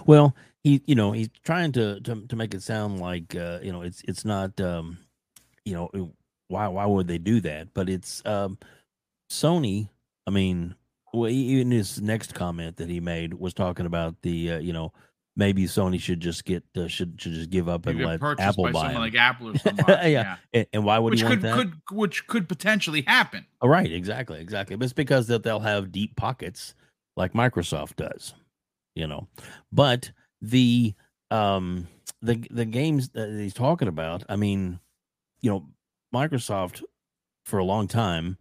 [0.06, 3.72] Well, he you know he's trying to to, to make it sound like uh, you
[3.72, 5.00] know it's it's not um,
[5.66, 6.14] you know
[6.50, 7.74] why why would they do that?
[7.74, 8.60] But it's um,
[9.32, 9.90] Sony.
[10.28, 10.76] I mean,
[11.14, 14.94] well, even his next comment that he made was talking about the uh, you know
[15.36, 18.66] maybe Sony should just get uh, should should just give up maybe and let Apple
[18.66, 19.92] buy someone like Apple or somebody.
[19.92, 20.08] yeah.
[20.08, 20.36] yeah.
[20.54, 21.72] And, and, why would which you could, want that?
[21.88, 23.46] Could, which could potentially happen.
[23.62, 24.76] Oh, right, exactly, exactly.
[24.76, 26.76] But it's because that they'll have deep pockets
[27.16, 28.34] like Microsoft does,
[28.96, 29.28] you know.
[29.72, 30.94] But the
[31.30, 31.88] um
[32.22, 34.80] the the games that he's talking about, I mean,
[35.42, 35.68] you know,
[36.14, 36.84] Microsoft
[37.46, 38.38] for a long time,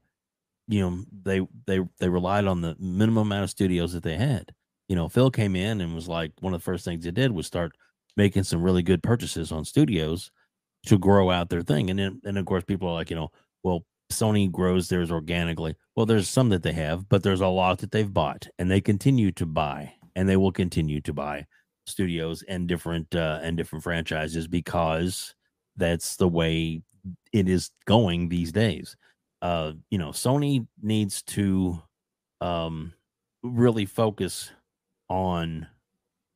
[0.69, 4.53] you know, they they they relied on the minimum amount of studios that they had
[4.91, 7.31] you know, Phil came in and was like, one of the first things he did
[7.31, 7.77] was start
[8.17, 10.33] making some really good purchases on studios
[10.87, 11.91] to grow out their thing.
[11.91, 13.31] And then, and of course, people are like, you know,
[13.63, 15.77] well, Sony grows theirs organically.
[15.95, 18.81] Well, there's some that they have, but there's a lot that they've bought and they
[18.81, 21.47] continue to buy and they will continue to buy
[21.87, 25.37] studios and different uh, and different franchises because
[25.77, 26.83] that's the way
[27.33, 28.97] it is going these days.
[29.41, 31.81] Uh, you know, Sony needs to
[32.41, 32.93] um,
[33.45, 34.51] really focus
[35.11, 35.67] on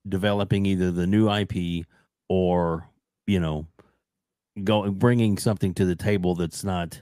[0.07, 1.87] developing either the new IP
[2.29, 2.87] or
[3.27, 3.67] you know,
[4.63, 7.01] go bringing something to the table that's not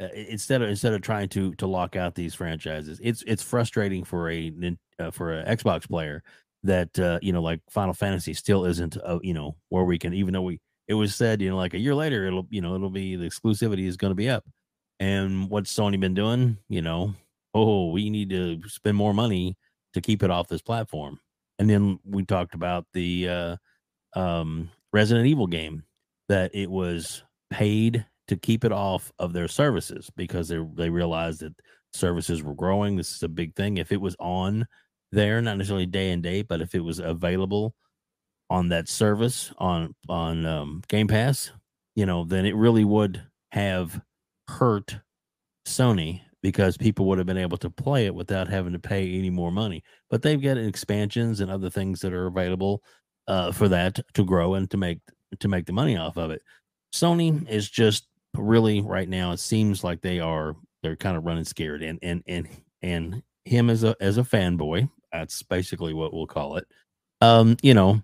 [0.00, 3.00] uh, instead of instead of trying to to lock out these franchises.
[3.02, 4.52] It's it's frustrating for a
[4.98, 6.22] uh, for an Xbox player
[6.62, 10.12] that uh, you know like Final Fantasy still isn't uh, you know where we can
[10.14, 12.74] even though we it was said you know like a year later it'll you know
[12.74, 14.44] it'll be the exclusivity is going to be up
[15.00, 17.14] and what's Sony been doing you know
[17.54, 19.56] oh we need to spend more money
[19.94, 21.18] to keep it off this platform
[21.58, 23.56] and then we talked about the uh
[24.18, 25.84] um Resident Evil game
[26.28, 31.40] that it was paid to keep it off of their services because they they realized
[31.40, 31.54] that
[31.92, 32.96] services were growing.
[32.96, 33.76] This is a big thing.
[33.76, 34.66] If it was on
[35.10, 37.74] there, not necessarily day and date, but if it was available
[38.50, 41.50] on that service on on um, Game Pass,
[41.94, 44.00] you know, then it really would have
[44.48, 44.98] hurt
[45.66, 49.30] Sony because people would have been able to play it without having to pay any
[49.30, 49.82] more money.
[50.10, 52.82] But they've got expansions and other things that are available
[53.28, 54.98] uh, for that to grow and to make
[55.38, 56.42] to make the money off of it.
[56.92, 58.06] Sony is just
[58.36, 59.32] really right now.
[59.32, 62.48] It seems like they are they're kind of running scared, and and and
[62.82, 64.90] and him as a as a fanboy.
[65.12, 66.66] That's basically what we'll call it.
[67.20, 68.02] Um, you know,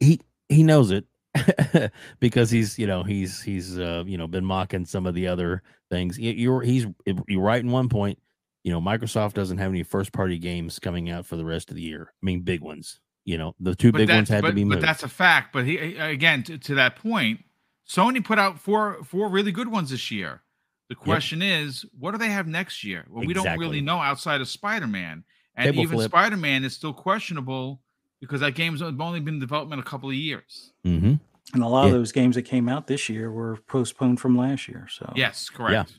[0.00, 1.04] he he knows it
[2.20, 5.62] because he's you know he's he's uh you know been mocking some of the other
[5.90, 6.18] things.
[6.18, 6.86] You're he's
[7.26, 8.18] you're right in one point.
[8.64, 11.76] You know, Microsoft doesn't have any first party games coming out for the rest of
[11.76, 12.12] the year.
[12.22, 12.98] I mean, big ones.
[13.24, 14.80] You know, the two but big ones had but, to be moved.
[14.80, 15.52] But that's a fact.
[15.52, 17.40] But he again to, to, that point,
[17.88, 20.42] Sony put out four four really good ones this year.
[20.88, 21.62] The question yep.
[21.62, 23.04] is, what do they have next year?
[23.08, 23.26] Well, exactly.
[23.26, 25.24] we don't really know outside of Spider Man,
[25.56, 27.80] and Table even Spider Man is still questionable
[28.20, 30.72] because that game's only been in development a couple of years.
[30.84, 31.14] Mm-hmm.
[31.54, 31.88] And a lot yeah.
[31.88, 34.88] of those games that came out this year were postponed from last year.
[34.90, 35.98] So yes, correct.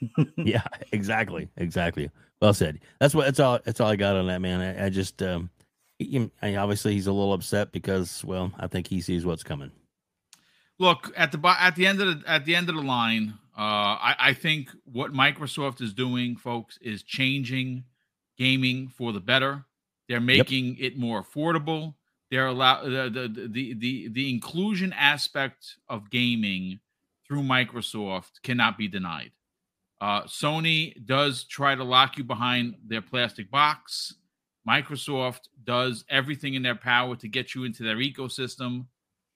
[0.00, 0.62] Yeah, yeah
[0.92, 2.10] exactly, exactly.
[2.40, 2.80] Well said.
[3.00, 3.26] That's what.
[3.26, 3.58] That's all.
[3.64, 4.60] That's all I got on that man.
[4.60, 5.22] I, I just.
[5.22, 5.50] um
[5.98, 9.70] he, obviously he's a little upset because well i think he sees what's coming
[10.78, 13.98] look at the at the end of the at the end of the line uh,
[13.98, 17.84] I, I think what microsoft is doing folks is changing
[18.38, 19.64] gaming for the better
[20.08, 20.92] they're making yep.
[20.92, 21.94] it more affordable
[22.30, 26.80] they're allow the, the the the the inclusion aspect of gaming
[27.26, 29.32] through microsoft cannot be denied
[30.00, 34.14] uh, sony does try to lock you behind their plastic box
[34.68, 38.86] Microsoft does everything in their power to get you into their ecosystem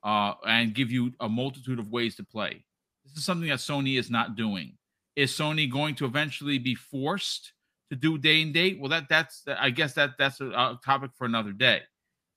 [0.05, 2.65] uh, and give you a multitude of ways to play.
[3.05, 4.77] This is something that Sony is not doing.
[5.17, 7.53] Is Sony going to eventually be forced
[7.93, 8.81] to do day and date?
[8.81, 11.83] Well, that that's I guess that that's a, a topic for another day.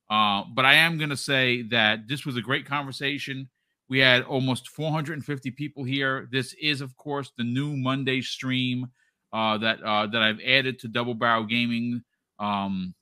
[0.10, 3.49] Uh, but I am going to say that this was a great conversation.
[3.88, 6.27] We had almost 450 people here.
[6.30, 8.88] This is, of course, the new Monday stream
[9.32, 12.03] uh, that uh, that I've added to Double Barrel Gaming
[12.38, 12.94] um,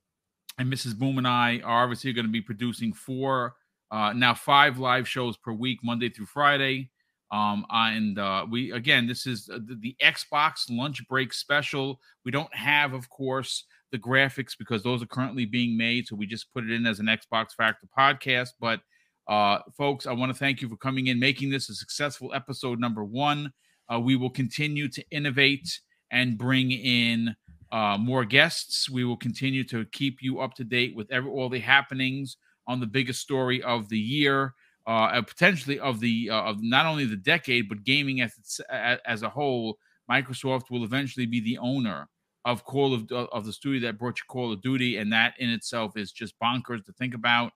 [0.60, 0.96] and Mrs.
[0.96, 3.56] Boom and I are obviously going to be producing four,
[3.90, 6.92] uh, now five live shows per week, Monday through Friday.
[7.34, 11.99] Um, and uh, we again, this is the, the Xbox lunch break special.
[12.23, 16.27] We don't have, of course, the graphics because those are currently being made, so we
[16.27, 18.49] just put it in as an Xbox Factor podcast.
[18.60, 18.81] But
[19.27, 22.80] uh, folks, I want to thank you for coming in, making this a successful episode
[22.80, 23.51] number one.
[23.91, 25.80] Uh, we will continue to innovate
[26.11, 27.35] and bring in
[27.72, 28.91] uh, more guests.
[28.91, 32.38] We will continue to keep you up to date with every, all the happenings
[32.68, 34.53] on the biggest story of the year,
[34.85, 38.61] uh, potentially of the uh, of not only the decade but gaming as
[39.05, 39.77] as a whole.
[40.11, 42.10] Microsoft will eventually be the owner
[42.45, 45.49] of Call of of the studio that brought you Call of Duty, and that in
[45.49, 47.53] itself is just bonkers to think about.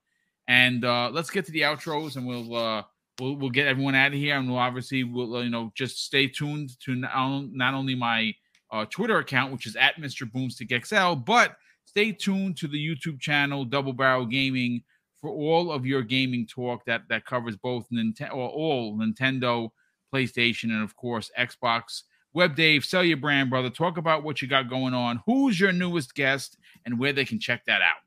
[0.47, 2.83] And uh, let's get to the outros, and we'll uh,
[3.19, 6.27] we'll we'll get everyone out of here, and we'll obviously we'll you know just stay
[6.27, 8.33] tuned to not, not only my
[8.71, 10.29] uh, Twitter account, which is at Mr.
[10.29, 11.19] Boomstick XL.
[11.19, 14.83] But stay tuned to the YouTube channel Double Barrel Gaming
[15.27, 19.69] for all of your gaming talk that that covers both Nintendo, all Nintendo,
[20.13, 22.03] PlayStation, and of course Xbox.
[22.33, 23.69] Web Dave, sell your brand, brother.
[23.69, 25.21] Talk about what you got going on.
[25.25, 28.03] Who's your newest guest, and where they can check that out.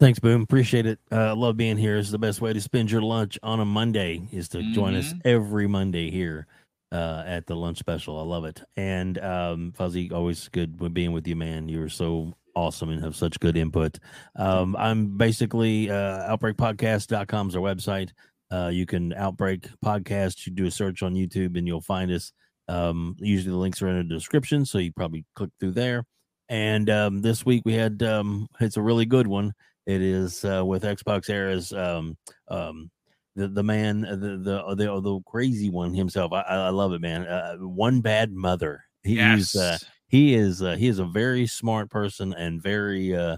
[0.00, 0.42] Thanks, Boom.
[0.42, 0.98] Appreciate it.
[1.10, 1.96] Uh, love being here.
[1.96, 4.74] Is the best way to spend your lunch on a Monday is to mm-hmm.
[4.74, 5.20] join us mm-hmm.
[5.24, 6.46] every Monday here
[6.92, 8.18] uh, at the lunch special.
[8.18, 8.60] I love it.
[8.76, 11.70] And um, Fuzzy, always good being with you, man.
[11.70, 13.98] You're so awesome and have such good input.
[14.36, 18.10] Um, I'm basically uh, outbreakpodcast.com is our website.
[18.50, 20.46] Uh, you can outbreak podcast.
[20.46, 22.32] You do a search on YouTube and you'll find us.
[22.66, 26.04] Um, usually the links are in the description, so you probably click through there.
[26.48, 29.54] And um, this week we had um, it's a really good one.
[29.86, 32.16] It is uh, with Xbox Era's um,
[32.48, 32.90] um,
[33.36, 36.32] the the man, uh, the the the, the crazy one himself.
[36.32, 37.26] I, I love it, man.
[37.26, 38.84] Uh, one bad mother.
[39.02, 39.52] He, yes.
[39.52, 39.78] He's uh,
[40.08, 43.36] he is uh, he is a very smart person and very uh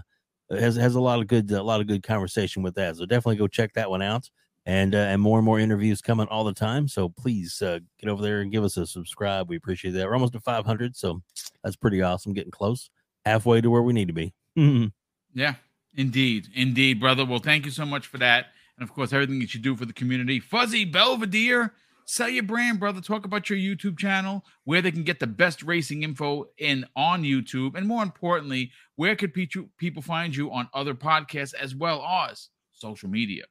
[0.49, 2.97] has has a lot of good a lot of good conversation with that.
[2.97, 4.29] So definitely go check that one out.
[4.67, 6.87] And uh, and more and more interviews coming all the time.
[6.87, 9.49] So please uh, get over there and give us a subscribe.
[9.49, 10.05] We appreciate that.
[10.05, 11.23] We're almost at 500, so
[11.63, 12.33] that's pretty awesome.
[12.33, 12.91] Getting close,
[13.25, 14.35] halfway to where we need to be.
[15.33, 15.55] yeah,
[15.95, 17.25] indeed, indeed, brother.
[17.25, 19.87] Well, thank you so much for that, and of course everything that you do for
[19.87, 20.39] the community.
[20.39, 21.73] Fuzzy Belvedere
[22.11, 22.99] sell your brand, brother.
[22.99, 27.23] Talk about your YouTube channel, where they can get the best racing info in on
[27.23, 32.49] YouTube, and more importantly, where could people find you on other podcasts as well as
[32.73, 33.45] social media.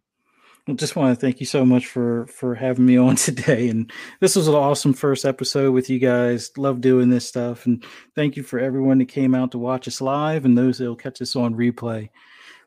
[0.69, 3.69] I just want to thank you so much for for having me on today.
[3.69, 6.51] And this was an awesome first episode with you guys.
[6.59, 7.83] Love doing this stuff, and
[8.15, 10.97] thank you for everyone that came out to watch us live and those that will
[10.97, 12.11] catch us on replay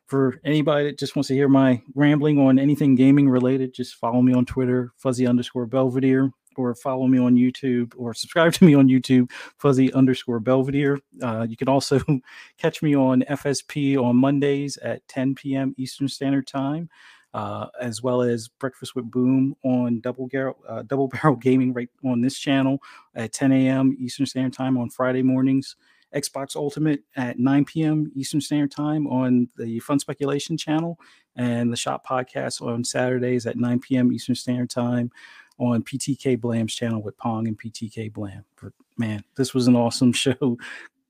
[0.06, 4.20] for anybody that just wants to hear my rambling on anything gaming related, just follow
[4.22, 8.74] me on Twitter, fuzzy underscore Belvedere, or follow me on YouTube or subscribe to me
[8.74, 10.98] on YouTube, fuzzy underscore Belvedere.
[11.22, 12.00] Uh, you can also
[12.58, 15.74] catch me on FSP on Mondays at 10 p.m.
[15.78, 16.88] Eastern Standard Time.
[17.32, 21.90] Uh, as well as Breakfast with Boom on Double Barrel, uh, Double Barrel Gaming right
[22.04, 22.78] on this channel
[23.16, 23.96] at 10 a.m.
[23.98, 25.74] Eastern Standard Time on Friday mornings.
[26.14, 28.10] Xbox Ultimate at 9 p.m.
[28.14, 30.98] Eastern Standard Time on the Fun Speculation channel,
[31.36, 34.12] and the Shop Podcast on Saturdays at 9 p.m.
[34.12, 35.10] Eastern Standard Time
[35.58, 38.44] on PTK Blam's channel with Pong and PTK Blam.
[38.60, 40.58] But man, this was an awesome show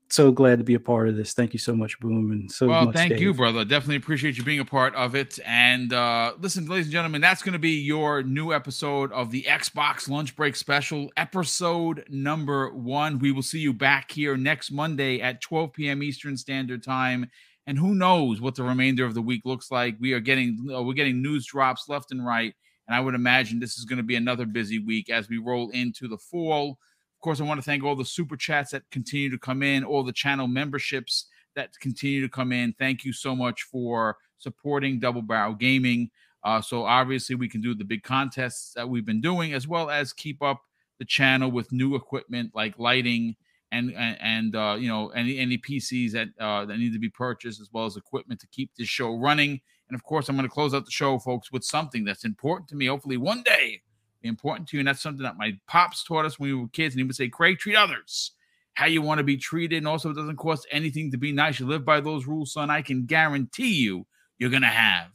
[0.09, 1.33] so glad to be a part of this.
[1.33, 2.85] Thank you so much, Boom, and so well.
[2.85, 3.21] Much, thank Dave.
[3.21, 3.65] you, brother.
[3.65, 5.39] Definitely appreciate you being a part of it.
[5.45, 9.43] And uh, listen, ladies and gentlemen, that's going to be your new episode of the
[9.43, 13.19] Xbox Lunch Break Special, episode number one.
[13.19, 16.03] We will see you back here next Monday at 12 p.m.
[16.03, 17.29] Eastern Standard Time.
[17.67, 19.95] And who knows what the remainder of the week looks like?
[19.99, 22.53] We are getting uh, we're getting news drops left and right,
[22.87, 25.71] and I would imagine this is going to be another busy week as we roll
[25.71, 26.77] into the fall
[27.25, 30.03] course, I want to thank all the super chats that continue to come in, all
[30.03, 31.25] the channel memberships
[31.55, 32.71] that continue to come in.
[32.77, 36.11] Thank you so much for supporting Double Barrel Gaming.
[36.43, 39.89] Uh, so obviously, we can do the big contests that we've been doing, as well
[39.89, 40.61] as keep up
[40.99, 43.35] the channel with new equipment like lighting
[43.71, 47.09] and and, and uh, you know any any PCs that uh, that need to be
[47.09, 49.59] purchased, as well as equipment to keep this show running.
[49.89, 52.69] And of course, I'm going to close out the show, folks, with something that's important
[52.69, 52.85] to me.
[52.85, 53.81] Hopefully, one day
[54.27, 54.81] important to you.
[54.81, 56.95] And that's something that my pops taught us when we were kids.
[56.95, 58.31] And he would say, Craig, treat others
[58.75, 59.77] how you want to be treated.
[59.77, 61.59] And also, it doesn't cost anything to be nice.
[61.59, 62.69] You live by those rules, son.
[62.69, 64.05] I can guarantee you,
[64.37, 65.07] you're going to have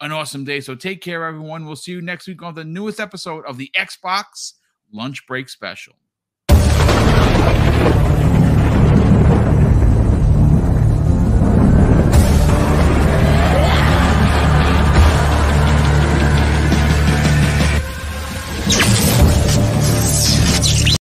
[0.00, 0.60] an awesome day.
[0.60, 1.64] So take care, everyone.
[1.64, 4.54] We'll see you next week on the newest episode of the Xbox
[4.92, 5.94] Lunch Break Special.